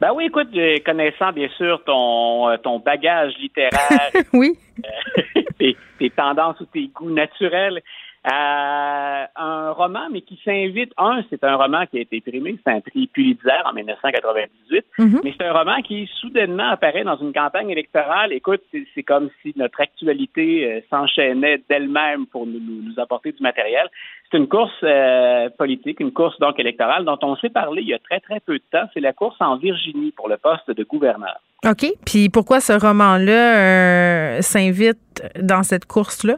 [0.00, 0.48] Ben oui, écoute,
[0.84, 4.56] connaissant bien sûr ton, euh, ton bagage littéraire, oui.
[4.84, 7.80] Euh, tes, tes, tendances ou tes goûts naturels,
[8.28, 10.92] euh, un roman, mais qui s'invite.
[10.98, 15.20] Un, c'est un roman qui a été primé, c'est un prix Pulitzer en 1998, mhm.
[15.24, 18.32] mais c'est un roman qui soudainement apparaît dans une campagne électorale.
[18.32, 23.86] Écoute, c'est comme si notre actualité euh, s'enchaînait d'elle-même pour nous, nous, apporter du matériel.
[24.30, 27.94] C'est une course euh, politique, une course donc électorale dont on s'est parlé il y
[27.94, 28.88] a très très peu de temps.
[28.92, 31.40] C'est la course en Virginie pour le poste de gouverneur.
[31.64, 31.86] OK.
[32.04, 36.36] Puis pourquoi ce roman-là s'invite dans cette course-là?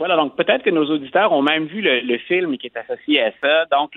[0.00, 3.32] Voilà, donc peut-être que nos auditeurs ont même vu le, film qui est associé à
[3.38, 3.66] ça.
[3.66, 3.90] Donc,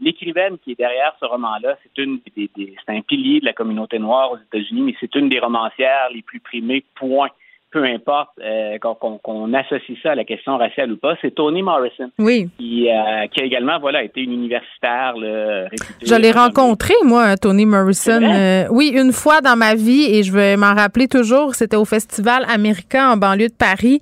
[0.00, 3.98] l'écrivaine qui est derrière ce roman-là, c'est une des, c'est un pilier de la communauté
[3.98, 7.28] noire aux États-Unis, mais c'est une des romancières les plus primées, point.
[7.74, 12.08] Peu importe euh, qu'on associe ça à la question raciale ou pas, c'est Toni Morrison.
[12.20, 12.48] Oui.
[12.56, 16.06] Qui, euh, qui, a également voilà, été une universitaire là, réputée.
[16.06, 18.22] Je l'ai rencontré, moi, Toni Morrison.
[18.22, 21.84] Euh, oui, une fois dans ma vie, et je vais m'en rappeler toujours, c'était au
[21.84, 24.00] Festival américain en banlieue de Paris.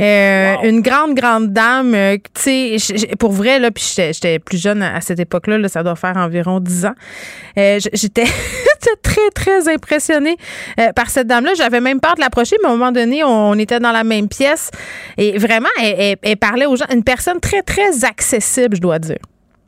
[0.00, 4.82] Euh, une grande, grande dame, euh, tu sais, pour vrai, là, puis j'étais plus jeune
[4.82, 6.94] à cette époque-là, là, ça doit faire environ 10 ans.
[7.58, 8.24] Euh, j'étais
[9.02, 10.36] très, très impressionnée
[10.94, 11.52] par cette dame-là.
[11.56, 14.28] J'avais même peur de l'approcher, mais à un moment donné, on, était dans la même
[14.28, 14.70] pièce.
[15.18, 16.86] Et vraiment, elle, elle parlait aux gens.
[16.92, 19.18] Une personne très, très accessible, je dois dire.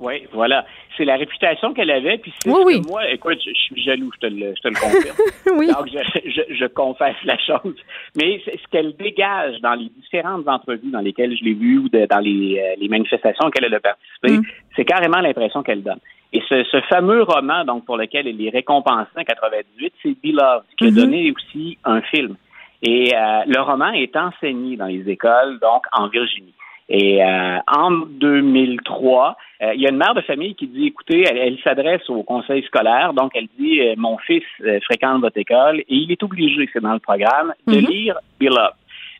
[0.00, 0.64] Oui, voilà
[0.96, 2.18] c'est la réputation qu'elle avait.
[2.18, 5.16] Puis c'est oui, moi, écoute, je, suis jaloux, je te le, je te le confirme.
[5.58, 5.66] oui.
[5.68, 7.76] Donc, je, je, confesse la chose.
[8.16, 12.20] Mais ce qu'elle dégage dans les différentes entrevues dans lesquelles je l'ai vue ou dans
[12.20, 14.42] les, euh, les, manifestations auxquelles elle a participé, mm.
[14.76, 16.00] c'est carrément l'impression qu'elle donne.
[16.34, 20.64] Et ce, ce, fameux roman, donc pour lequel elle est récompensée en 98, c'est Beloved,
[20.76, 20.94] qui a mm-hmm.
[20.94, 22.36] donné aussi un film.
[22.82, 26.54] Et euh, le roman est enseigné dans les écoles, donc en Virginie.
[26.88, 31.24] Et euh, en 2003, euh, il y a une mère de famille qui dit, écoutez,
[31.26, 34.44] elle, s'adresse au conseil scolaire, donc elle dit, euh, mon fils
[34.82, 37.86] fréquente votre école et il est obligé, c'est dans le programme, de mhm.
[37.86, 38.74] lire Beloved.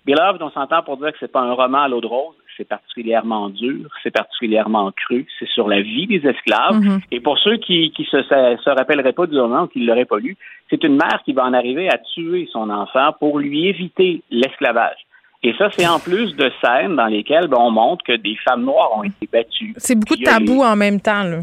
[0.04, 2.68] Beloved, on s'entend pour dire que c'est pas un roman à l'eau de rose, c'est
[2.68, 6.80] particulièrement dur, c'est particulièrement cru, c'est sur la vie des esclaves.
[6.80, 7.00] Mhm.
[7.10, 10.04] Et pour ceux qui, qui se, se, rappelleraient pas du roman ou qui ne l'auraient
[10.04, 10.36] pas lu,
[10.70, 14.98] c'est une mère qui va en arriver à tuer son enfant pour lui éviter l'esclavage.
[15.42, 18.64] Et ça, c'est en plus de scènes dans lesquelles ben, on montre que des femmes
[18.64, 19.74] noires ont été battues.
[19.76, 21.40] C'est beaucoup de tabous en même temps, là.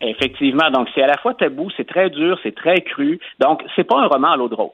[0.00, 0.70] Effectivement.
[0.70, 3.18] Donc, c'est à la fois tabou, c'est très dur, c'est très cru.
[3.40, 4.70] Donc, c'est pas un roman à l'eau de rose.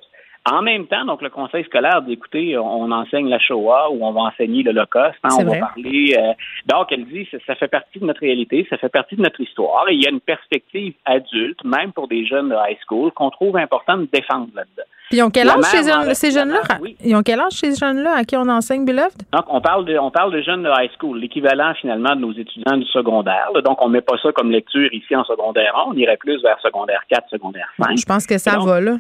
[0.51, 4.13] En même temps, donc le conseil scolaire dit écoutez, on enseigne la Shoah ou on
[4.13, 6.17] va enseigner l'Holocauste, hein, on va parler.
[6.19, 6.33] Euh,
[6.67, 9.41] donc elle dit ça, ça fait partie de notre réalité, ça fait partie de notre
[9.41, 13.13] histoire et il y a une perspective adulte, même pour des jeunes de high school,
[13.13, 14.83] qu'on trouve important de défendre là-dedans.
[15.13, 16.63] Puis ils ont quel âge ces, ces jeunes-là?
[17.05, 19.23] Ils ont quel âge ces jeunes-là à qui on enseigne Beloved?
[19.31, 22.33] Donc, on parle de, on parle de jeunes de high school, l'équivalent finalement de nos
[22.33, 23.51] étudiants du secondaire.
[23.63, 26.59] Donc, on met pas ça comme lecture ici en secondaire 1, on irait plus vers
[26.63, 27.99] secondaire 4, secondaire 5.
[27.99, 28.97] Je pense que ça va, là.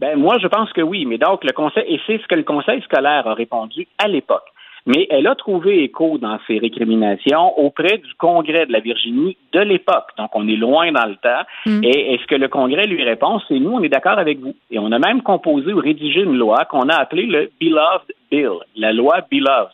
[0.00, 1.06] Ben, moi, je pense que oui.
[1.06, 4.44] Mais donc, le conseil, et c'est ce que le conseil scolaire a répondu à l'époque
[4.86, 9.60] mais elle a trouvé écho dans ses récriminations auprès du Congrès de la Virginie de
[9.60, 10.10] l'époque.
[10.18, 11.42] Donc, on est loin dans le temps.
[11.66, 11.84] Mm.
[11.84, 14.54] Et, ce que le Congrès lui répond, c'est nous, on est d'accord avec vous.
[14.70, 18.50] Et on a même composé ou rédigé une loi qu'on a appelée le Beloved Bill,
[18.76, 19.72] la loi Beloved.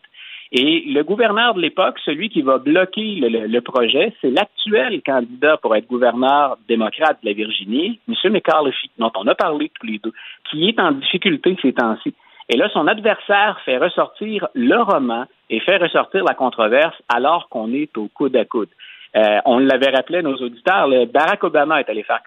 [0.53, 5.77] Et le gouverneur de l'époque, celui qui va bloquer le, projet, c'est l'actuel candidat pour
[5.77, 8.33] être gouverneur démocrate de la Virginie, M.
[8.33, 10.13] McCarthy, dont on a parlé tous les deux,
[10.51, 12.15] qui est en difficulté ces temps-ci.
[12.49, 17.73] Et là, son adversaire fait ressortir le roman et fait ressortir la controverse alors qu'on
[17.73, 18.71] est au coude à coude.
[19.17, 22.23] Euh, on l'avait rappelé, nos auditeurs, le Barack Obama est allé faire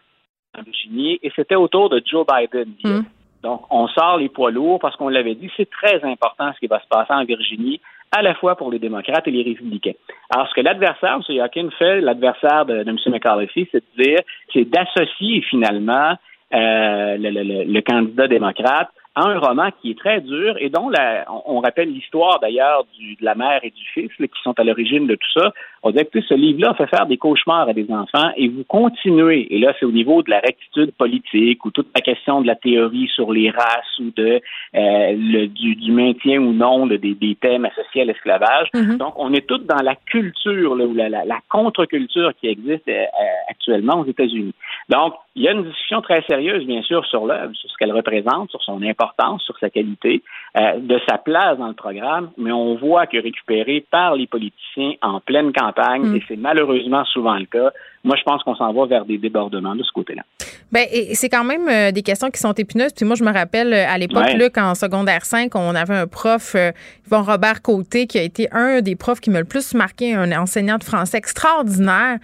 [0.58, 2.74] en Virginie et c'était autour de Joe Biden.
[2.86, 3.02] Hmm.
[3.41, 6.68] Donc, on sort les poids lourds parce qu'on l'avait dit, c'est très important ce qui
[6.68, 7.82] va se passer en Virginie,
[8.15, 9.94] à la fois pour les démocrates et les républicains.
[10.30, 11.22] Alors, ce que l'adversaire, M.
[11.27, 12.98] Yokin, fait, l'adversaire de, M.
[13.07, 14.19] McCarthy, c'est de dire,
[14.53, 16.15] c'est d'associer finalement
[16.53, 21.91] euh, le, candidat démocrate un roman qui est très dur et dont la, on, rappelle
[21.91, 25.52] l'histoire d'ailleurs de la mère et du fils qui sont à l'origine de tout ça.
[25.84, 29.54] On dit que ce livre-là fait faire des cauchemars à des enfants et vous continuez,
[29.54, 32.56] et là c'est au niveau de la rectitude politique ou toute la question de la
[32.56, 34.42] théorie sur les races ou de
[34.76, 38.70] euh, le, du, maintien ou non des, des, thèmes associés à l'esclavage.
[38.74, 38.98] Mm-hmm.
[38.98, 43.04] Donc on est tous dans la culture là, ou la, la, contre-culture qui existe euh,
[43.50, 44.54] actuellement aux États-Unis.
[44.90, 47.92] Donc il y a une discussion très sérieuse bien sûr sur l'œuvre, sur ce qu'elle
[47.92, 50.24] représente, sur son importance sur sa qualité,
[50.58, 54.94] euh, de sa place dans le programme, mais on voit que récupéré par les politiciens
[55.02, 56.16] en pleine campagne, mm.
[56.16, 57.72] et c'est malheureusement souvent le cas,
[58.04, 60.24] moi, je pense qu'on s'en va vers des débordements de ce côté-là.
[60.72, 62.94] Bien, c'est quand même euh, des questions qui sont épineuses.
[62.95, 64.38] Puis moi, je me rappelle euh, à l'époque, ouais.
[64.38, 66.72] Luc, en secondaire 5, on avait un prof, euh,
[67.07, 70.31] Yvon Robert Côté, qui a été un des profs qui m'a le plus marqué, un
[70.31, 72.18] enseignant de français extraordinaire,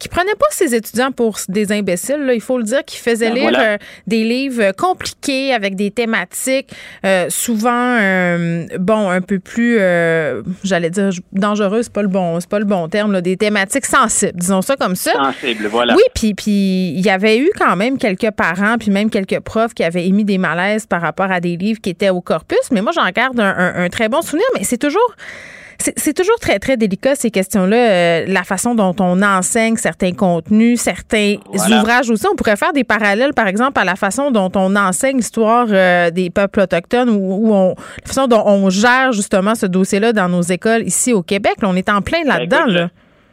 [0.00, 3.30] qui prenait pas ses étudiants pour des imbéciles, là, il faut le dire, qui faisait
[3.30, 6.70] ben, lire des livres compliqués avec des thématiques
[7.28, 7.98] souvent,
[8.78, 9.76] bon, un peu plus,
[10.64, 13.86] j'allais dire, dangereuses, c'est pas le bon, c'est pas le bon terme, là, des thématiques
[13.86, 15.12] sensibles, disons ça comme ça.
[15.94, 19.74] Oui, puis puis il y avait eu quand même quelques parents, puis même quelques profs
[19.74, 22.70] qui avaient émis des malaises par rapport à des livres qui étaient au corpus.
[22.70, 24.46] Mais moi, j'en garde un, très bon souvenir.
[24.54, 25.14] Mais c'est toujours
[25.78, 27.76] c'est toujours très, très délicat, ces questions-là.
[27.76, 32.26] Euh, la façon dont on enseigne certains contenus, certains ouvrages aussi.
[32.32, 36.10] On pourrait faire des parallèles, par exemple, à la façon dont on enseigne l'histoire euh,
[36.10, 40.42] des peuples autochtones ou, on, la façon dont on gère justement ce dossier-là dans nos
[40.42, 41.56] écoles ici au Québec.
[41.62, 42.66] on est en plein ben, là-dedans.
[42.66, 42.88] Là.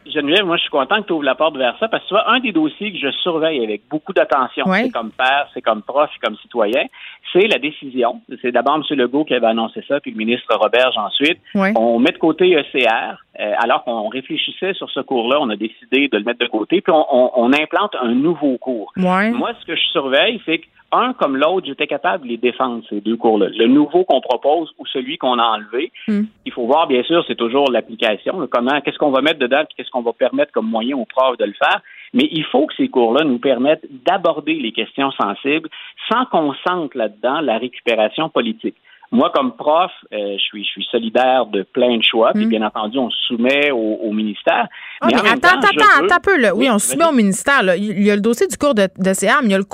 [0.05, 2.13] Geneviève, moi, je suis content que tu ouvres la porte vers ça parce que tu
[2.13, 5.81] vois, un des dossiers que je surveille avec beaucoup d'attention, c'est comme père, c'est comme
[5.81, 6.85] prof, comme citoyen,
[7.31, 8.21] c'est la décision.
[8.41, 8.97] C'est d'abord M.
[8.97, 11.39] Legault qui avait annoncé ça, puis le ministre Roberge ensuite.
[11.55, 16.07] On met de côté ECR, euh, alors qu'on réfléchissait sur ce cours-là, on a décidé
[16.07, 18.91] de le mettre de côté, puis on, implante un nouveau cours.
[19.31, 22.83] Moi, ce que je surveille, c'est que un comme l'autre, j'étais capable de les défendre,
[22.87, 23.47] ces deux cours-là.
[23.49, 25.91] Le nouveau qu'on propose ou celui qu'on a enlevé.
[26.07, 26.23] Hmm.
[26.45, 28.47] Il faut voir, bien sûr, c'est toujours l'application.
[28.49, 31.45] Comment, qu'est-ce qu'on va mettre dedans, qu'est-ce qu'on va permettre comme moyen aux profs de
[31.45, 31.81] le faire.
[32.13, 35.69] Mais il faut que ces cours-là nous permettent d'aborder les questions sensibles
[36.11, 38.75] sans qu'on sente là-dedans la récupération politique.
[39.13, 42.49] Moi, comme prof, euh, je suis je suis solidaire de plein de choix, puis hmm.
[42.49, 44.67] bien entendu, on se soumet au, ministère.
[45.01, 46.35] Ah, mais, attends, attends, attends un peu.
[46.39, 46.55] Là.
[46.55, 47.61] Oui, on se soumet au ministère.
[47.61, 47.75] Là.
[47.75, 49.65] Il y a le dossier du cours de, de CA, mais il y a le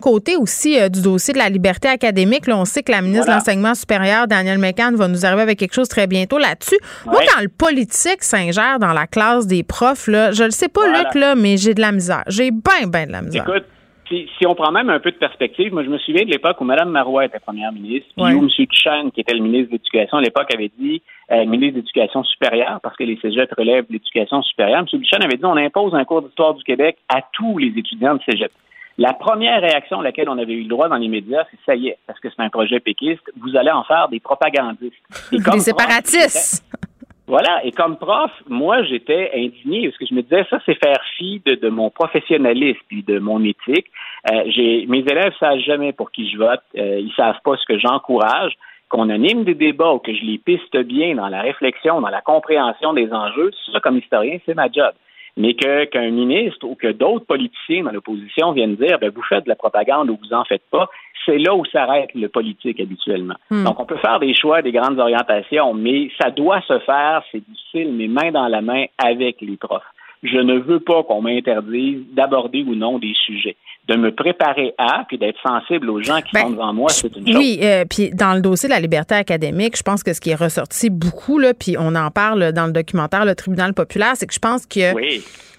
[0.00, 2.46] côté aussi euh, du dossier de la liberté académique.
[2.46, 5.58] Là, on sait que la ministre de l'Enseignement supérieur, Danielle McCann, va nous arriver avec
[5.58, 6.78] quelque chose très bientôt là-dessus.
[7.04, 10.86] Moi, quand le politique s'ingère dans la classe des profs, là, je le sais pas,
[10.86, 12.22] Luc, là, mais j'ai de la misère.
[12.28, 13.42] J'ai bien, bien de la misère.
[13.42, 13.64] Écoute,
[14.08, 16.64] si, on prend même un peu de perspective, moi, je me souviens de l'époque où
[16.64, 18.48] Mme Marois était première ministre, puis où M.
[18.48, 22.24] Duchesne, qui était le ministre de l'Éducation à l'époque, avait dit, euh, ministre de l'Éducation
[22.24, 24.86] supérieure, parce que les cégeps relèvent de l'éducation supérieure, M.
[24.92, 28.20] Duchesne avait dit, on impose un cours d'histoire du Québec à tous les étudiants de
[28.28, 28.52] cégep.
[28.96, 31.76] La première réaction à laquelle on avait eu le droit dans les médias, c'est ça
[31.76, 34.94] y est, parce que c'est un projet péquiste, vous allez en faire des propagandistes.
[35.30, 36.64] des séparatistes.
[37.28, 40.98] Voilà, et comme prof, moi, j'étais indigné parce que je me disais, ça, c'est faire
[41.18, 43.90] fi de, mon professionnalisme puis de mon éthique.
[44.32, 47.66] Euh, j'ai, mes élèves savent jamais pour qui je vote, euh, ils savent pas ce
[47.66, 48.54] que j'encourage.
[48.88, 52.22] Qu'on anime des débats ou que je les piste bien dans la réflexion, dans la
[52.22, 54.94] compréhension des enjeux, ça, comme historien, c'est ma job
[55.38, 59.44] mais que qu'un ministre ou que d'autres politiciens dans l'opposition viennent dire ben, vous faites
[59.44, 60.90] de la propagande ou vous en faites pas,
[61.24, 63.36] c'est là où s'arrête le politique habituellement.
[63.50, 63.64] Hmm.
[63.64, 67.42] Donc on peut faire des choix, des grandes orientations, mais ça doit se faire, c'est
[67.48, 69.82] difficile, mais main dans la main avec les profs.
[70.22, 73.56] Je ne veux pas qu'on m'interdise d'aborder ou non des sujets
[73.88, 77.14] de me préparer à, puis d'être sensible aux gens qui ben, sont devant moi, c'est
[77.16, 77.36] une chose.
[77.36, 80.30] Oui, euh, puis dans le dossier de la liberté académique, je pense que ce qui
[80.30, 84.26] est ressorti beaucoup, là, puis on en parle dans le documentaire Le Tribunal populaire, c'est
[84.26, 84.92] que je pense que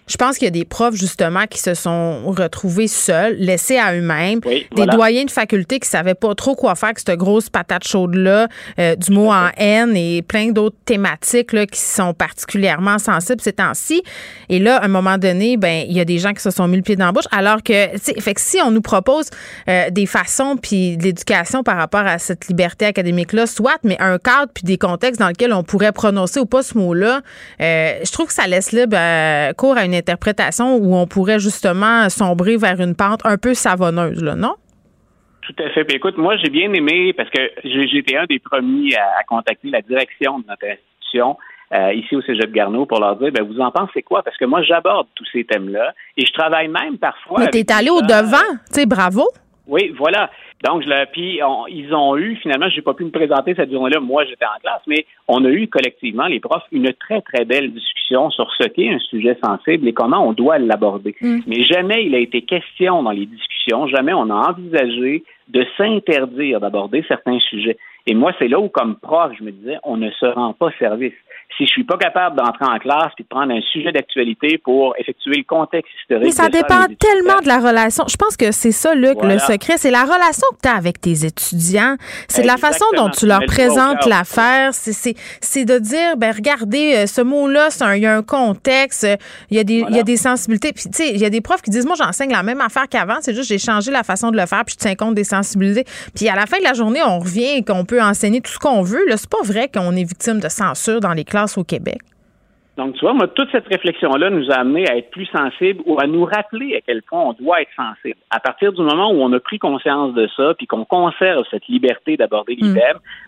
[0.10, 3.94] je pense qu'il y a des profs, justement, qui se sont retrouvés seuls, laissés à
[3.94, 4.40] eux-mêmes.
[4.76, 8.48] des doyens de faculté qui savaient pas trop quoi faire avec cette grosse patate chaude-là,
[8.80, 13.53] euh, du mot en haine et plein d'autres thématiques là, qui sont particulièrement sensibles ces
[13.53, 14.02] temps-ci.
[14.49, 16.68] Et là, à un moment donné, ben il y a des gens qui se sont
[16.68, 19.30] mis le pied dans la bouche, alors que, fait que si on nous propose
[19.68, 24.18] euh, des façons puis de l'éducation par rapport à cette liberté académique-là, soit, mais un
[24.18, 27.22] cadre puis des contextes dans lesquels on pourrait prononcer ou pas ce mot-là,
[27.61, 28.98] euh, je trouve que ça laisse libre
[29.56, 34.23] cours à une interprétation où on pourrait justement sombrer vers une pente un peu savonneuse,
[34.23, 34.55] là, non?
[35.41, 35.84] Tout à fait.
[35.84, 39.81] Puis écoute, moi, j'ai bien aimé, parce que j'étais un des premiers à, contacter la
[39.81, 41.38] direction de notre institution
[41.73, 44.23] euh, ici au Cégep Garneau pour leur dire, ben, vous en pensez quoi?
[44.23, 47.39] Parce que moi, j'aborde tous ces thèmes-là et je travaille même parfois.
[47.39, 49.27] Mais t'es allé au-devant, tu sais, bravo.
[49.67, 50.30] Oui, voilà.
[50.64, 54.02] Donc, je puis ils ont eu, finalement, je n'ai pas pu me présenter cette journée-là,
[54.02, 57.72] moi j'étais en classe, mais on a eu collectivement, les profs, une très, très belle
[57.72, 61.15] discussion sur ce qu'est un sujet sensible et comment on doit l'aborder.
[61.22, 61.40] Mm.
[61.48, 66.60] Mais jamais il a été question dans les discussions, jamais on a envisagé de s'interdire
[66.60, 67.77] d'aborder certains sujets.
[68.06, 70.72] Et moi, c'est là où, comme prof, je me disais, on ne se rend pas
[70.80, 71.14] service
[71.57, 74.95] si je suis pas capable d'entrer en classe et de prendre un sujet d'actualité pour
[74.97, 76.26] effectuer le contexte historique.
[76.26, 78.05] Mais ça dépend tellement de la relation.
[78.07, 79.77] Je pense que c'est ça, Luc, le secret.
[79.77, 81.95] C'est la relation que tu as avec tes étudiants.
[82.27, 84.73] C'est de la façon dont tu leur présentes l'affaire.
[84.73, 89.07] C'est de dire, ben regardez, euh, ce mot-là, il y a un contexte,
[89.49, 90.71] il y a des, il y a des sensibilités.
[90.71, 92.88] Puis, tu sais, il y a des profs qui disent, moi, j'enseigne la même affaire
[92.88, 93.17] qu'avant.
[93.21, 95.85] C'est juste, j'ai changé la façon de le faire, puis je tiens compte des sensibilités.
[96.15, 98.59] Puis, à la fin de la journée, on revient et qu'on peut enseigner tout ce
[98.59, 99.03] qu'on veut.
[99.09, 101.99] C'est pas vrai qu'on est victime de censure dans les classes au Québec?
[102.80, 105.99] Donc, tu vois, moi, toute cette réflexion-là nous a amené à être plus sensibles ou
[105.99, 108.18] à nous rappeler à quel point on doit être sensible.
[108.30, 111.68] À partir du moment où on a pris conscience de ça, puis qu'on conserve cette
[111.68, 112.80] liberté d'aborder les mm.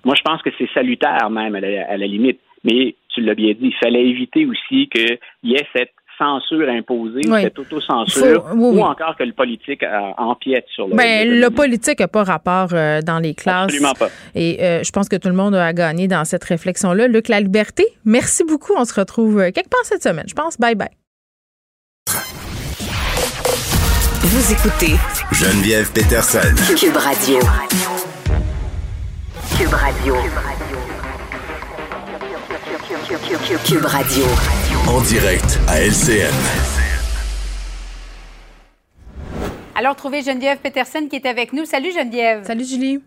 [0.06, 2.40] moi, je pense que c'est salutaire même à la limite.
[2.64, 7.28] Mais tu l'as bien dit, il fallait éviter aussi qu'il y ait cette censure imposée
[7.28, 9.84] ou cette autocensure ou encore que le politique
[10.18, 10.96] empiète sur le.
[10.96, 13.66] Ben, le politique n'a pas rapport euh, dans les classes.
[13.66, 14.10] Absolument pas.
[14.36, 17.08] Et euh, je pense que tout le monde a gagné dans cette réflexion-là.
[17.08, 18.74] Luc, la liberté, merci beaucoup.
[18.78, 20.26] On se retrouve euh, quelque part cette semaine.
[20.28, 20.58] Je pense.
[20.58, 20.90] Bye bye.
[24.24, 24.96] Vous écoutez
[25.32, 26.56] Geneviève Peterson.
[26.78, 27.40] Cube Radio.
[29.58, 30.16] Cube Radio.
[30.16, 30.91] Cube Radio.
[34.88, 36.34] En direct à LCN.
[39.76, 41.64] Alors, trouvez Geneviève Peterson qui est avec nous.
[41.64, 42.46] Salut Geneviève.
[42.46, 43.02] Salut Julie.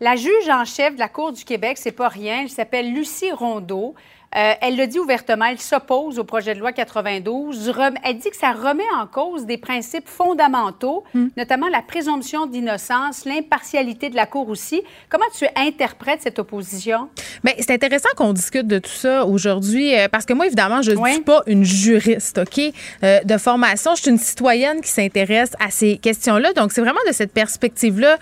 [0.00, 2.40] La juge en chef de la Cour du Québec, c'est pas rien.
[2.42, 3.94] Elle s'appelle Lucie Rondeau.
[4.36, 7.72] Euh, elle le dit ouvertement, elle s'oppose au projet de loi 92.
[8.04, 11.28] Elle dit que ça remet en cause des principes fondamentaux, hmm.
[11.36, 14.82] notamment la présomption d'innocence, l'impartialité de la Cour aussi.
[15.08, 17.08] Comment tu interprètes cette opposition?
[17.42, 20.92] Bien, c'est intéressant qu'on discute de tout ça aujourd'hui, euh, parce que moi, évidemment, je
[20.92, 22.60] ne suis pas une juriste, OK,
[23.02, 23.94] euh, de formation.
[23.96, 26.52] Je suis une citoyenne qui s'intéresse à ces questions-là.
[26.52, 28.18] Donc, c'est vraiment de cette perspective-là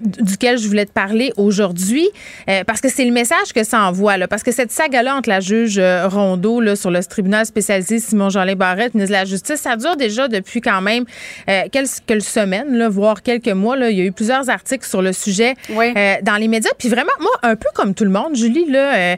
[0.00, 2.08] duquel je voulais te parler aujourd'hui,
[2.48, 4.16] euh, parce que c'est le message que ça envoie.
[4.16, 7.98] Là, parce que cette saga-là entre la juge euh, Rondeau là, sur le tribunal spécialisé
[7.98, 11.04] Simon-Jean Barrette, ministre de la Justice, ça dure déjà depuis quand même
[11.48, 13.76] euh, quelques semaines, là, voire quelques mois.
[13.76, 13.90] Là.
[13.90, 15.54] Il y a eu plusieurs articles sur le sujet
[16.22, 16.70] dans les médias.
[16.78, 19.16] Puis vraiment, moi, un peu comme tout le monde, Julie, là,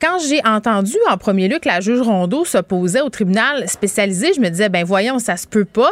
[0.00, 4.40] quand j'ai entendu en premier lieu que la juge Rondeau s'opposait au tribunal spécialisé, je
[4.40, 5.90] me disais, ben voyons, ça se peut pas.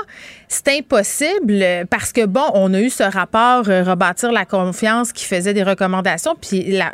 [0.52, 5.54] C'est impossible parce que, bon, on a eu ce rapport rebâtir la confiance qui faisait
[5.54, 6.90] des recommandations, puis la,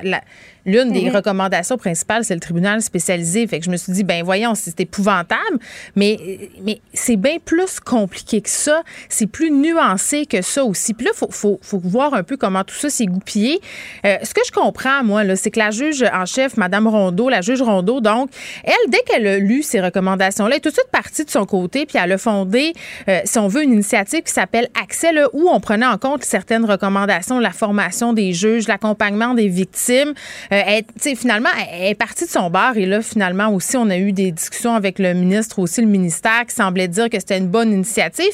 [0.66, 1.16] L'une des mhm.
[1.16, 3.46] recommandations principales, c'est le tribunal spécialisé.
[3.46, 5.58] Fait que je me suis dit, ben voyons, c'est épouvantable,
[5.94, 6.18] mais,
[6.64, 8.82] mais c'est bien plus compliqué que ça.
[9.08, 10.92] C'est plus nuancé que ça aussi.
[10.92, 13.60] Puis là, il faut, faut, voir un peu comment tout ça s'est goupillé.
[14.04, 17.40] Euh, ce que je comprends, moi, c'est que la juge en chef, Mme Rondeau, la
[17.40, 18.30] juge Rondeau, donc,
[18.64, 21.46] elle, dès qu'elle a lu ces recommandations-là, elle est tout de suite partie de son
[21.46, 22.72] côté, puis elle a fondé,
[23.08, 26.24] euh, si on veut, une initiative qui s'appelle Accès, là, où on prenait en compte
[26.24, 30.14] certaines recommandations, la formation des juges, l'accompagnement des victimes.
[30.52, 33.96] Euh, euh, finalement, elle est partie de son bar et là, finalement, aussi, on a
[33.96, 37.48] eu des discussions avec le ministre, aussi le ministère, qui semblait dire que c'était une
[37.48, 38.32] bonne initiative.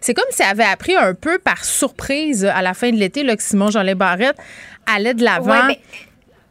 [0.00, 3.24] c'est comme si elle avait appris un peu par surprise à la fin de l'été
[3.24, 4.36] que Simon Jean Barrette
[4.86, 5.68] allait de l'avant.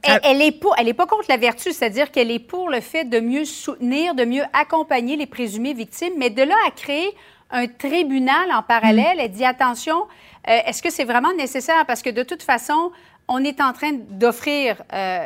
[0.04, 2.82] elle, n'est est pas, elle est pas contre la vertu, c'est-à-dire qu'elle est pour le
[2.82, 7.10] fait de mieux soutenir, de mieux accompagner les présumées victimes, mais de là à créer
[7.52, 10.08] un tribunal en parallèle, elle dit attention,
[10.48, 11.86] euh, est-ce que c'est vraiment nécessaire?
[11.86, 12.91] Parce que de toute façon,
[13.28, 15.26] on est en train d'offrir euh,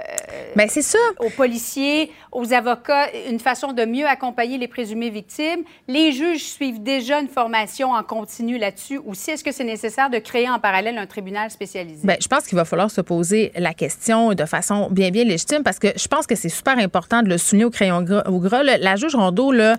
[0.56, 1.00] ben, ça.
[1.20, 5.64] aux policiers, aux avocats, une façon de mieux accompagner les présumées victimes.
[5.88, 9.00] Les juges suivent déjà une formation en continu là-dessus.
[9.06, 12.06] Aussi, est-ce que c'est nécessaire de créer en parallèle un tribunal spécialisé?
[12.06, 15.64] Bien, je pense qu'il va falloir se poser la question de façon bien, bien légitime
[15.64, 18.24] parce que je pense que c'est super important de le souligner au crayon gras.
[18.28, 19.78] Au gras la juge Rondeau, là,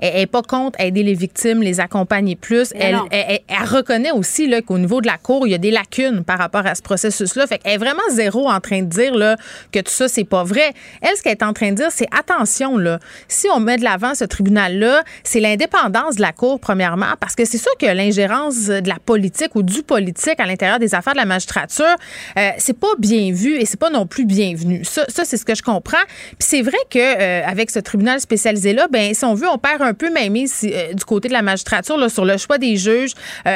[0.00, 2.72] elle n'est pas contre aider les victimes, les accompagner plus.
[2.74, 6.38] Elle, elle, reconnaît aussi qu'au niveau de la Cour, il y a des lacunes par
[6.38, 7.46] rapport à ce processus-là.
[7.46, 9.36] Fait qu'elle est vraiment zéro en train de dire là,
[9.72, 10.72] que tout ça, c'est pas vrai.
[11.02, 13.84] Elle, ce qu'elle est en train de dire, c'est attention, là, si on met de
[13.84, 18.66] l'avant ce tribunal-là, c'est l'indépendance de la Cour, premièrement, parce que c'est sûr que l'ingérence
[18.66, 21.96] de la politique ou du politique à l'intérieur des affaires de la magistrature,
[22.38, 24.84] euh, c'est pas bien vu et c'est pas non plus bienvenu.
[24.84, 26.04] Ça, ça c'est ce que je comprends.
[26.38, 29.82] Puis c'est vrai que euh, avec ce tribunal spécialisé-là, ben si on veut, on perd
[29.82, 33.12] un peu même euh, du côté de la magistrature là, sur le choix des juges,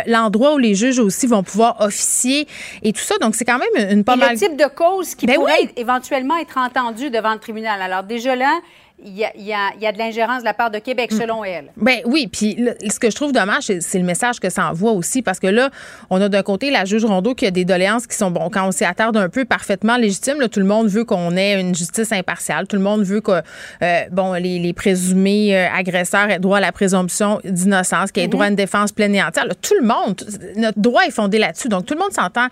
[0.06, 2.47] l'endroit où les juges aussi vont pouvoir officier
[2.82, 3.16] et tout ça.
[3.18, 6.59] Donc c'est quand même une pas le type de cause qui ben pourrait éventuellement être
[6.59, 7.81] entendu devant le tribunal.
[7.81, 8.61] Alors déjà là,
[9.05, 11.20] il y, a, de l'ingérence de la part de Québec, mm.
[11.20, 11.70] selon elle.
[11.76, 12.56] Ben oui, puis
[12.89, 15.70] ce que je trouve dommage, c'est le message que ça envoie aussi, parce que là,
[16.10, 18.66] on a d'un côté la juge Rondeau qui a des doléances qui sont, bon, quand
[18.66, 20.39] on s'y attarde un peu, parfaitement légitimes.
[20.48, 22.66] tout le monde veut qu'on ait une justice impartiale.
[22.66, 23.43] Tout le monde veut que,
[23.82, 28.47] euh, bon, les, présumés euh, agresseurs aient droit à la présomption d'innocence, qu'ils aient droit
[28.47, 29.47] à une défense pleine et entière.
[29.60, 30.16] tout le monde,
[30.56, 31.68] notre droit est fondé là-dessus.
[31.68, 32.47] Donc, tout le monde s'entend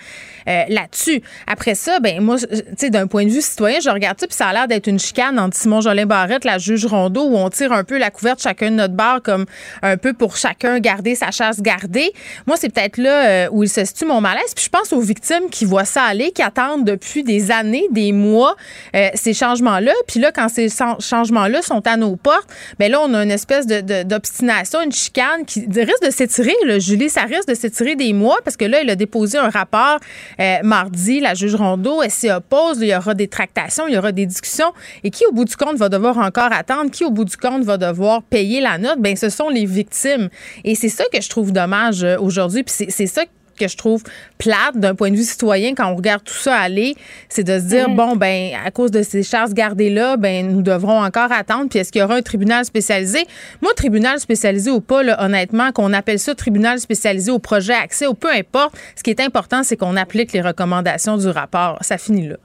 [0.48, 1.22] euh, là-dessus.
[1.46, 2.46] Après ça, ben moi, tu
[2.76, 4.98] sais, d'un point de vue citoyen, je regarde ça, puis ça a l'air d'être une
[4.98, 8.42] chicane entre Simon Jolin Barrette la juge Rondeau, où on tire un peu la couverte
[8.42, 9.46] chacun de notre barre, comme
[9.82, 12.12] un peu pour chacun garder sa chasse gardée.
[12.46, 14.54] Moi, c'est peut-être là euh, où il se situe mon malaise.
[14.54, 18.12] Puis je pense aux victimes qui voient ça aller, qui attendent depuis des années, des
[18.12, 18.56] mois,
[18.94, 19.92] euh, ces changements-là.
[20.06, 22.48] Puis là, quand ces changements-là sont à nos portes,
[22.78, 27.08] bien là, on a une espèce d'obstination, de, une chicane qui risque de s'étirer, Julie.
[27.08, 29.98] Ça risque de s'étirer des mois parce que là, il a déposé un rapport
[30.40, 32.78] euh, mardi, la juge Rondeau, elle s'y oppose.
[32.80, 34.72] Il y aura des tractations, il y aura des discussions.
[35.04, 37.64] Et qui, au bout du compte, va devoir encore attendre, qui au bout du compte
[37.64, 40.28] va devoir payer la note, ben ce sont les victimes.
[40.64, 43.22] Et c'est ça que je trouve dommage euh, aujourd'hui, puis c'est ça
[43.58, 44.02] que je trouve
[44.38, 46.94] plate d'un point de vue citoyen quand on regarde tout ça aller,
[47.28, 47.96] c'est de se dire mm.
[47.96, 51.68] bon ben à cause de ces charges gardées là, ben nous devrons encore attendre.
[51.68, 53.24] Puis est-ce qu'il y aura un tribunal spécialisé?
[53.60, 58.14] Moi, tribunal spécialisé ou pas, honnêtement, qu'on appelle ça tribunal spécialisé au projet accès ou
[58.14, 61.78] peu importe, ce qui est important, c'est qu'on applique les recommandations du rapport.
[61.82, 62.36] Ça finit là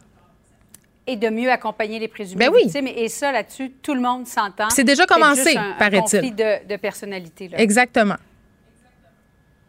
[1.08, 2.88] et de mieux accompagner les présumés ben victimes.
[2.88, 4.70] Et ça, là-dessus, tout le monde s'entend.
[4.70, 6.02] C'est déjà commencé, paraît-il.
[6.02, 7.48] conflit de, de personnalité.
[7.48, 7.60] Là.
[7.60, 8.18] Exactement.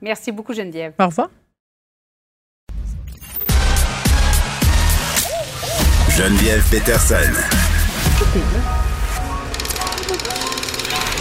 [0.03, 0.93] Merci beaucoup, Geneviève.
[0.99, 1.31] Au revoir.
[6.17, 7.15] Geneviève Peterson.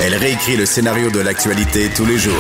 [0.02, 2.34] Elle réécrit le scénario de l'actualité tous les jours.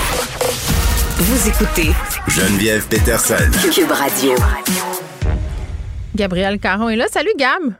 [1.17, 1.91] Vous écoutez
[2.27, 3.35] Geneviève Peterson.
[3.71, 4.33] Cube Radio.
[6.17, 7.05] Gabriel Caron est là.
[7.07, 7.75] Salut, Gab.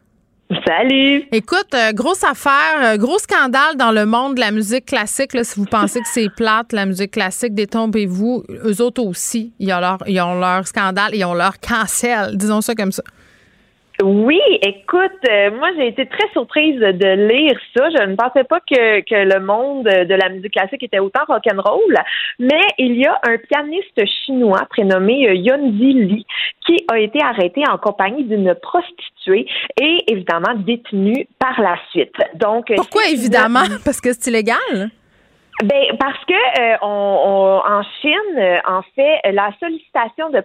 [0.66, 1.26] Salut.
[1.32, 5.32] Écoute, euh, grosse affaire, euh, gros scandale dans le monde de la musique classique.
[5.44, 8.44] si vous pensez que c'est plate, la musique classique, détombez-vous.
[8.64, 12.38] Eux autres aussi, ils ont leur, ils ont leur scandale, ils ont leur cancel.
[12.38, 13.04] Disons ça comme ça.
[14.03, 17.90] Oui, écoute, euh, moi j'ai été très surprise de lire ça.
[17.90, 21.95] Je ne pensais pas que, que le monde de la musique classique était autant rock'n'roll,
[22.38, 26.26] mais il y a un pianiste chinois prénommé euh, Yonzi Li
[26.65, 29.48] qui a été arrêté en compagnie d'une prostituée
[29.82, 32.15] et évidemment détenu par la suite.
[32.36, 33.65] Donc pourquoi évidemment?
[33.84, 34.91] Parce que c'est illégal?
[35.64, 40.40] Ben parce que euh, on, en Chine, en fait, la sollicitation de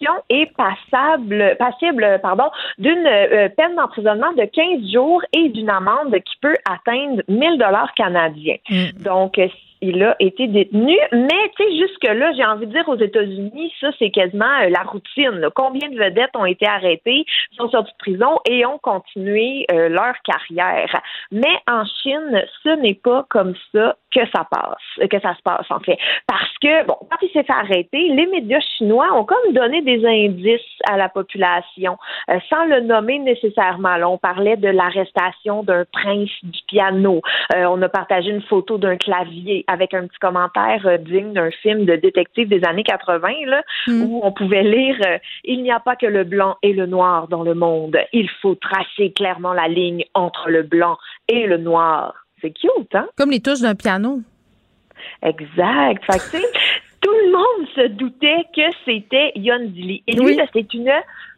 [0.00, 6.14] prostitution est passable, passible pardon, d'une euh, peine d'emprisonnement de 15 jours et d'une amende
[6.14, 8.56] qui peut atteindre 1000 dollars canadiens.
[8.68, 9.02] Mm.
[9.02, 9.38] Donc,
[9.80, 10.96] il a été détenu.
[11.12, 14.82] Mais, tu sais, jusque-là, j'ai envie de dire aux États-Unis, ça, c'est quasiment euh, la
[14.82, 15.48] routine.
[15.54, 17.24] Combien de vedettes ont été arrêtées,
[17.56, 21.00] sont sorties de prison et ont continué euh, leur carrière.
[21.32, 25.70] Mais en Chine, ce n'est pas comme ça que ça passe, que ça se passe,
[25.70, 25.96] en fait.
[26.26, 30.04] Parce que, bon, quand il s'est fait arrêter, les médias chinois ont comme donné des
[30.04, 31.96] indices à la population,
[32.28, 33.96] euh, sans le nommer nécessairement.
[33.96, 37.20] Là, on parlait de l'arrestation d'un prince du piano.
[37.54, 41.84] on a partagé une photo d'un clavier avec un petit commentaire euh, digne d'un film
[41.84, 44.02] de détective des années 80, là, hmm.
[44.02, 47.28] où on pouvait lire euh, Il n'y a pas que le blanc et le noir
[47.28, 47.96] dans le monde.
[48.12, 50.98] Il faut tracer clairement la ligne entre le blanc
[51.28, 52.26] et le noir.
[52.40, 53.06] C'est cute, hein?
[53.16, 54.20] Comme les touches d'un piano.
[55.22, 56.04] Exact.
[56.10, 56.40] Fait
[57.00, 60.02] tout le monde se doutait que c'était Yon Dili.
[60.06, 60.92] Et lui, c'est une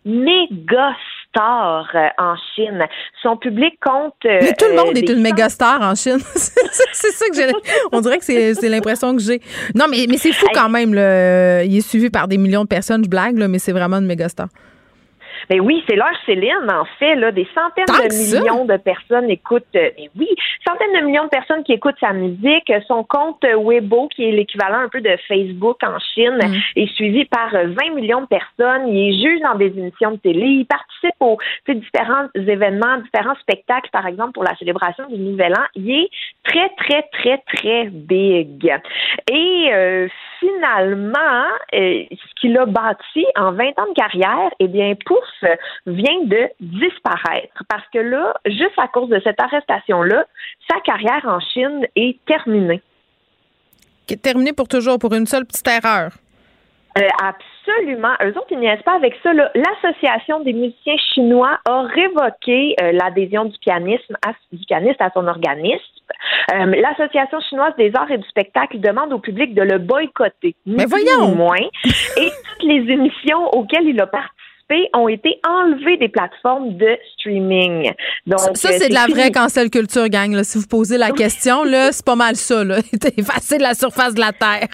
[0.04, 0.96] méga
[1.32, 2.84] star euh, en Chine.
[3.22, 4.14] Son public compte.
[4.26, 6.18] Euh, Mais tout le monde est une méga star en Chine.
[6.34, 7.52] c'est ça que j'ai.
[7.90, 9.40] On dirait que c'est l'impression que j'ai.
[9.74, 10.90] Non, mais, mais c'est fou quand même.
[10.90, 13.02] Il est suivi par des millions de personnes.
[13.04, 14.48] Je blague, là, mais c'est vraiment une méga star.
[15.48, 19.64] Ben oui, c'est l'heure Céline, en fait, là, des centaines de millions de personnes écoutent,
[19.76, 20.28] euh, ben oui,
[20.66, 22.72] centaines de millions de personnes qui écoutent sa musique.
[22.86, 26.80] Son compte Weibo, qui est l'équivalent un peu de Facebook en Chine, mm.
[26.80, 28.88] est suivi par 20 millions de personnes.
[28.88, 30.46] Il est juge dans des émissions de télé.
[30.46, 31.38] Il participe aux
[31.68, 35.64] différents événements, différents spectacles, par exemple, pour la célébration du Nouvel An.
[35.74, 36.10] Il est
[36.44, 38.72] très, très, très, très big.
[39.30, 40.08] Et euh,
[40.42, 45.50] finalement, euh, ce qu'il a bâti en 20 ans de carrière, eh bien, pouf,
[45.86, 47.62] vient de disparaître.
[47.68, 50.24] Parce que là, juste à cause de cette arrestation-là,
[50.70, 52.82] sa carrière en Chine est terminée.
[54.22, 56.12] Terminée pour toujours, pour une seule petite erreur.
[56.98, 58.12] Euh, absolument.
[58.22, 59.32] Eux autres, ils niaisent pas avec ça.
[59.32, 65.26] L'Association des musiciens chinois a révoqué euh, l'adhésion du pianisme à, du pianiste à son
[65.26, 66.01] organisme.
[66.54, 70.54] Euh, L'Association chinoise des arts et du spectacle demande au public de le boycotter.
[70.66, 71.34] Mais voyons!
[71.34, 71.56] Moins.
[71.84, 77.92] et toutes les émissions auxquelles il a participé ont été enlevées des plateformes de streaming.
[78.26, 80.42] Donc, ça, c'est de la vraie cancel culture, gang.
[80.42, 82.64] Si vous posez la question, là, c'est pas mal ça.
[82.64, 82.78] Là.
[83.16, 84.68] effacé de la surface de la Terre.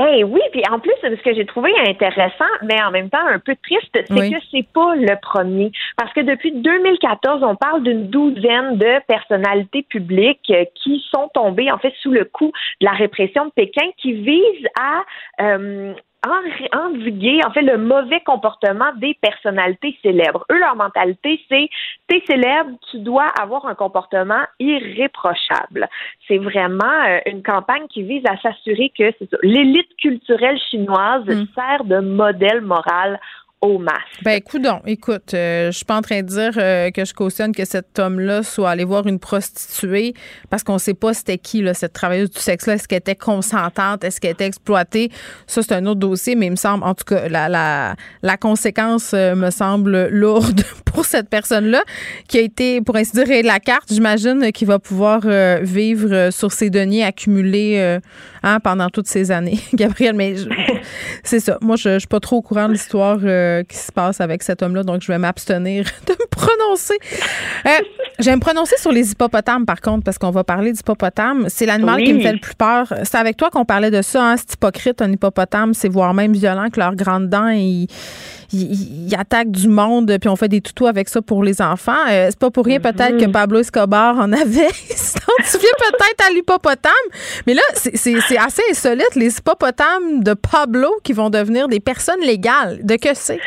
[0.00, 3.38] Eh oui, puis en plus, ce que j'ai trouvé intéressant, mais en même temps un
[3.38, 5.70] peu triste, c'est que c'est pas le premier.
[5.96, 11.70] Parce que depuis 2014, on parle d'une douzaine de personnalités publiques euh, qui sont tombées
[11.70, 15.04] en fait sous le coup de la répression de Pékin, qui vise à
[15.42, 15.94] euh,
[16.72, 20.44] endiguer en fait le mauvais comportement des personnalités célèbres.
[20.50, 21.68] Eux, leur mentalité, c'est
[22.08, 25.88] t'es célèbre, tu dois avoir un comportement irréprochable.
[26.28, 31.44] C'est vraiment euh, une campagne qui vise à s'assurer que l'élite culturelle chinoise mm.
[31.54, 33.20] sert de modèle moral
[33.64, 33.78] au
[34.22, 37.54] Ben, écoute, écoute, euh, je suis pas en train de dire euh, que je cautionne
[37.54, 40.14] que cet homme-là soit allé voir une prostituée
[40.50, 42.74] parce qu'on sait pas c'était qui, là, cette travailleuse du sexe-là.
[42.74, 44.04] Est-ce qu'elle était consentante?
[44.04, 45.10] Est-ce qu'elle était exploitée?
[45.46, 48.36] Ça, c'est un autre dossier, mais il me semble, en tout cas, la, la, la
[48.36, 51.82] conséquence euh, me semble lourde pour cette personne-là
[52.28, 53.92] qui a été, pour ainsi dire, la carte.
[53.92, 55.22] J'imagine qu'il va pouvoir
[55.62, 57.98] vivre sur ses deniers accumulés
[58.44, 59.58] hein, pendant toutes ces années.
[59.74, 60.34] Gabriel, mais
[61.24, 61.58] c'est ça.
[61.60, 63.18] Moi, je, je suis pas trop au courant de l'histoire
[63.54, 66.98] euh, qui se passe avec cet homme-là, donc je vais m'abstenir de me prononcer.
[67.66, 67.70] Euh,
[68.18, 71.46] je vais me prononcer sur les hippopotames, par contre, parce qu'on va parler d'hippopotames.
[71.48, 72.92] C'est l'animal qui me fait le plus peur.
[73.02, 76.32] C'est avec toi qu'on parlait de ça, hein, c'est hypocrite, un hippopotame, c'est voire même
[76.32, 77.48] violent que leurs grandes dents.
[77.48, 77.88] Ils,
[78.54, 81.92] ils, attaquent du monde, puis on fait des tutos avec ça pour les enfants.
[82.10, 83.24] Euh, c'est pas pour rien peut-être que.
[83.34, 84.68] Pablo Escobar en avait.
[84.90, 86.92] Il s'identifiait peut-être à l'hippopotame.
[87.46, 92.80] Mais là, c'est assez insolite, les hippopotames de Pablo qui vont devenir des personnes légales.
[92.84, 93.40] De que c'est?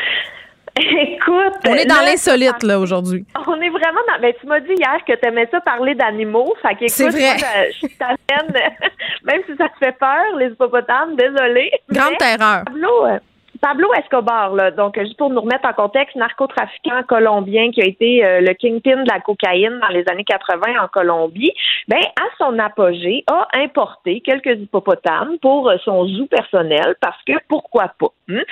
[0.80, 1.54] Écoute.
[1.66, 3.24] On est dans l'insolite, là, aujourd'hui.
[3.34, 4.20] On est vraiment dans.
[4.20, 6.54] Ben, tu m'as dit hier que tu aimais ça parler d'animaux.
[6.62, 7.36] Fait qu'écoute, C'est vrai.
[7.82, 8.52] je t'amène,
[9.24, 11.70] même si ça te fait peur, les hippopotames, désolé.
[11.90, 12.62] Grande terreur.
[12.68, 13.18] Euh,
[13.60, 18.24] Pablo Escobar, là, donc juste pour nous remettre en contexte, narcotrafiquant colombien qui a été
[18.24, 21.52] euh, le kingpin de la cocaïne dans les années 80 en Colombie,
[21.88, 27.32] ben à son apogée a importé quelques hippopotames pour euh, son zoo personnel parce que
[27.48, 28.12] pourquoi pas.
[28.30, 28.42] Hein?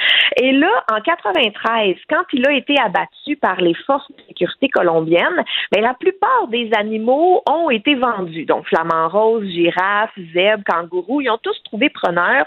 [0.41, 5.45] Et là, en 93, quand il a été abattu par les forces de sécurité colombiennes,
[5.73, 8.45] ben la plupart des animaux ont été vendus.
[8.45, 12.47] Donc flamants roses, girafes, zèbres, kangourous, ils ont tous trouvé preneurs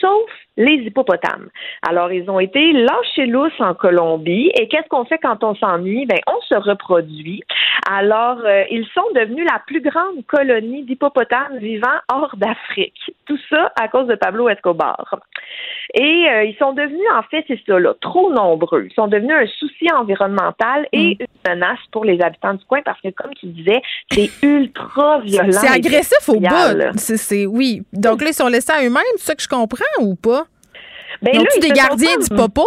[0.00, 1.48] sauf les hippopotames.
[1.88, 4.50] Alors, ils ont été lâchés lousses en Colombie.
[4.58, 6.04] Et qu'est-ce qu'on fait quand on s'ennuie?
[6.06, 7.42] Ben, on se reproduit.
[7.88, 13.12] Alors, euh, ils sont devenus la plus grande colonie d'hippopotames vivant hors d'Afrique.
[13.26, 15.20] Tout ça à cause de Pablo Escobar.
[15.94, 18.88] Et euh, ils sont devenus, en fait, c'est ça, là, trop nombreux.
[18.90, 21.16] Ils sont devenus un souci environnemental et mm.
[21.20, 25.52] une menace pour les habitants du coin parce que, comme tu disais, c'est ultra violent.
[25.52, 26.48] C'est agressif au bout.
[26.96, 27.82] C'est, oui.
[27.92, 30.44] Donc là, ils sont laissés à eux-mêmes, c'est ça que je comprends ou pas?
[31.22, 32.64] Ben ils ont-tu des gardiens du popo?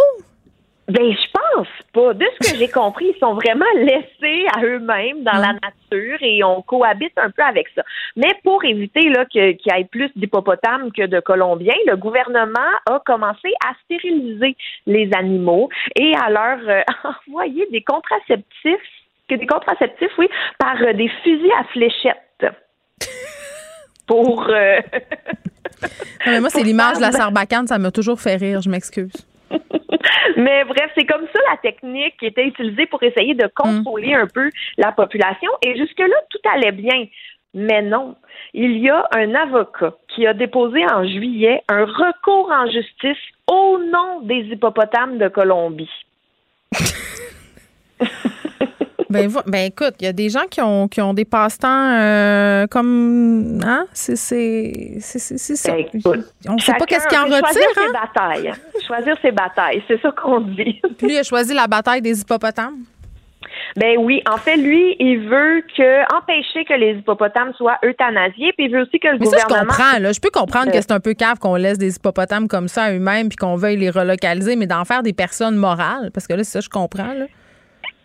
[0.91, 2.13] Ben, je pense pas.
[2.13, 5.59] De ce que j'ai compris, ils sont vraiment laissés à eux-mêmes dans la mm.
[5.63, 7.83] nature et on cohabite un peu avec ça.
[8.17, 12.59] Mais pour éviter là qu'il y ait plus d'hippopotames que de Colombiens, le gouvernement
[12.89, 16.81] a commencé à stériliser les animaux et à leur euh,
[17.27, 18.79] envoyer des contraceptifs,
[19.29, 20.27] des contraceptifs, oui,
[20.59, 22.45] par euh, des fusils à fléchettes.
[24.11, 24.45] Pour.
[24.49, 24.81] Euh,
[26.25, 29.13] mais moi, c'est l'image de la sarbacane, ça m'a toujours fait rire, je m'excuse.
[30.37, 34.27] Mais bref, c'est comme ça la technique qui était utilisée pour essayer de contrôler un
[34.27, 35.49] peu la population.
[35.61, 37.05] Et jusque-là, tout allait bien.
[37.53, 38.15] Mais non,
[38.53, 43.79] il y a un avocat qui a déposé en juillet un recours en justice au
[43.79, 45.89] nom des hippopotames de Colombie.
[49.11, 52.67] ben, ben, écoute, il y a des gens qui ont, qui ont des passe-temps euh,
[52.67, 53.59] comme.
[53.63, 53.85] Hein?
[53.93, 54.35] C'est ça.
[54.35, 55.85] Ben,
[56.47, 57.39] on ne sait pas qu'est-ce qu'il en retire.
[57.39, 57.81] Choisir hein?
[57.85, 58.53] ses batailles.
[58.87, 60.81] Choisir ses batailles, c'est ça qu'on dit.
[61.01, 62.85] Lui, il a choisi la bataille des hippopotames.
[63.77, 68.65] Ben oui, en fait, lui, il veut que empêcher que les hippopotames soient euthanasiés, puis
[68.65, 69.49] il veut aussi que le Mais gouvernement.
[69.49, 69.99] Ça, je comprends.
[69.99, 70.11] Là.
[70.11, 72.93] Je peux comprendre que c'est un peu cave qu'on laisse des hippopotames comme ça à
[72.93, 76.43] eux-mêmes, puis qu'on veuille les relocaliser, mais d'en faire des personnes morales, parce que là,
[76.43, 77.13] c'est ça, je comprends.
[77.13, 77.25] Là.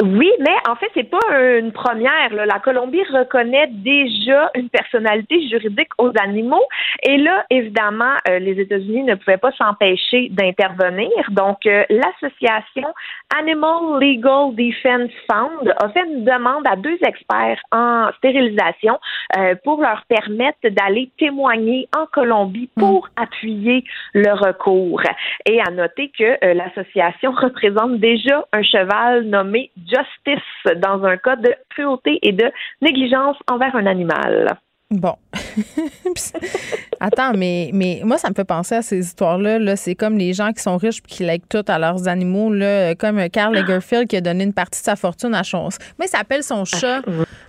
[0.02, 2.32] Oui, mais en fait, c'est pas une première.
[2.34, 2.44] Là.
[2.44, 6.64] La Colombie reconnaît déjà une personnalité juridique aux animaux.
[7.02, 11.10] Et là, évidemment, euh, les États-Unis ne pouvaient pas s'empêcher d'intervenir.
[11.30, 12.92] Donc, euh, l'association
[13.38, 18.98] Animal Legal Defense Fund a fait une demande à deux experts en stérilisation
[19.38, 23.82] euh, pour leur permettre d'aller témoigner en Colombie pour appuyer
[24.12, 25.02] le recours.
[25.46, 31.54] Et à noter que l'association représente déjà un cheval nommé justice dans un cas de
[31.70, 32.50] cruauté et de
[32.80, 34.58] négligence envers un animal.
[34.90, 35.16] Bon.
[37.00, 39.58] Attends, mais, mais moi, ça me fait penser à ces histoires-là.
[39.58, 42.52] -là, c'est comme les gens qui sont riches et qui lèguent tout à leurs animaux,
[42.52, 45.78] là, comme Karl Lagerfeld qui a donné une partie de sa fortune à Chance.
[45.98, 47.02] Mais il s'appelle son chat?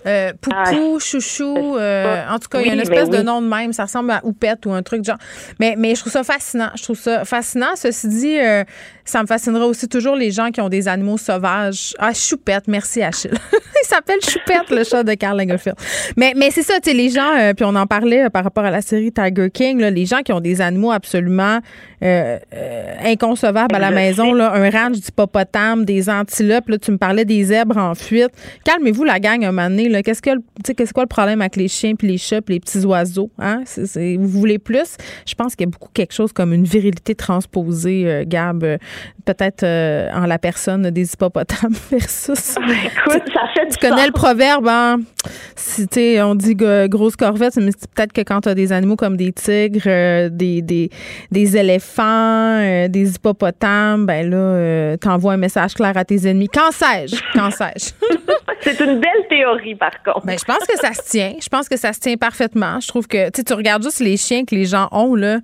[0.07, 1.77] Euh, Poupou, Chouchou.
[1.77, 3.71] Euh, en tout cas, il y a une espèce de nom de même.
[3.71, 5.17] Ça ressemble à Oupette ou un truc genre.
[5.59, 6.71] Mais, mais je trouve ça fascinant.
[6.75, 7.75] Je trouve ça fascinant.
[7.75, 8.63] Ceci dit, euh,
[9.05, 11.93] ça me fascinera aussi toujours les gens qui ont des animaux sauvages.
[11.99, 12.67] Ah, Choupette.
[12.67, 13.31] Merci, Achille.
[13.87, 15.75] s'appelle Choupette, le chat de Karl Lagerfeld.
[16.15, 18.43] Mais, mais c'est ça, tu sais, les gens, euh, puis on en parlait euh, par
[18.43, 21.59] rapport à la série Tiger King, là, les gens qui ont des animaux absolument
[22.03, 22.37] euh,
[23.03, 27.45] inconcevables à la maison, là, un ranch d'hippopotame, des antilopes, là, tu me parlais des
[27.45, 28.31] zèbres en fuite.
[28.63, 30.03] Calmez-vous la gang un moment donné, là.
[30.03, 30.31] Qu'est-ce que,
[30.73, 33.63] qu'est-ce quoi le problème avec les chiens puis les chats puis les petits oiseaux, hein?
[34.17, 34.97] vous voulez plus?
[35.25, 38.63] Je pense qu'il y a beaucoup quelque chose comme une virilité transposée, Gab,
[39.25, 42.55] peut-être en la personne des hippopotames versus.
[42.57, 44.97] Écoute, ça fait Tu connais le proverbe, hein?
[45.55, 45.87] Si,
[46.21, 49.31] on dit grosse corvette, mais c'est peut-être que quand tu as des animaux comme des
[49.31, 50.89] tigres, euh, des, des,
[51.31, 56.47] des, éléphants, euh, des hippopotames, ben là, euh, t'envoies un message clair à tes ennemis.
[56.47, 57.21] Quand sais-je?
[57.33, 57.91] Quand sais-je?
[58.61, 60.25] c'est une belle théorie, par contre.
[60.25, 61.33] Ben, je pense que ça se tient.
[61.41, 62.79] Je pense que ça se tient parfaitement.
[62.79, 65.39] Je trouve que, tu regardes juste les chiens que les gens ont, là.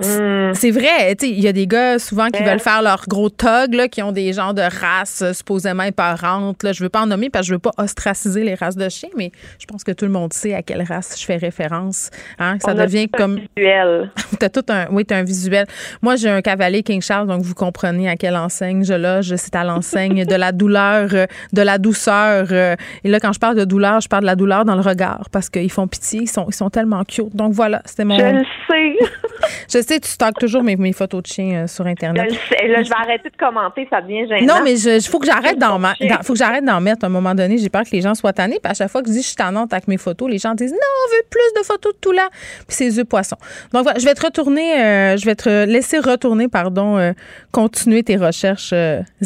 [0.00, 3.88] C'est vrai, il y a des gars souvent qui veulent faire leur gros tog, là,
[3.88, 6.62] qui ont des genres de races euh, supposément éparentes.
[6.62, 6.72] Là.
[6.72, 9.10] Je veux pas en nommer parce que je veux pas ostraciser les races de chiens,
[9.16, 12.10] mais je pense que tout le monde sait à quelle race je fais référence.
[12.38, 12.56] Hein?
[12.60, 13.38] Ça On devient a comme.
[13.38, 14.10] Un visuel.
[14.38, 14.86] t'as tout un.
[14.90, 15.66] Oui, t'as un visuel.
[16.00, 19.34] Moi, j'ai un cavalier King Charles, donc vous comprenez à quelle enseigne je loge.
[19.36, 22.46] C'est à l'enseigne de la douleur, euh, de la douceur.
[22.50, 24.80] euh, Et là, quand je parle de douleur, je parle de la douleur dans le
[24.80, 26.20] regard parce qu'ils font pitié.
[26.22, 27.34] Ils sont, ils sont tellement cute.
[27.36, 28.18] Donc voilà, c'était mon.
[28.18, 28.96] Je le sais.
[29.72, 32.26] Je sais, tu stockes toujours mes, mes photos de chiens euh, sur Internet.
[32.30, 32.66] Je.
[32.72, 34.56] Là, je vais arrêter de commenter, ça devient gênant.
[34.56, 37.06] Non, mais il faut que j'arrête d'en ma- dans- faut que j'arrête d'en mettre à
[37.06, 37.58] un moment donné.
[37.58, 38.58] J'ai peur que les gens soient tannés.
[38.62, 40.54] Puis à chaque fois que je dis je suis tannante avec mes photos, les gens
[40.54, 42.28] disent non, on veut plus de photos de tout là.
[42.66, 43.36] Puis c'est œufs poissons.
[43.72, 47.12] Donc voilà, je vais te retourner, euh, je vais te laisser retourner, pardon, euh,
[47.50, 48.74] continuer tes recherches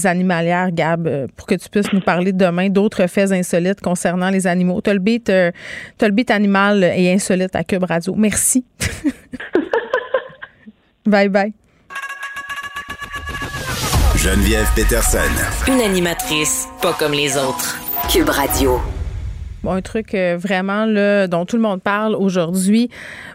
[0.04, 4.80] animalières, Gab, pour que tu puisses nous parler demain d'autres faits insolites concernant les animaux.
[4.80, 8.14] T'as le beat, le beat animal et insolite à Cube Radio.
[8.16, 8.64] Merci.
[11.06, 11.52] bye bye.
[14.16, 15.18] Geneviève Peterson.
[15.68, 17.78] Une animatrice pas comme les autres.
[18.10, 18.80] Cube Radio.
[19.62, 22.88] Bon, un truc euh, vraiment là, dont tout le monde parle aujourd'hui.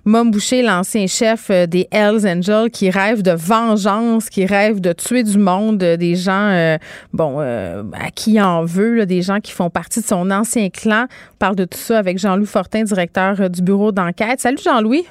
[0.05, 4.93] Mom Boucher, l'ancien chef euh, des Hells Angels, qui rêve de vengeance, qui rêve de
[4.93, 6.77] tuer du monde, euh, des gens, euh,
[7.11, 10.31] bon, euh, à qui il en veut, là, des gens qui font partie de son
[10.31, 11.07] ancien clan.
[11.33, 14.39] On parle de tout ça avec Jean-Louis Fortin, directeur du bureau d'enquête.
[14.39, 15.05] Salut Jean-Louis.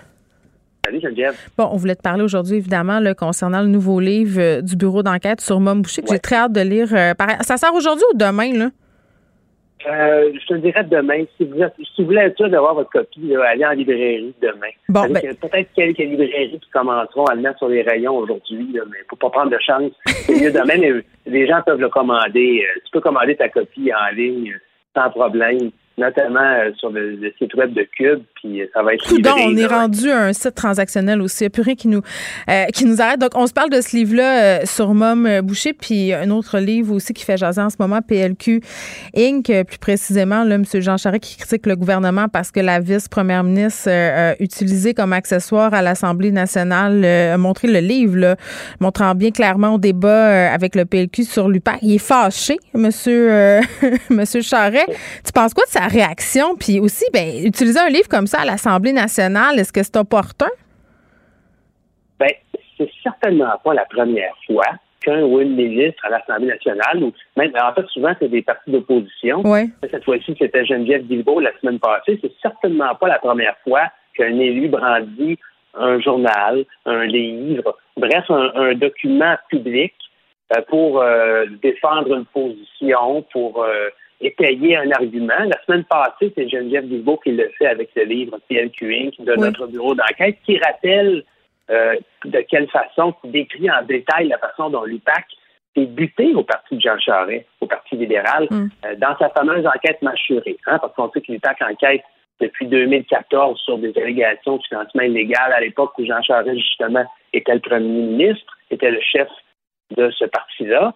[0.85, 1.35] Salut Geneviève.
[1.59, 5.03] Bon, on voulait te parler aujourd'hui, évidemment, là, concernant le nouveau livre euh, du bureau
[5.03, 6.89] d'enquête sur Mom Boucher, que j'ai très hâte de lire.
[6.95, 8.71] euh, par- Ça sort aujourd'hui ou demain, là?
[9.89, 11.25] Euh, je te le dirais demain.
[11.37, 14.35] Si vous, êtes- si vous voulez être sûr d'avoir votre copie, là, allez en librairie
[14.43, 14.69] demain.
[14.89, 18.69] Bon, ben- a Peut-être quelques librairies qui commenceront à le mettre sur les rayons aujourd'hui,
[18.75, 19.93] mais faut pas prendre de chance.
[20.07, 22.63] C'est mieux demain, mais les gens peuvent le commander.
[22.67, 24.55] Euh, Tu peux commander ta copie en ligne
[24.95, 25.71] sans problème,
[26.01, 29.35] notamment euh, sur le, le site web de Cube, puis euh, ça va être Coudon,
[29.37, 31.45] on est rendu à un site transactionnel aussi.
[31.45, 32.03] Il n'y a plus rien qui nous,
[32.49, 33.21] euh, qui nous arrête.
[33.21, 36.95] Donc, on se parle de ce livre-là euh, sur Mom Boucher, puis un autre livre
[36.95, 38.63] aussi qui fait jaser en ce moment, PLQ
[39.17, 40.65] Inc., plus précisément, là, M.
[40.75, 45.13] Jean Charest qui critique le gouvernement parce que la vice-première ministre euh, a utilisé comme
[45.13, 48.37] accessoire à l'Assemblée nationale, a montré le livre, là,
[48.81, 51.79] montrant bien clairement au débat avec le PLQ sur l'UPAC.
[51.83, 52.91] Il est fâché, M.
[54.11, 54.89] Monsieur Charest.
[55.25, 56.57] Tu penses quoi de sa réaction?
[56.57, 60.51] Puis aussi, ben, utiliser un livre comme ça à l'Assemblée nationale, est-ce que c'est opportun?
[62.19, 62.31] Ben,
[62.77, 64.67] c'est certainement pas la première fois
[65.05, 68.71] qu'un ou une ministre à l'Assemblée nationale, ou même, en fait, souvent, c'est des partis
[68.71, 69.43] d'opposition.
[69.91, 72.19] Cette fois-ci, c'était Geneviève Guilbeault la semaine passée.
[72.23, 73.83] C'est certainement pas la première fois
[74.15, 75.39] qu'un élu brandit
[75.75, 79.95] un journal, un livre, bref, un, document public
[80.53, 83.89] euh, pour euh, défendre une position, pour euh,
[84.21, 85.39] étayer un argument.
[85.39, 88.71] La semaine passée, c'est Geneviève Guilbeault qui le fait avec le livre P.L.
[88.71, 91.25] Cuing de notre bureau d'enquête, qui rappelle
[91.69, 95.25] de quelle façon, qui décrit en détail la façon dont l'UPAC
[95.77, 98.69] est buté au parti de Jean Charest, au Parti libéral, mm.
[98.99, 100.57] dans sa fameuse enquête mâchurée.
[100.67, 102.03] Hein, parce qu'on sait que l'UPAC enquête
[102.41, 107.55] depuis 2014 sur des allégations de financement illégal à l'époque où Jean Charest, justement, était
[107.55, 109.29] le premier ministre, était le chef
[109.97, 110.95] de ce parti-là.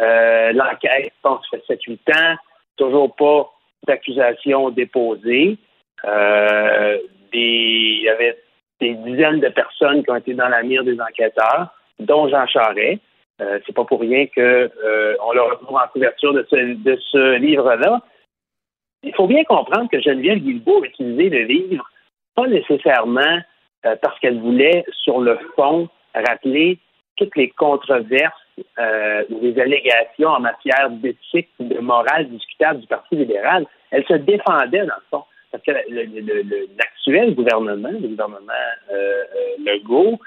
[0.00, 2.36] Euh, l'enquête, je pense, fait 7-8 ans,
[2.76, 3.50] toujours pas
[3.86, 5.58] d'accusation déposée.
[6.04, 6.98] Euh,
[7.32, 8.38] il y avait
[8.80, 13.00] des dizaines de personnes qui ont été dans la mire des enquêteurs, dont Jean Charest.
[13.42, 17.36] Euh, c'est pas pour rien qu'on euh, le retrouve en couverture de ce, de ce
[17.36, 18.00] livre-là
[19.06, 21.88] il faut bien comprendre que Geneviève Guilbeault a utilisé le livre
[22.34, 23.38] pas nécessairement
[23.86, 26.78] euh, parce qu'elle voulait, sur le fond, rappeler
[27.16, 28.34] toutes les controverses
[28.78, 33.66] euh, les allégations en matière d'éthique de morale discutable du Parti libéral.
[33.90, 35.72] Elle se défendait, dans le fond, parce que
[36.78, 38.52] l'actuel gouvernement, le gouvernement
[38.92, 39.24] euh,
[39.64, 40.18] Legault,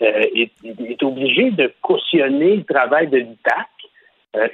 [0.00, 3.68] est, est, obligé de cautionner le travail de l'UPAC.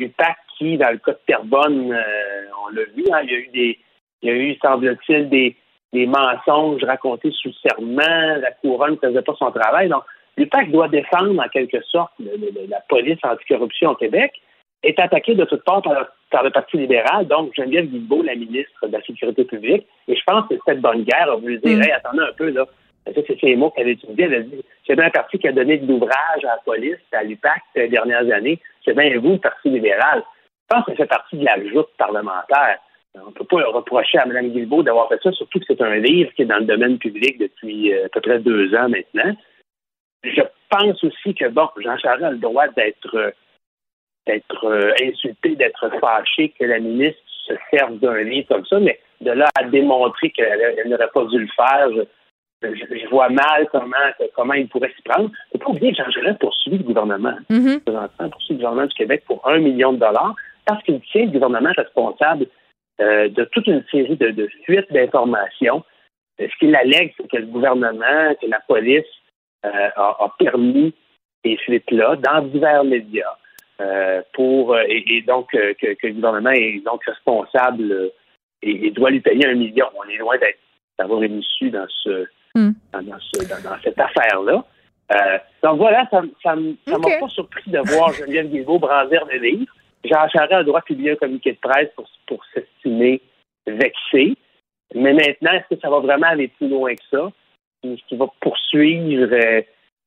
[0.00, 3.38] UPAC qui, dans le cas de Terrebonne, euh, on l'a vu, hein, il y a
[3.38, 3.78] eu des,
[4.22, 5.56] il y a eu, semble-t-il, des,
[5.92, 9.88] des mensonges racontés sous serment, la couronne ne faisait pas son travail.
[9.88, 10.02] Donc,
[10.36, 12.12] l'UPAC doit défendre en quelque sorte
[12.68, 14.32] la police anticorruption au Québec,
[14.82, 18.92] est attaqué de toutes parts par, le Parti libéral, donc Geneviève Guilbeault, la ministre de
[18.92, 21.90] la Sécurité publique, et je pense que cette bonne guerre a voulu dire, mm.
[21.94, 22.66] attendez un peu, là,
[23.14, 24.22] c'est ces mots qu'elle a utilisés.
[24.22, 27.22] Elle a dit c'est un parti qui a donné de l'ouvrage à la police, à
[27.22, 28.60] l'UPAC ces dernières années.
[28.84, 30.22] C'est bien vous, le Parti libéral.
[30.68, 32.78] Je pense que fait partie de la joute parlementaire.
[33.14, 35.96] On ne peut pas reprocher à Mme Guilbeault d'avoir fait ça, surtout que c'est un
[35.96, 39.34] livre qui est dans le domaine public depuis euh, à peu près deux ans maintenant.
[40.24, 43.34] Je pense aussi que, bon, Jean Charest a le droit d'être
[44.26, 48.98] d'être euh, insulté, d'être fâché que la ministre se serve d'un livre comme ça, mais
[49.20, 51.88] de là à démontrer qu'elle n'aurait pas dû le faire,
[52.62, 53.96] je, vois mal comment,
[54.34, 55.30] comment il pourrait s'y prendre.
[55.52, 57.36] Il ne faut pas oublier que Jean Charest poursuit le gouvernement.
[57.48, 57.76] Mm
[58.30, 60.34] poursuit le gouvernement du Québec pour un million de dollars
[60.64, 62.46] parce qu'il tient le gouvernement responsable
[63.00, 65.84] euh, de toute une série de, fuites d'informations.
[66.38, 69.04] Ce qu'il allègue, c'est que le gouvernement, que la police
[69.64, 70.94] euh, a, permis
[71.44, 73.36] ces fuites-là dans divers médias.
[73.78, 78.10] Euh, pour et, donc que, le gouvernement est donc responsable
[78.62, 79.86] et, doit lui payer un million.
[79.94, 80.36] On est loin
[80.98, 82.72] d'avoir une issue dans ce, hmm.
[82.94, 83.18] dans,
[83.84, 84.64] cette affaire-là.
[85.62, 86.08] donc voilà,
[86.42, 89.72] ça ne m'a pas surpris de voir Geneviève Guilbeault brandir des livres.
[90.04, 93.20] Jean Charest a le droit de publier un communiqué de presse pour, pour s'estimer
[93.66, 94.36] vexé.
[94.94, 97.30] Mais maintenant, est-ce que ça va vraiment aller plus loin que ça?
[97.82, 99.60] Qu'il va poursuivre euh,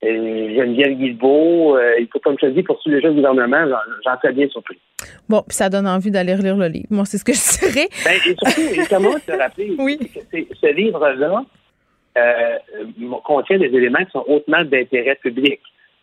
[0.03, 1.77] euh, Geneviève Guilbeault?
[1.77, 3.65] Euh, il faut, comme je te dis, poursuivre le jeune gouvernement.
[4.03, 4.79] J'en serais bien surpris.
[5.27, 6.87] Bon, puis ça donne envie d'aller relire le livre.
[6.89, 7.87] Moi, c'est ce que je dirais.
[8.03, 9.97] Ben, et surtout, comment te rappeler oui.
[9.97, 11.43] que ce livre-là
[13.23, 15.61] contient des éléments qui sont hautement d'intérêt public.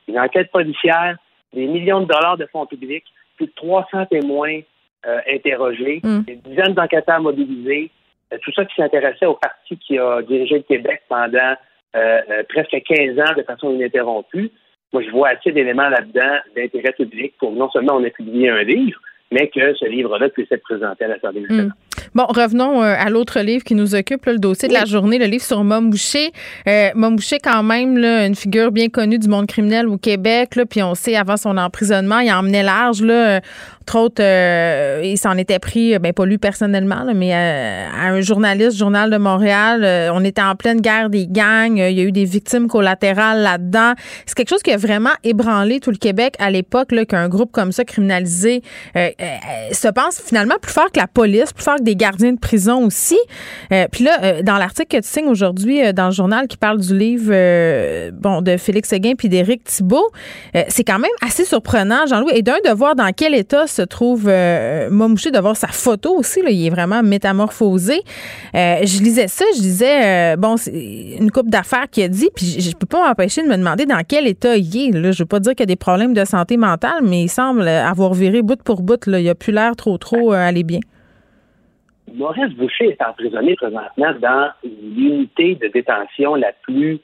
[0.09, 1.16] Une enquête policière,
[1.52, 3.05] des millions de dollars de fonds publics,
[3.36, 4.60] plus de 300 témoins
[5.06, 6.20] euh, interrogés, mm.
[6.22, 7.90] des dizaines d'enquêteurs mobilisés,
[8.43, 11.55] tout ça qui s'intéressait au parti qui a dirigé le Québec pendant
[11.97, 14.51] euh, presque 15 ans de façon ininterrompue.
[14.93, 18.62] Moi, je vois assez d'éléments là-dedans d'intérêt public pour non seulement on a publié un
[18.62, 18.98] livre,
[19.32, 21.66] mais que ce livre-là puisse être présenté à l'Assemblée nationale.
[21.66, 21.73] Mm.
[22.15, 25.27] Bon, revenons euh, à l'autre livre qui nous occupe, le dossier de la journée, le
[25.27, 26.31] livre sur Mom Boucher.
[26.69, 30.57] Euh, Mom Boucher, quand même, là, une figure bien connue du monde criminel au Québec,
[30.57, 33.40] là, puis on sait, avant son emprisonnement, il emmenait large, là,
[33.86, 38.76] entre autres, euh, il s'en était pris, ben pas lui personnellement, mais à, un journaliste,
[38.76, 40.10] Journal de Montréal.
[40.12, 41.76] on était en pleine guerre des gangs.
[41.76, 43.92] il y a eu des victimes collatérales là-dedans.
[44.26, 47.70] C'est quelque chose qui a vraiment ébranlé tout le Québec à l'époque, qu'un groupe comme
[47.70, 48.62] ça, criminalisé,
[48.96, 52.84] se pense finalement plus fort que la police, plus fort que des gardiens de prison
[52.84, 53.18] aussi.
[53.72, 56.56] Euh, puis là, euh, dans l'article que tu signes aujourd'hui euh, dans le journal qui
[56.56, 57.32] parle du livre
[58.12, 60.10] bon de Félix Seguin puis d'Éric Thibault,
[60.68, 62.32] c'est quand même assez surprenant, Jean-Louis.
[62.34, 64.24] Et d'un, de voir dans quel état se trouve
[64.90, 66.43] Momouché, de voir sa photo aussi.
[66.43, 68.01] Là, il est vraiment métamorphosé.
[68.55, 72.77] je lisais ça, je disais, bon, c'est une coupe d'affaires qui a dit, puis je,
[72.77, 74.93] peux pas m'empêcher de me demander dans quel état il est.
[74.93, 75.12] Là.
[75.12, 77.66] Je veux pas dire qu'il y a des problèmes de santé mentale, mais il semble
[77.69, 79.07] avoir viré bout pour bout.
[79.07, 79.20] Là.
[79.20, 80.81] Il a plus l'air trop, trop aller bien.
[82.15, 87.01] Maurice Boucher est emprisonné présentement dans l'unité de détention la plus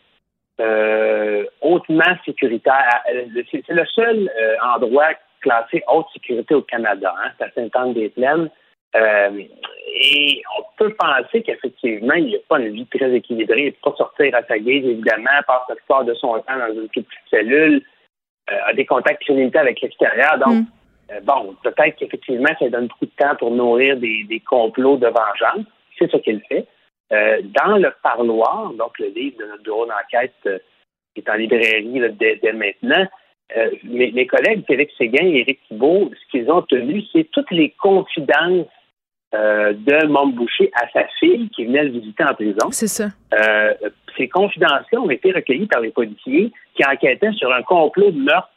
[1.61, 3.03] hautement sécuritaire.
[3.51, 4.31] C'est le seul
[4.75, 8.51] endroit classé haute sécurité au Canada, hein, c'est à Sainte-Anne-des-Plaines.
[8.95, 13.61] et on peut penser qu'effectivement, il n'y a pas une vie très équilibrée.
[13.61, 16.59] Il ne peut pas sortir à sa guise, évidemment, passe la plupart de son temps
[16.59, 17.83] dans une petite cellule,
[18.49, 20.39] a des contacts criminels avec l'extérieur.
[20.39, 20.67] Donc, mm.
[21.13, 25.67] Euh, bon, peut-être qu'effectivement, ça donne beaucoup de temps pour nourrir des, complots de vengeance.
[25.99, 26.67] C'est ce qu'il fait.
[27.13, 30.59] Euh, dans le parloir, donc le livre de notre bureau d'enquête euh,
[31.15, 33.07] qui est en librairie dès, maintenant,
[33.85, 38.67] mes, collègues Félix Séguin et Éric Thibault, ce qu'ils ont tenu, c'est toutes les confidences
[39.33, 42.71] de Mom Boucher à sa fille qui venait le visiter en prison.
[42.71, 43.09] C'est ça.
[44.17, 48.53] ces confidences-là ont été recueillies par les policiers qui enquêtaient sur un complot de meurtre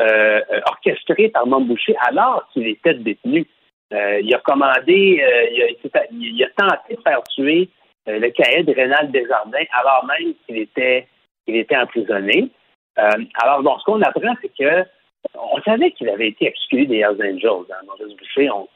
[0.00, 3.46] euh, orchestré par Boucher alors qu'il était détenu.
[3.92, 5.68] Euh, il a commandé, euh,
[6.10, 7.68] il, a, tenté de faire tuer
[8.08, 11.06] le caïd Rénal Desjardins alors même qu'il était,
[11.46, 12.50] il était emprisonné.
[12.96, 14.88] Alors, bon, ce qu'on apprend, c'est que
[15.34, 17.66] on savait qu'il avait été exclu des Hells Angels.
[17.70, 17.86] Hein.
[17.86, 18.68] Maurice Boucher, on,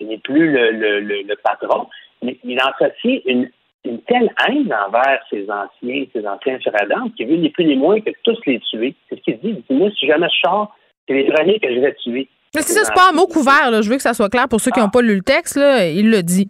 [0.00, 1.88] il n'est plus le, le, le, patron,
[2.22, 3.50] mais il associe une
[3.84, 8.00] une telle haine envers ses anciens, ses anciens frères qui veut ni plus ni moins
[8.00, 8.94] que tous les tuer.
[9.08, 9.64] C'est ce qu'il dit.
[9.70, 10.72] Moi, si jamais je sors,
[11.08, 12.28] c'est les premiers que je vais tuer.
[12.54, 13.70] Mais c'est ça, c'est pas un mot couvert.
[13.70, 13.82] Là.
[13.82, 15.56] Je veux que ça soit clair pour ceux qui n'ont pas lu le texte.
[15.56, 16.48] Là, il le dit.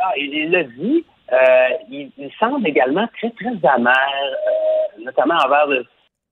[0.00, 1.04] Ah, il l'a dit.
[1.32, 5.66] Euh, il, semble également très, très amer, euh, notamment envers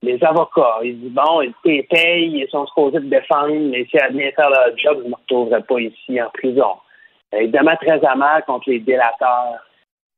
[0.02, 0.78] les avocats.
[0.82, 1.54] Il dit, bon, ils
[1.86, 5.08] payent, ils sont supposés de défendre, mais si à bien faire leur job, je ne
[5.10, 6.72] me retrouverai pas ici en prison.
[7.32, 9.60] évidemment, très amer contre les délateurs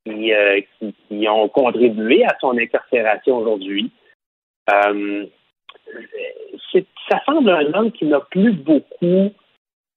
[0.09, 0.61] euh,
[1.09, 3.91] qui, ont contribué à son incarcération aujourd'hui.
[4.73, 5.27] Euh,
[7.09, 9.31] ça semble un homme qui n'a plus beaucoup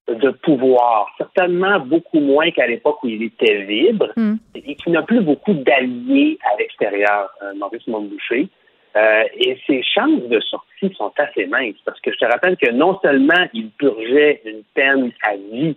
[0.08, 4.36] de pouvoir, certainement beaucoup moins qu'à l'époque où il était libre, hmm.
[4.54, 8.48] et qui n'a plus beaucoup d'alliés à l'extérieur, euh, Maurice Montboucher.
[8.96, 12.98] Et ses chances de sortie sont assez minces, parce que je te rappelle que non
[13.02, 15.76] seulement il purgeait une peine à vie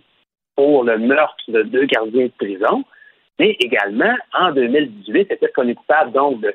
[0.55, 2.83] pour le meurtre de deux gardiens de prison,
[3.39, 6.45] mais également, en 2018, était connu coupable donc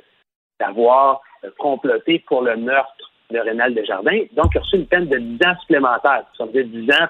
[0.60, 4.20] d'avoir euh, comploté pour le meurtre de Rénal Desjardins.
[4.32, 6.24] Donc, il a reçu une peine de 10 ans supplémentaires.
[6.36, 7.08] Ça veut dire 10 ans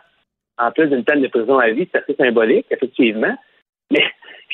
[0.58, 1.88] en plus d'une peine de prison à vie.
[1.92, 3.36] C'est assez symbolique, effectivement.
[3.90, 4.04] Mais,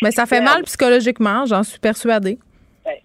[0.03, 2.39] Mais ça fait mal psychologiquement, j'en suis persuadée.
[2.85, 2.97] Ben,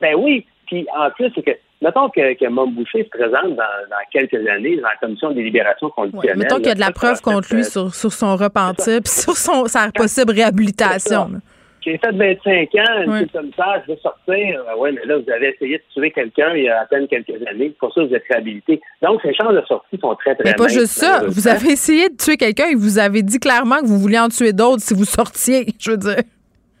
[0.00, 0.46] ben, oui.
[0.68, 4.88] Puis en plus, c'est que Mettons que, que Boucher se présente dans, quelques années dans
[4.88, 6.36] la commission des libérations conditionnelles.
[6.36, 9.66] mettons qu'il y a de la preuve contre lui sur, son repentir puis sur son,
[9.66, 11.40] sa possible réhabilitation
[11.84, 14.62] j'ai fait 25 ans, comme ça, je veux sortir.
[14.68, 17.06] Ah oui, mais là, vous avez essayé de tuer quelqu'un il y a à peine
[17.08, 17.74] quelques années.
[17.78, 18.80] Pour ça, vous êtes réhabilité.
[19.00, 21.22] Donc, ces chances de sortie sont très, très Mais pas juste ça.
[21.26, 24.28] Vous avez essayé de tuer quelqu'un et vous avez dit clairement que vous vouliez en
[24.28, 26.22] tuer d'autres si vous sortiez, je veux dire.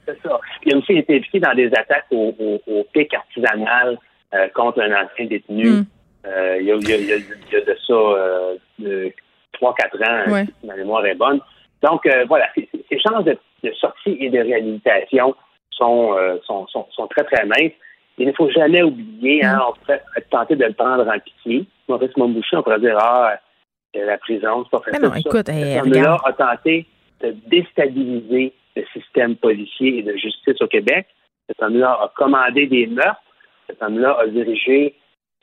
[0.08, 0.40] C'est ça.
[0.64, 2.34] Il a aussi été impliqué dans des attaques au,
[2.66, 3.98] au, pic artisanal
[4.34, 5.70] euh, contre un ancien détenu.
[5.70, 5.84] Hmm.
[6.26, 9.10] Euh, il, y a, il, y a, de ça euh,
[9.60, 9.68] 3-4
[10.04, 11.40] ans, si ma mémoire est bonne.
[11.82, 13.38] Donc, euh, voilà, ces chances de,
[13.80, 15.34] sortie et de réhabilitation
[15.80, 17.72] euh, sont, sont, sont, très, très minces.
[18.18, 21.66] Il ne faut jamais oublier, hein, on pourrait tenter de le prendre en pitié.
[21.88, 23.34] Maurice Montboucher, on pourrait dire, ah,
[23.94, 25.02] la prison, c'est pas facile.
[25.02, 26.86] non, écoute, hey, là a tenté
[27.20, 31.06] de déstabiliser le système policier et de justice au Québec.
[31.48, 33.22] Cet homme-là a commandé des meurtres.
[33.68, 34.94] Cet homme-là a dirigé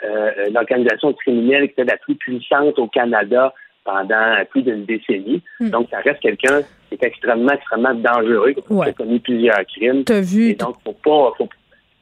[0.03, 3.53] euh, l'organisation criminelle qui était la plus puissante au Canada
[3.83, 5.41] pendant plus d'une décennie.
[5.59, 5.69] Hmm.
[5.69, 10.03] Donc, ça reste quelqu'un qui est extrêmement, extrêmement dangereux, qui a commis plusieurs crimes.
[10.03, 10.49] T'as vu.
[10.49, 11.49] Et donc, il ne faut pas, faut,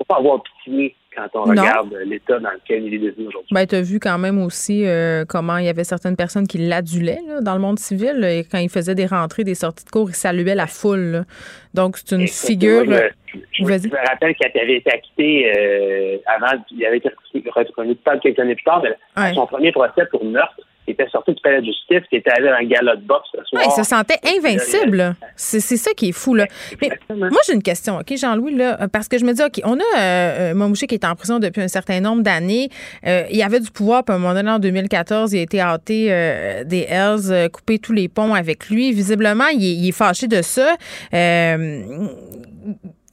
[0.08, 3.50] pas avoir pitié quand on regarde l'état dans lequel il est devenu aujourd'hui.
[3.52, 6.58] Ben, tu as vu quand même aussi euh, comment il y avait certaines personnes qui
[6.58, 8.24] l'adulaient dans le monde civil.
[8.24, 11.26] et quand il faisait des rentrées, des sorties de cours, il saluait la foule.
[11.74, 12.84] Donc, c'est une figure.
[12.86, 17.10] je, me rappelle qu'il avait été acquitté euh, avant, il avait été
[17.56, 20.60] reconnu pas quelques années plus tard, mais son premier procès pour meurtre,
[20.92, 23.44] était sorti du palais de justice, qui était allé dans un galop de boxe ce
[23.46, 23.64] soir.
[23.66, 25.16] il se sentait invincible.
[25.36, 26.36] C'est ça qui est fou.
[26.36, 26.46] Là.
[26.82, 29.80] Mais moi, j'ai une question, OK, Jean-Louis, là, parce que je me dis, OK, on
[29.80, 32.70] a euh, Mamouché qui est en prison depuis un certain nombre d'années.
[33.06, 35.60] Euh, il avait du pouvoir, puis à un moment donné, en 2014, il a été
[35.62, 38.92] hâté euh, des Hells, euh, coupé tous les ponts avec lui.
[38.92, 40.76] Visiblement, il il est fâché de ça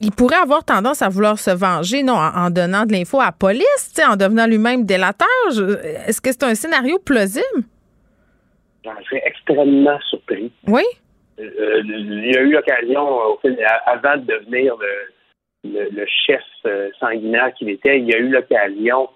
[0.01, 3.31] il pourrait avoir tendance à vouloir se venger, non, en, donnant de l'info à la
[3.31, 5.27] police, en devenant lui-même délateur.
[6.07, 7.63] Est-ce que c'est un scénario plausible?
[8.83, 10.51] J'en serais extrêmement surpris.
[10.67, 10.83] Oui?
[11.39, 13.21] Euh, il y a eu l'occasion,
[13.85, 14.75] avant de devenir
[15.63, 19.07] le, chef euh, sanguinaire qu'il était, il y a eu l'occasion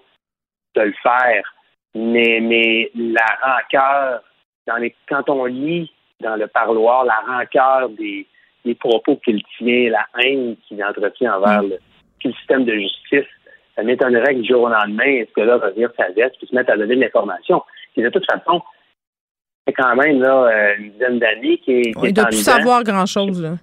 [0.76, 1.52] de le faire.
[1.94, 4.22] Mais, mais la rancœur,
[4.66, 5.90] dans les, quand on lit
[6.20, 8.26] dans le parloir, la rancœur des,
[8.66, 11.70] les propos qu'il tient, la haine qu'il entretient envers mm.
[11.70, 11.78] le,
[12.22, 13.28] système de justice,
[13.76, 16.54] ça m'étonnerait que du jour au lendemain, ce que là revenir sa veste puis se
[16.54, 17.62] mettre à donner de l'information.
[17.96, 18.62] Et de toute façon,
[19.64, 21.92] c'est quand même là, euh, une dizaine d'années qui est.
[22.02, 23.40] il doit plus savoir grand-chose.
[23.40, 23.54] là.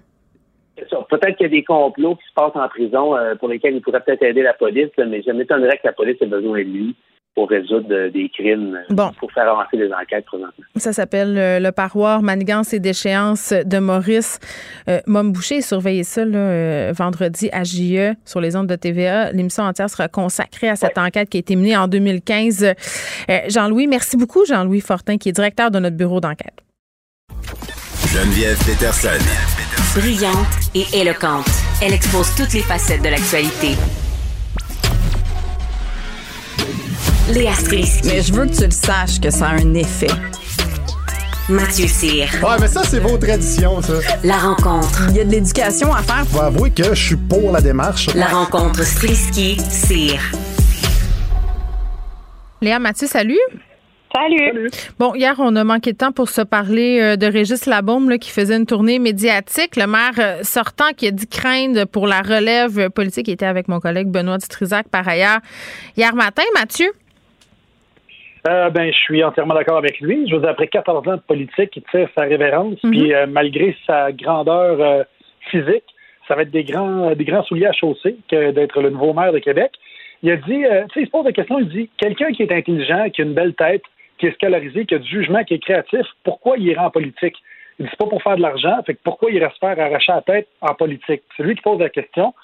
[1.10, 3.82] Peut-être qu'il y a des complots qui se passent en prison euh, pour lesquels il
[3.82, 6.96] pourrait peut-être aider la police, mais je m'étonnerais que la police ait besoin de lui
[7.34, 9.10] pour résoudre des crimes, bon.
[9.18, 10.64] pour faire avancer les enquêtes présentement.
[10.76, 14.38] Ça s'appelle euh, le parroir Manigance et déchéance de Maurice
[14.88, 15.60] euh, Boucher.
[15.60, 19.32] Surveillez ça là, euh, vendredi à JE sur les ondes de TVA.
[19.32, 22.64] L'émission entière sera consacrée à cette enquête qui a été menée en 2015.
[22.64, 26.54] Euh, Jean-Louis, merci beaucoup, Jean-Louis Fortin, qui est directeur de notre bureau d'enquête.
[28.12, 29.08] Geneviève Peterson.
[29.98, 31.46] Brillante et éloquente,
[31.82, 33.76] elle expose toutes les facettes de l'actualité.
[37.32, 38.06] Léa Strisky.
[38.06, 40.08] Mais je veux que tu le saches que ça a un effet.
[41.48, 42.28] Mathieu Cyr.
[42.42, 43.94] Ouais, mais ça, c'est vos traditions, ça.
[44.22, 45.06] La rencontre.
[45.08, 46.26] Il y a de l'éducation à faire.
[46.26, 48.14] Faut avouer que je suis pour la démarche.
[48.14, 50.20] La rencontre Strisky-Cyr.
[52.60, 53.40] Léa Mathieu, salut.
[54.14, 54.70] Salut.
[54.98, 58.18] Bon, hier, on a manqué de temps pour se parler euh, de Régis Labaume là,
[58.18, 59.76] qui faisait une tournée médiatique.
[59.76, 63.28] Le maire euh, sortant qui a dit craindre pour la relève politique.
[63.28, 65.40] Il était avec mon collègue Benoît Dutrisac par ailleurs
[65.96, 66.44] hier matin.
[66.54, 66.92] Mathieu?
[68.46, 70.28] Euh, ben, je suis entièrement d'accord avec lui.
[70.28, 74.12] Je vous ai après 14 ans de politique, il tire sa révérence, puis malgré sa
[74.12, 75.06] grandeur
[75.50, 75.84] physique,
[76.28, 79.32] ça va être des grands, des grands souliers à chausser que d'être le nouveau maire
[79.32, 79.72] de Québec.
[80.22, 82.52] Il a dit, tu sais, il se pose la question, il dit, quelqu'un qui est
[82.52, 83.82] intelligent, qui a une belle tête,
[84.18, 87.36] qui est scolarisé, qui a du jugement, qui est créatif, pourquoi il ira en politique?
[87.78, 89.78] Il dit, c'est pas pour faire de l'argent, fait que pourquoi il irait se faire
[89.78, 91.22] arracher la tête en politique?
[91.36, 92.34] C'est lui qui pose la question.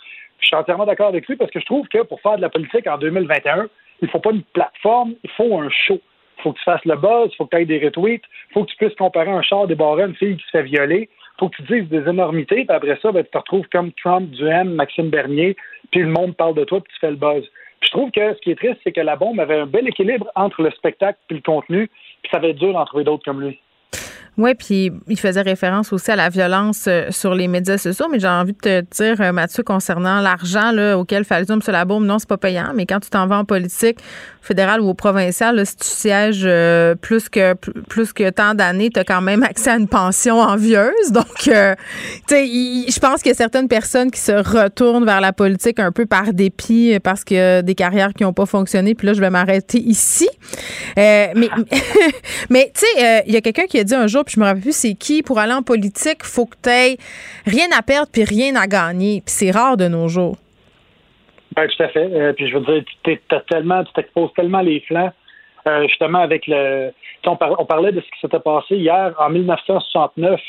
[0.41, 2.49] Je suis entièrement d'accord avec lui parce que je trouve que pour faire de la
[2.49, 3.69] politique en 2021,
[4.03, 6.01] il faut pas une plateforme, il faut un show.
[6.39, 8.53] Il faut que tu fasses le buzz, il faut que tu aies des retweets, il
[8.55, 11.11] faut que tu puisses comparer un char débarré à une fille qui se fait violer,
[11.11, 13.93] il faut que tu dises des énormités, puis après ça, ben, tu te retrouves comme
[13.93, 15.55] Trump, Duhem, Maxime Bernier,
[15.91, 17.45] puis le monde parle de toi, puis tu fais le buzz.
[17.81, 19.87] Puis je trouve que ce qui est triste, c'est que la bombe avait un bel
[19.87, 21.91] équilibre entre le spectacle et le contenu,
[22.23, 23.61] puis ça va être dur d'en trouver d'autres comme lui.
[24.41, 28.19] Oui, puis il faisait référence aussi à la violence euh, sur les médias sociaux, mais
[28.19, 31.61] j'ai envie de te dire, euh, Mathieu, concernant l'argent auquel fait allusion M.
[31.67, 33.99] Labaume, non, c'est pas payant, mais quand tu t'en vas en politique,
[34.41, 37.53] fédérale ou au provincial, là, si tu sièges euh, plus que
[37.91, 41.13] plus que tant d'années, tu as quand même accès à une pension envieuse.
[41.13, 45.93] Donc, tu sais, je pense a certaines personnes qui se retournent vers la politique un
[45.93, 48.95] peu par dépit parce a des carrières qui n'ont pas fonctionné.
[48.95, 50.31] Puis là, je vais m'arrêter ici.
[50.97, 51.35] mais
[52.49, 54.47] mais tu sais, il y a quelqu'un qui a dit un jour, puis je me
[54.47, 56.97] rappelle plus c'est qui, pour aller en politique, faut que tu aies
[57.47, 59.23] rien à perdre puis rien à gagner.
[59.27, 60.37] Puis c'est rare de nos jours.
[61.57, 62.09] Ben, tout à fait.
[62.13, 65.11] Euh, puis je veux dire, tu tellement, tu t'exposes tellement les flancs,
[65.67, 66.93] euh, justement avec le.
[67.27, 70.41] On, on, parlait de ce qui s'était passé hier en 1969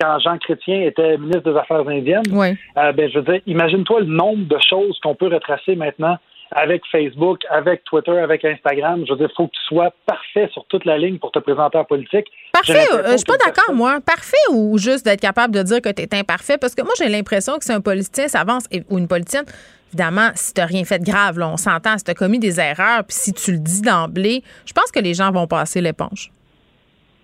[0.00, 2.22] quand Jean Chrétien était ministre des Affaires indiennes.
[2.30, 2.56] Oui.
[2.78, 6.18] Euh, ben, je veux dire, imagine-toi le nombre de choses qu'on peut retracer maintenant
[6.54, 9.04] avec Facebook, avec Twitter, avec Instagram.
[9.06, 11.40] Je veux dire, il faut que tu sois parfait sur toute la ligne pour te
[11.40, 12.26] présenter en politique.
[12.52, 13.98] Parfait, euh, je suis pas d'accord, moi.
[14.00, 16.56] Parfait ou juste d'être capable de dire que tu es imparfait?
[16.56, 19.44] Parce que moi, j'ai l'impression que si un politicien s'avance, ou une politicienne,
[19.88, 22.38] évidemment, si tu n'as rien fait de grave, là, on s'entend, si tu as commis
[22.38, 25.80] des erreurs, puis si tu le dis d'emblée, je pense que les gens vont passer
[25.80, 26.30] l'éponge.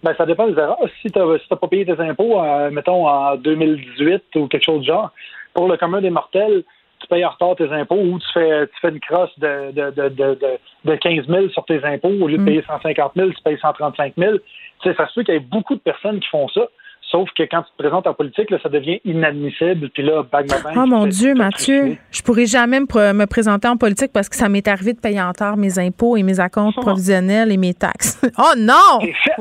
[0.02, 0.78] Ben, ça dépend des erreurs.
[1.02, 4.88] Si tu n'as pas payé tes impôts, euh, mettons, en 2018 ou quelque chose du
[4.88, 5.12] genre,
[5.54, 6.64] pour le commun des mortels,
[7.00, 9.90] tu payes en retard tes impôts ou tu fais, tu fais une crosse de, de,
[9.90, 12.08] de, de, de 15 000 sur tes impôts.
[12.08, 14.34] Au lieu de payer 150 000, tu payes 135 000.
[14.82, 16.62] Tu sais, ça se peut qu'il y ait beaucoup de personnes qui font ça.
[17.10, 19.90] Sauf que quand tu te présentes en politique, là, ça devient inadmissible.
[19.90, 20.46] Puis là, bag
[20.76, 24.68] Oh mon Dieu, Mathieu, je pourrais jamais me, présenter en politique parce que ça m'est
[24.68, 26.82] arrivé de payer en retard mes impôts et mes acomptes oh.
[26.82, 28.20] provisionnels et mes taxes.
[28.38, 29.00] oh non!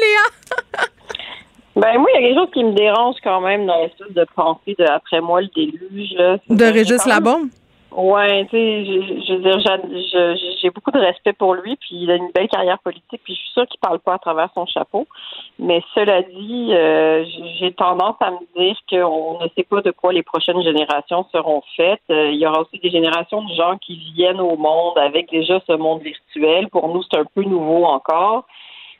[0.00, 0.84] Léa!
[1.76, 4.26] Ben moi, il y a quelque chose qui me dérange quand même dans l'espèce de
[4.36, 6.12] pensée de après moi le déluge.
[6.16, 6.38] Là.
[6.48, 7.48] De Régis Labombe?
[7.96, 12.16] Ouais, tu sais, je, veux dire, j'ai beaucoup de respect pour lui, puis il a
[12.16, 15.06] une belle carrière politique, puis je suis sûre qu'il parle pas à travers son chapeau.
[15.60, 17.24] Mais cela dit, euh,
[17.60, 21.62] j'ai tendance à me dire qu'on ne sait pas de quoi les prochaines générations seront
[21.76, 22.00] faites.
[22.10, 25.60] Euh, il y aura aussi des générations de gens qui viennent au monde avec déjà
[25.64, 26.68] ce monde virtuel.
[26.70, 28.44] Pour nous, c'est un peu nouveau encore.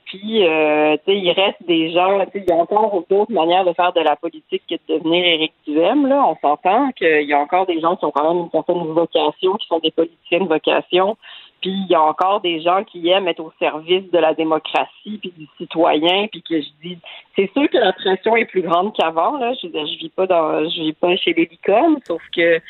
[0.04, 3.32] Puis, euh, tu sais, il reste des gens, tu sais, il y a encore d'autres
[3.32, 6.24] manières de faire de la politique que de devenir Éric Duhem, là.
[6.28, 9.54] On s'entend qu'il y a encore des gens qui ont quand même une certaine vocation,
[9.54, 11.16] qui sont des politiciens de vocation.
[11.62, 15.18] Puis, il y a encore des gens qui aiment être au service de la démocratie
[15.18, 16.26] puis du citoyen.
[16.28, 16.98] Puis que je dis,
[17.34, 19.52] c'est sûr que la pression est plus grande qu'avant, là.
[19.54, 21.48] Je je vis pas dans, je vis pas chez les
[22.06, 22.60] sauf que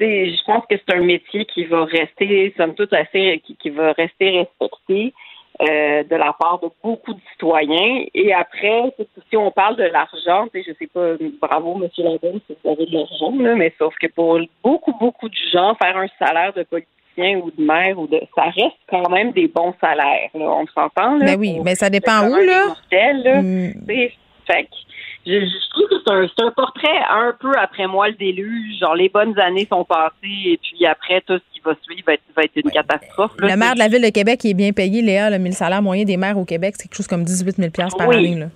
[0.00, 3.92] je pense que c'est un métier qui va rester, somme toute, assez, qui, qui va
[3.92, 5.12] rester respecté
[5.60, 8.04] euh, de la part de beaucoup de citoyens.
[8.14, 8.94] Et après,
[9.28, 11.88] si on parle de l'argent, je sais pas, bravo, M.
[11.98, 15.96] Ladon, si vous avez de l'argent, mais sauf que pour beaucoup, beaucoup de gens, faire
[15.96, 19.74] un salaire de politicien ou de maire ou de ça reste quand même des bons
[19.80, 20.30] salaires.
[20.34, 21.18] On s'entend.
[21.18, 22.74] Ben oui, mais ça dépend où, là.
[24.46, 24.66] Fait
[25.26, 28.78] je, je, trouve que c'est un, un, portrait un peu après moi le déluge.
[28.80, 32.14] Genre, les bonnes années sont passées et puis après, tout ce qui va suivre va
[32.14, 33.32] être, va être une catastrophe.
[33.38, 35.30] le maire de la ville de Québec est bien payé, Léa.
[35.30, 38.08] Le, le salaire moyen des maires au Québec, c'est quelque chose comme 18 000 par
[38.08, 38.16] oui.
[38.16, 38.34] année.
[38.40, 38.46] Là.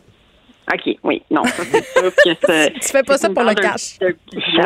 [0.72, 1.22] OK, oui.
[1.30, 2.72] Non, ça, c'est sûr que c'est.
[2.72, 3.98] tu fais pas ça pour le cash.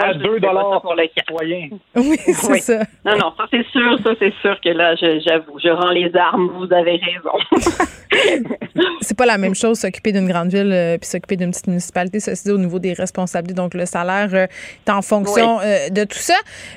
[0.02, 1.68] À 2 dollars pour le citoyen.
[1.94, 2.60] Oui, c'est oui.
[2.60, 2.78] ça.
[3.04, 3.98] Non, non, ça, c'est sûr.
[4.02, 6.50] Ça, c'est sûr que là, j'avoue, je, je, rends les armes.
[6.56, 7.76] Vous avez raison.
[9.00, 12.18] c'est pas la même chose s'occuper d'une grande ville euh, puis s'occuper d'une petite municipalité,
[12.20, 13.54] ceci dit, au niveau des responsabilités.
[13.54, 14.46] Donc, le salaire euh,
[14.86, 15.62] est en fonction Oui.
[15.66, 16.34] euh, de tout ça.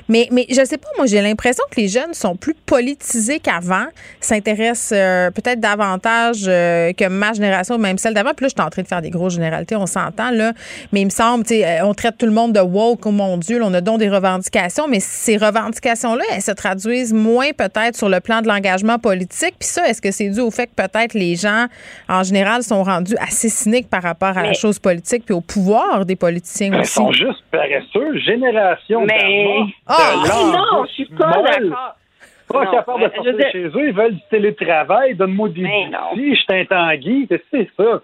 [0.08, 3.86] Mais, mais je sais pas, moi, j'ai l'impression que les jeunes sont plus politisés qu'avant,
[4.20, 8.32] s'intéressent euh, peut-être davantage euh, que ma génération, même celle d'avant.
[8.36, 10.52] Puis là, je suis en train de faire des grosses généralités, on s'entend, là.
[10.92, 13.10] Mais il me semble, tu sais, euh, on traite tout le monde de woke, oh
[13.10, 17.50] mon Dieu, là, on a donc des revendications, mais ces revendications-là, elles se traduisent moins
[17.56, 19.54] peut-être sur le plan de l'engagement politique.
[19.58, 21.66] Puis ça, est-ce que c'est dû au fait que peut-être les gens,
[22.08, 26.04] en général, sont rendus assez cyniques par rapport à la chose politique puis au pouvoir
[26.04, 26.92] des politiciens Ils aussi?
[26.92, 28.18] sont juste paresseux.
[28.18, 30.14] Génération Mais- Ah!
[30.24, 31.96] de non, je suis pas d'accord.
[32.46, 33.88] Pas Non, capable de euh, je sortir dire- chez eux.
[33.88, 35.14] Ils veulent du télétravail.
[35.14, 36.34] Donne-moi des outils.
[36.34, 37.26] Je suis un tanguy.
[37.50, 38.02] C'est ça?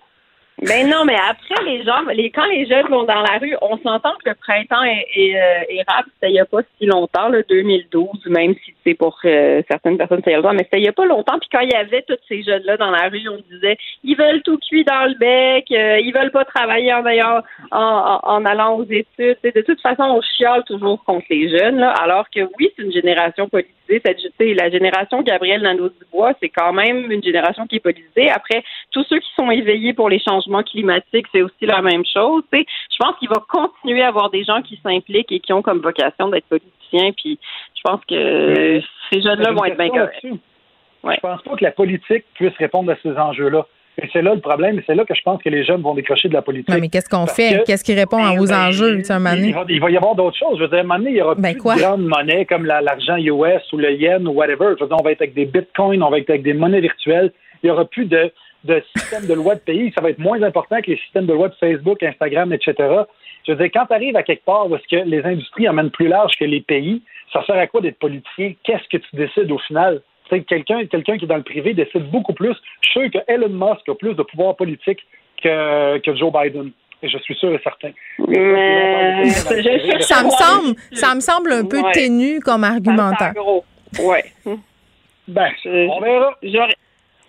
[0.62, 3.78] Ben non, mais après, les gens, les, quand les jeunes vont dans la rue, on
[3.78, 7.42] s'entend que le printemps est, est, euh, érable, c'était il a pas si longtemps, le
[7.48, 10.92] 2012, même si c'est pour euh, certaines personnes, c'est longtemps, mais c'était il n'y a
[10.92, 11.38] pas longtemps.
[11.38, 14.42] Puis quand il y avait tous ces jeunes-là dans la rue, on disait, ils veulent
[14.42, 18.76] tout cuit dans le bec, euh, ils veulent pas travailler en, ayant- en, en, allant
[18.76, 19.38] aux études.
[19.42, 22.92] De toute façon, on chiale toujours contre les jeunes, là, alors que oui, c'est une
[22.92, 24.02] génération politisée.
[24.04, 28.30] Cette, la génération Gabriel Nadeau-Dubois, c'est quand même une génération qui est politisée.
[28.30, 28.62] Après,
[28.92, 32.42] tous ceux qui sont éveillés pour les changements climatiques, c'est aussi la même chose.
[32.52, 32.66] tu sais.
[32.90, 35.80] Je pense qu'il va continuer à avoir des gens qui s'impliquent et qui ont comme
[35.80, 37.12] vocation d'être politiciens.
[37.16, 37.38] Puis
[37.76, 38.80] je pense que
[39.12, 40.34] ces jeunes-là vont être bien là-dessus.
[41.02, 43.66] Je pense pas que la politique puisse répondre à ces enjeux-là.
[44.02, 45.94] Et c'est là le problème, et c'est là que je pense que les jeunes vont
[45.94, 46.68] décrocher de la politique.
[46.70, 47.58] Non, mais qu'est-ce qu'on fait?
[47.58, 49.96] que- Qu'est-ce qui répond aux ben, enjeux, tu sais, un il, va, il va y
[49.96, 50.56] avoir d'autres choses.
[50.58, 51.74] Je veux dire, à un moment donné, il y aura Ben, plus quoi?
[51.74, 54.74] de grandes monnaies comme la- l'argent US ou le yen ou whatever.
[54.78, 56.80] Je veux dire, on va être avec des bitcoins, on va être avec des monnaies
[56.80, 57.32] virtuelles.
[57.62, 58.32] Il y aura plus de,
[58.64, 59.92] de système de loi de pays.
[59.94, 62.74] Ça va être moins important que les systèmes de loi de Facebook, Instagram, etc.
[63.46, 65.90] Je veux dire, quand tu arrives à quelque part où est-ce que les industries emmènent
[65.90, 68.52] plus large que les pays, ça sert à quoi d'être politicien?
[68.64, 70.02] Qu'est-ce que tu décides au final?
[70.28, 72.54] Tu sais, Quelqu'un quelqu'un qui est dans le privé décide beaucoup plus.
[72.82, 75.00] Je suis sûr que Elon Musk a plus de pouvoir politique
[75.42, 76.70] que, que Joe Biden.
[77.02, 77.90] Et je suis sûr et certain.
[78.28, 81.92] Mais je- Ça me semble, ça me semble un peu Ouais.
[81.92, 83.32] ténu comme argumentaire.
[83.98, 84.24] Ouais.
[85.26, 86.36] Ben, on verra.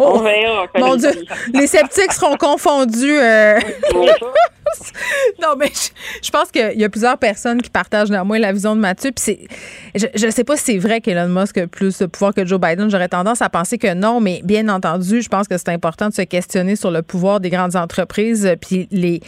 [0.04, 0.66] Oh, On verra.
[0.78, 1.12] Mon Dieu,
[1.54, 3.20] les sceptiques seront confondus.
[3.20, 3.60] euh.
[5.42, 5.90] non, mais je,
[6.26, 9.12] je pense qu'il y a plusieurs personnes qui partagent néanmoins la vision de Mathieu.
[9.12, 9.48] Puis
[9.96, 12.60] je ne sais pas si c'est vrai qu'Elon Musk a plus de pouvoir que Joe
[12.60, 12.90] Biden.
[12.90, 16.14] J'aurais tendance à penser que non, mais bien entendu, je pense que c'est important de
[16.14, 19.20] se questionner sur le pouvoir des grandes entreprises, puis les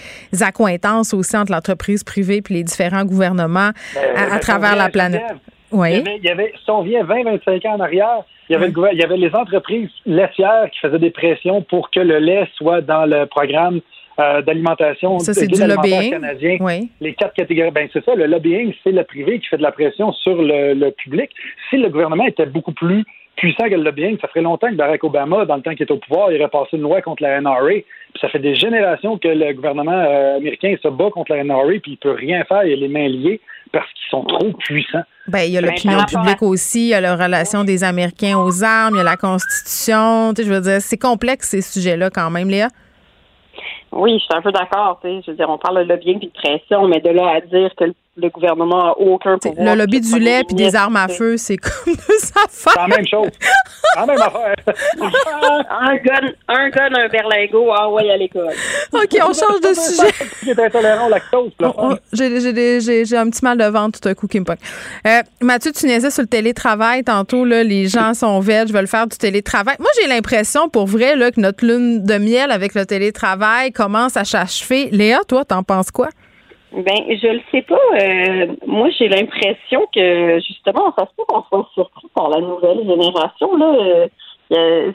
[0.42, 4.90] accointances aussi entre l'entreprise privée puis les différents gouvernements Ben, à, à travers la
[5.74, 8.56] Il y avait, il y avait- si on vient 20-25 ans en arrière, il y,
[8.56, 12.20] avait le il y avait les entreprises laitières qui faisaient des pressions pour que le
[12.20, 13.80] lait soit dans le programme
[14.20, 16.12] euh, d'alimentation Ça, c'est du lobbying.
[16.12, 16.58] canadien.
[16.60, 16.90] Oui.
[17.02, 17.72] Les quatre catégories.
[17.72, 20.74] Ben, c'est ça, le lobbying, c'est le privé qui fait de la pression sur le,
[20.76, 21.32] le public.
[21.70, 23.04] Si le gouvernement était beaucoup plus
[23.38, 25.92] puissant que le lobbying, ça ferait longtemps que Barack Obama, dans le temps qu'il était
[25.92, 27.58] au pouvoir, il aurait passé une loi contre la NRA.
[27.70, 31.64] Puis ça fait des générations que le gouvernement euh, américain se bat contre la NRA,
[31.82, 33.40] puis il peut rien faire, il a les mains liées
[33.74, 35.04] parce qu'ils sont trop puissants.
[35.28, 38.38] Ben, il y a Ben, l'opinion publique aussi, il y a la relation des Américains
[38.38, 40.34] aux armes, il y a la Constitution.
[40.34, 42.70] Tu sais, je veux dire, c'est complexe ces sujets-là quand même, Léa.
[43.96, 45.00] Oui, je suis un peu d'accord.
[45.02, 45.22] tu sais.
[45.26, 47.70] Je veux dire, on parle de lobbying puis de pression, mais de là à dire
[47.78, 49.76] que le, le gouvernement a aucun pouvoir.
[49.76, 52.74] Le lobby du le lait puis des armes à feu, c'est comme deux affaires.
[52.74, 53.30] C'est la même chose.
[53.42, 54.56] C'est la même affaire.
[55.70, 58.54] un gun, un gun, un berlingot, ah ouais, à l'école.
[58.92, 60.64] OK, on change de sujet.
[60.64, 61.52] Intolérant au lactose.
[62.14, 64.58] J'ai un petit mal de ventre tout à coup qui me pogne.
[65.08, 67.46] Euh, Mathieu, tu niaisais sur le télétravail tantôt.
[67.46, 69.76] Là, les gens sont vêtus, veulent faire du télétravail.
[69.80, 74.16] Moi, j'ai l'impression, pour vrai, là, que notre lune de miel avec le télétravail commence
[74.18, 74.90] à s'achever.
[74.92, 76.08] Léa, toi, t'en penses quoi?
[76.72, 77.76] Ben, je le sais pas.
[78.02, 82.80] euh, moi, j'ai l'impression que justement, ça se peut qu'on soit surpris par la nouvelle
[82.88, 83.56] génération.
[83.58, 84.08] Là, Euh,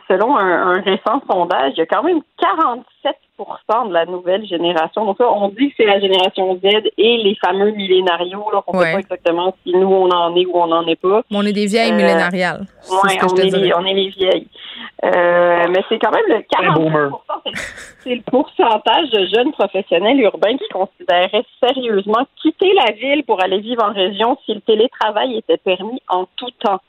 [0.08, 5.04] selon un, un récent sondage, il y a quand même 47% de la nouvelle génération.
[5.04, 8.44] Donc là, on dit que c'est la génération Z et les fameux millénarios.
[8.52, 11.00] Là, on ne sait pas exactement si nous, on en est ou on n'en est
[11.00, 11.22] pas.
[11.30, 12.66] on est des vieilles millénariales.
[12.90, 14.48] Oui, on, est les, on est les vieilles.
[15.04, 17.22] Euh, mais c'est quand même le 40
[18.02, 23.60] c'est le pourcentage de jeunes professionnels urbains qui considéraient sérieusement quitter la ville pour aller
[23.60, 26.80] vivre en région si le télétravail était permis en tout temps.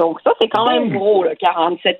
[0.00, 1.94] Donc ça, c'est quand même gros, le 47%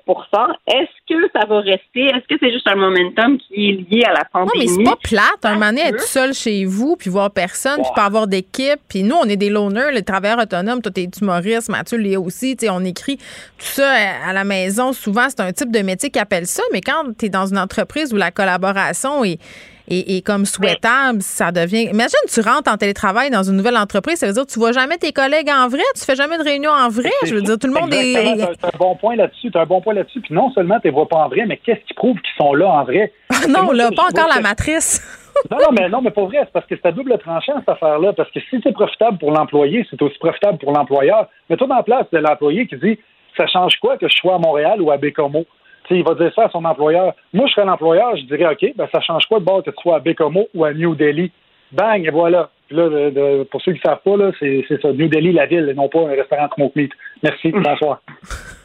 [0.67, 2.05] Est-ce que ça va rester?
[2.05, 4.65] Est-ce que c'est juste un momentum qui est lié à la pandémie?
[4.65, 5.43] Non, mais c'est pas plate.
[5.43, 8.79] Un moment donné, être seul chez vous, puis voir personne, puis pas avoir d'équipe.
[8.89, 10.81] Puis nous, on est des loners, les travailleurs autonomes.
[10.81, 12.57] Toi, t'es humoriste, Mathieu l'est aussi.
[12.59, 13.23] sais, on écrit tout
[13.59, 13.93] ça
[14.27, 14.93] à la maison.
[14.93, 16.63] Souvent, c'est un type de métier qui appelle ça.
[16.73, 19.39] Mais quand tu es dans une entreprise où la collaboration est
[19.91, 21.83] et, comme souhaitable, ça devient.
[21.83, 24.71] Imagine, tu rentres en télétravail dans une nouvelle entreprise, ça veut dire que tu vois
[24.71, 27.11] jamais tes collègues en vrai, tu fais jamais de réunion en vrai.
[27.25, 28.37] Je veux dire, tout le monde est.
[28.37, 29.51] Tu un bon point là-dessus.
[29.51, 30.21] Tu un bon point là-dessus.
[30.21, 32.53] Puis non seulement tu les vois pas en vrai, mais qu'est-ce qui prouve qu'ils sont
[32.53, 33.11] là en vrai?
[33.29, 35.01] Ah non, là, pas encore la matrice.
[35.49, 37.69] non, non, mais non, mais pas vrai, c'est parce que c'est à double tranchant, cette
[37.69, 38.13] affaire-là.
[38.13, 41.27] Parce que si c'est profitable pour l'employé, c'est aussi profitable pour l'employeur.
[41.49, 42.97] Mais toi, dans la place de l'employé qui dit
[43.37, 45.45] ça change quoi que je sois à Montréal ou à Bécomo?
[45.95, 47.13] Il va dire ça à son employeur.
[47.33, 49.81] Moi, je serais l'employeur, je dirais, OK, ben, ça change quoi de bord que tu
[49.81, 51.31] sois à Bécomo ou à New Delhi?
[51.71, 52.49] Bang, et voilà.
[52.69, 55.73] là, pour ceux qui ne savent pas, là, c'est, ça, New Delhi, la ville, et
[55.73, 56.91] non pas un restaurant Smoke Meat.
[57.23, 58.01] Merci, bonsoir.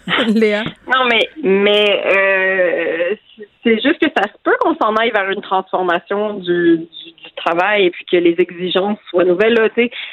[0.35, 0.65] Léa?
[0.93, 3.15] Non, mais, mais euh,
[3.63, 6.87] c'est juste que ça se peut qu'on s'en aille vers une transformation du, du,
[7.37, 9.55] travail et puis que les exigences soient nouvelles.
[9.55, 9.69] Là,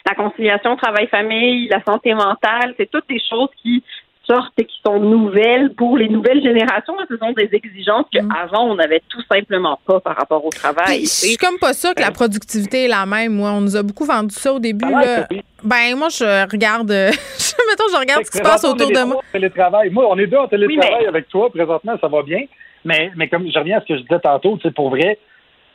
[0.06, 3.84] la conciliation travail-famille, la santé mentale, c'est toutes des choses qui
[4.26, 6.94] sortent et qui sont nouvelles pour les nouvelles générations.
[7.10, 8.72] Ce sont des exigences qu'avant, mm.
[8.72, 11.02] on n'avait tout simplement pas par rapport au travail.
[11.02, 13.34] Je suis comme pas ça que la productivité est la même.
[13.34, 14.90] Moi, on nous a beaucoup vendu ça au début.
[14.90, 15.28] Là.
[15.64, 19.22] Ben, moi, je regarde, mettons, je regarde ce qui se passe autour de moi.
[19.32, 19.90] Télétravail.
[19.90, 21.50] Moi, on est deux en télétravail avec toi.
[21.50, 22.44] Présentement, ça va bien.
[22.86, 25.18] Mais, mais comme je reviens à ce que je disais tantôt, c'est pour vrai,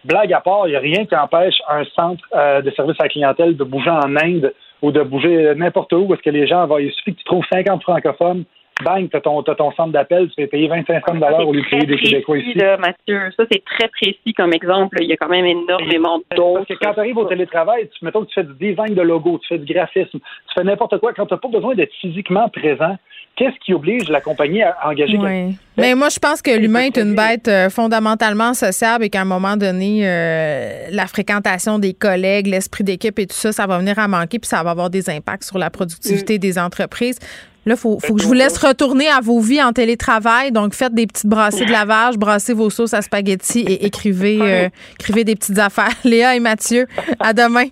[0.05, 3.05] blague à part, il n'y a rien qui empêche un centre euh, de service à
[3.05, 4.53] la clientèle de bouger en Inde
[4.83, 6.79] ou de bouger n'importe où, parce que les gens vont.
[6.79, 8.45] Il suffit que tu trouves 50 francophones
[8.83, 11.69] bang, tu as ton, ton, centre d'appel, tu vas payer 25 cents au lieu de
[11.69, 12.55] payer des Québécois ici.
[12.55, 14.99] Là, Mathieu, ça, c'est très précis comme exemple.
[15.01, 16.55] Il y a quand même énormément d'autres.
[16.55, 19.03] Parce que quand tu arrives au télétravail, tu, mettons que tu fais du design de
[19.03, 21.13] logo, tu fais du graphisme, tu fais n'importe quoi.
[21.13, 22.97] Quand tu n'as pas besoin d'être physiquement présent,
[23.39, 25.53] qu'est-ce qui oblige la compagnie à engager quelqu'un?
[25.77, 29.25] Mais moi, je pense que l'humain est une bête euh, fondamentalement sociable et qu'à un
[29.25, 33.99] moment donné, euh, la fréquentation des collègues, l'esprit d'équipe et tout ça, ça va venir
[33.99, 36.39] à manquer puis ça va avoir des impacts sur la productivité mm.
[36.39, 37.21] des entreprises.
[37.65, 40.51] Là, il faut, faut que je vous laisse retourner à vos vies en télétravail.
[40.51, 44.69] Donc, faites des petites brassées de lavage, brassez vos sauces à spaghetti et écrivez, euh,
[44.95, 45.95] écrivez des petites affaires.
[46.05, 46.87] Léa et Mathieu,
[47.21, 47.67] à demain.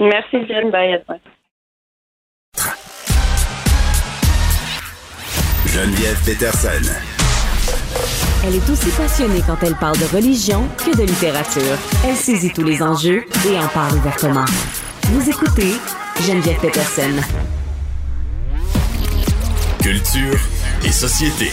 [0.00, 0.70] Merci, Jen.
[0.70, 1.02] Bye.
[5.74, 6.88] Geneviève Peterson.
[8.44, 11.76] Elle est aussi passionnée quand elle parle de religion que de littérature.
[12.06, 14.44] Elle saisit tous les enjeux et en parle ouvertement.
[15.06, 15.72] Vous écoutez
[16.20, 17.10] Geneviève Peterson.
[19.82, 20.38] Culture
[20.84, 21.50] et société.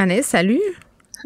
[0.00, 0.60] Annès, salut.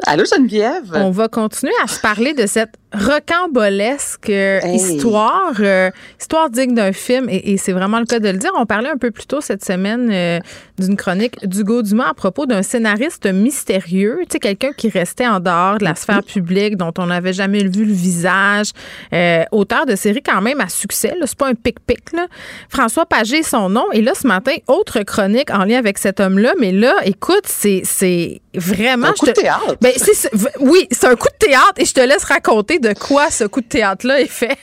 [0.07, 0.93] Allô Geneviève?
[0.95, 4.32] On va continuer à se parler de cette rocambolesque
[4.65, 8.51] histoire, euh, histoire digne d'un film, et, c'est vraiment le cas de le dire.
[8.56, 10.40] On parlait un peu plus tôt cette semaine euh,
[10.78, 15.40] d'une chronique d'Hugo Dumas à propos d'un scénariste mystérieux, tu sais, quelqu'un qui restait en
[15.40, 18.70] dehors de la sphère publique, dont on n'avait jamais vu le visage,
[19.12, 21.98] euh, auteur de séries quand même à succès, c'est pas un pic-pic,
[22.70, 26.55] François Pagé, son nom, et là, ce matin, autre chronique en lien avec cet homme-là,
[26.59, 27.82] mais là, écoute, c'est
[28.55, 29.09] vraiment...
[29.09, 29.77] Un coup de théâtre.
[29.81, 29.93] Ben,
[30.60, 33.61] oui, c'est un coup de théâtre, et je te laisse raconter de quoi ce coup
[33.61, 34.57] de théâtre-là est fait.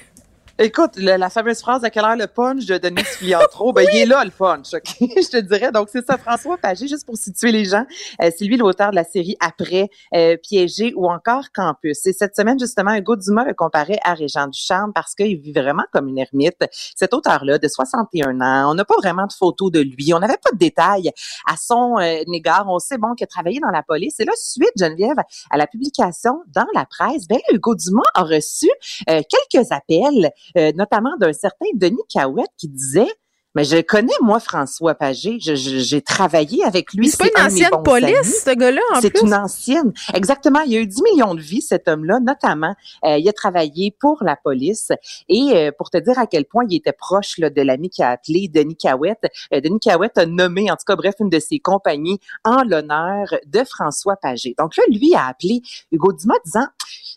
[0.58, 4.06] Écoute, la fameuse phrase à quelle heure le punch de Denis Filiatro, ben, il est
[4.06, 5.70] là, le punch, je te dirais.
[5.70, 7.86] Donc, c'est ça, François Pagé, juste pour situer les gens.
[8.22, 12.06] Euh, c'est lui l'auteur de la série Après, euh, Piégé ou encore Campus.
[12.06, 15.84] Et cette semaine, justement, Hugo Dumas le comparait à Régent Ducharme parce qu'il vit vraiment
[15.92, 16.64] comme une ermite.
[16.72, 20.14] Cet auteur-là, de 61 ans, on n'a pas vraiment de photos de lui.
[20.14, 21.12] On n'avait pas de détails
[21.52, 22.64] à son euh, égard.
[22.70, 24.22] On sait, bon, qu'il a travaillé dans la police.
[24.22, 25.18] Et là, suite, Geneviève,
[25.50, 28.70] à la publication dans la presse, ben, Hugo Dumas a reçu
[29.06, 33.08] quelques appels euh, notamment d'un certain Denis Cahouette qui disait
[33.56, 35.38] mais je connais, moi, François Pagé.
[35.40, 37.08] J'ai travaillé avec lui.
[37.08, 39.12] C'est pas une ancienne police, ce gars-là, en plus?
[39.14, 39.94] C'est une ancienne.
[40.14, 40.60] Exactement.
[40.60, 42.76] Il y a eu 10 millions de vies, cet homme-là, notamment.
[43.06, 44.92] Euh, il a travaillé pour la police.
[45.30, 48.04] Et euh, pour te dire à quel point il était proche là, de l'ami qui
[48.04, 51.40] a appelé Denis Cahouette, euh, Denis Cahouette a nommé, en tout cas, bref, une de
[51.40, 54.54] ses compagnies en l'honneur de François Pagé.
[54.60, 55.62] Donc là, lui a appelé
[55.94, 56.68] Hugo Dumas disant,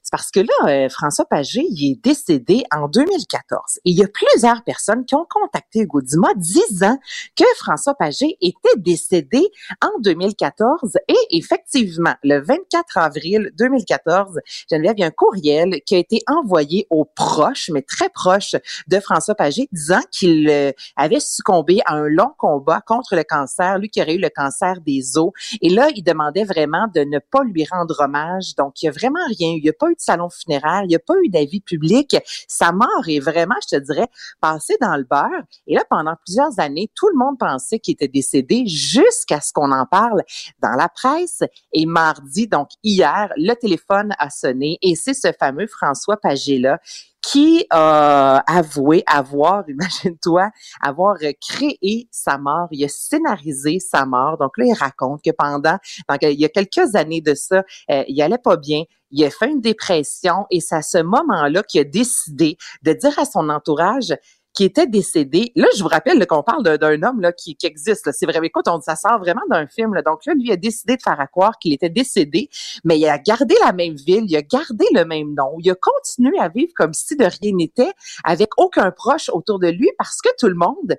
[0.02, 3.80] c'est parce que là, euh, François Pagé, il est décédé en 2014.
[3.84, 6.98] Et il y a plusieurs personnes qui ont contacté Hugo Dumas disant
[7.36, 9.42] que François Pagé était décédé
[9.82, 10.96] en 2014.
[11.08, 14.38] Et effectivement, le 24 avril 2014,
[14.70, 18.56] Geneviève, il y a un courriel qui a été envoyé aux proches, mais très proches
[18.86, 23.78] de François Pagé, disant qu'il euh, avait succombé à un long combat contre le cancer,
[23.78, 25.32] lui qui aurait eu le cancer des os.
[25.60, 28.54] Et là, il demandait vraiment de ne pas lui rendre hommage.
[28.56, 29.57] Donc, il n'y a vraiment rien.
[29.58, 32.16] Il n'y a pas eu de salon funéraire, il n'y a pas eu d'avis public.
[32.48, 34.08] Sa mort est vraiment, je te dirais,
[34.40, 35.42] passée dans le beurre.
[35.66, 39.72] Et là, pendant plusieurs années, tout le monde pensait qu'il était décédé jusqu'à ce qu'on
[39.72, 40.22] en parle
[40.60, 41.42] dans la presse.
[41.72, 46.78] Et mardi, donc hier, le téléphone a sonné et c'est ce fameux François Pagé-là
[47.22, 52.68] qui a avoué avoir, imagine-toi, avoir créé sa mort.
[52.70, 54.38] Il a scénarisé sa mort.
[54.38, 55.78] Donc là, il raconte que pendant,
[56.08, 58.84] donc, il y a quelques années de ça, euh, il allait pas bien.
[59.10, 63.18] Il a fait une dépression et c'est à ce moment-là qu'il a décidé de dire
[63.18, 64.14] à son entourage,
[64.58, 65.52] qui était décédé.
[65.54, 68.10] Là, je vous rappelle qu'on parle d'un homme là, qui, existe.
[68.10, 68.40] C'est vrai.
[68.42, 69.94] Écoute, on, ça sort vraiment d'un film.
[69.94, 70.02] Là.
[70.02, 72.48] Donc là, lui a décidé de faire à croire qu'il était décédé,
[72.82, 75.76] mais il a gardé la même ville, il a gardé le même nom, il a
[75.76, 77.92] continué à vivre comme si de rien n'était,
[78.24, 80.96] avec aucun proche autour de lui, parce que tout le monde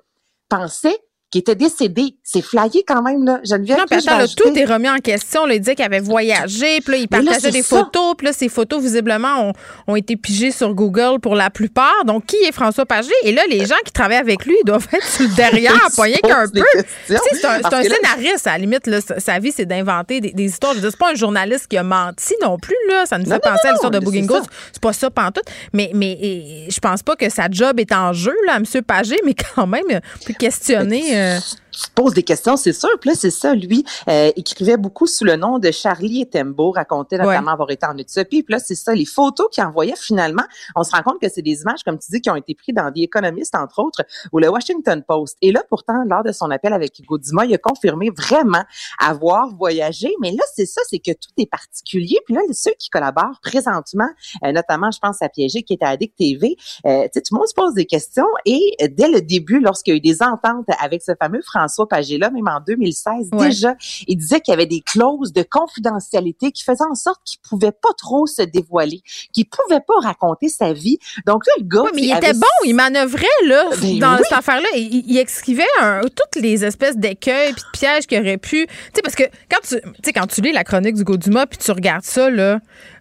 [0.48, 0.98] pensait
[1.32, 2.16] qui était décédé.
[2.24, 3.40] C'est flyé quand même, là.
[3.44, 5.46] Geneviève, non, puis attends, tout est remis en question.
[5.46, 5.54] Là.
[5.54, 8.82] Il disait qu'il avait voyagé, puis là, il partageait des photos, puis là, ces photos,
[8.82, 9.54] visiblement, ont,
[9.88, 12.04] ont, été pigées sur Google pour la plupart.
[12.06, 13.12] Donc, qui est François Pagé?
[13.24, 16.04] Et là, les gens qui travaillent avec lui, ils doivent être sur le derrière, pas
[16.04, 16.64] rien qu'un peu.
[17.06, 20.74] C'est un, un scénariste, à la limite, là, sa vie, c'est d'inventer des, histoires.
[20.74, 23.06] Je c'est pas un journaliste qui a menti non plus, là.
[23.06, 24.28] Ça nous fait penser à l'histoire de Booking.
[24.72, 25.46] C'est pas ça, pantoute.
[25.74, 28.64] Mais, mais je pense pas que sa job est en jeu, là, M.
[28.82, 29.84] Pagé, mais quand même,
[30.26, 31.40] peut questionner euh,
[31.80, 32.90] tu te poses des questions, c'est sûr.
[33.00, 37.18] Puis là, c'est ça, lui, euh, écrivait beaucoup sous le nom de Charlie Etembo, racontait
[37.18, 38.44] notamment avoir été en Éthiopie.
[38.44, 40.44] Puis là, c'est ça, les photos qu'il envoyait finalement,
[40.76, 42.76] on se rend compte que c'est des images, comme tu dis, qui ont été prises
[42.76, 44.04] dans des économistes, entre autres,
[44.34, 45.38] ou le Washington Post.
[45.42, 48.64] Et là, pourtant, lors de son appel avec Hugo Dumas, il a confirmé vraiment
[49.00, 50.14] avoir voyagé.
[50.22, 52.18] Mais là, c'est ça, c'est que tout est particulier.
[52.26, 54.10] Puis là, ceux qui collaborent présentement,
[54.44, 57.48] euh, notamment, je pense à Piégé, qui est à Addict TV, euh, tout le monde
[57.48, 58.28] se pose des questions.
[58.46, 62.32] Et dès le début, lorsqu'il y a eu des ententes avec ce fameux François Pagé-là,
[62.32, 63.76] même en 2016, déjà,
[64.08, 67.72] il disait qu'il y avait des clauses de confidentialité qui faisaient en sorte qu'il pouvait
[67.72, 69.02] pas trop se dévoiler,
[69.34, 70.98] qu'il pouvait pas raconter sa vie.
[71.28, 71.90] Donc là, le gars...
[71.94, 74.68] mais il était bon, il manœuvrait, là, ben dans cette affaire-là.
[74.76, 75.64] Il, il écrivait
[76.02, 78.66] toutes les espèces d'écueils puis de pièges qu'il aurait pu...
[78.66, 81.60] Tu sais, parce que quand tu, sais, quand tu lis la chronique du Dumas puis
[81.60, 82.60] tu regardes ça, là,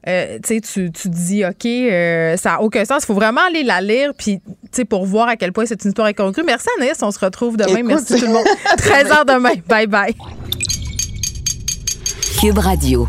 [0.09, 3.02] euh, tu, tu te dis, OK, euh, ça n'a aucun sens.
[3.02, 4.40] Il faut vraiment aller la lire puis
[4.89, 6.43] pour voir à quel point c'est une histoire incongrue.
[6.44, 7.82] Merci Anaïs, on se retrouve demain.
[7.82, 8.47] Merci tout le monde.
[8.78, 9.55] 13h demain.
[9.66, 10.14] Bye bye.
[12.40, 13.09] Cube Radio.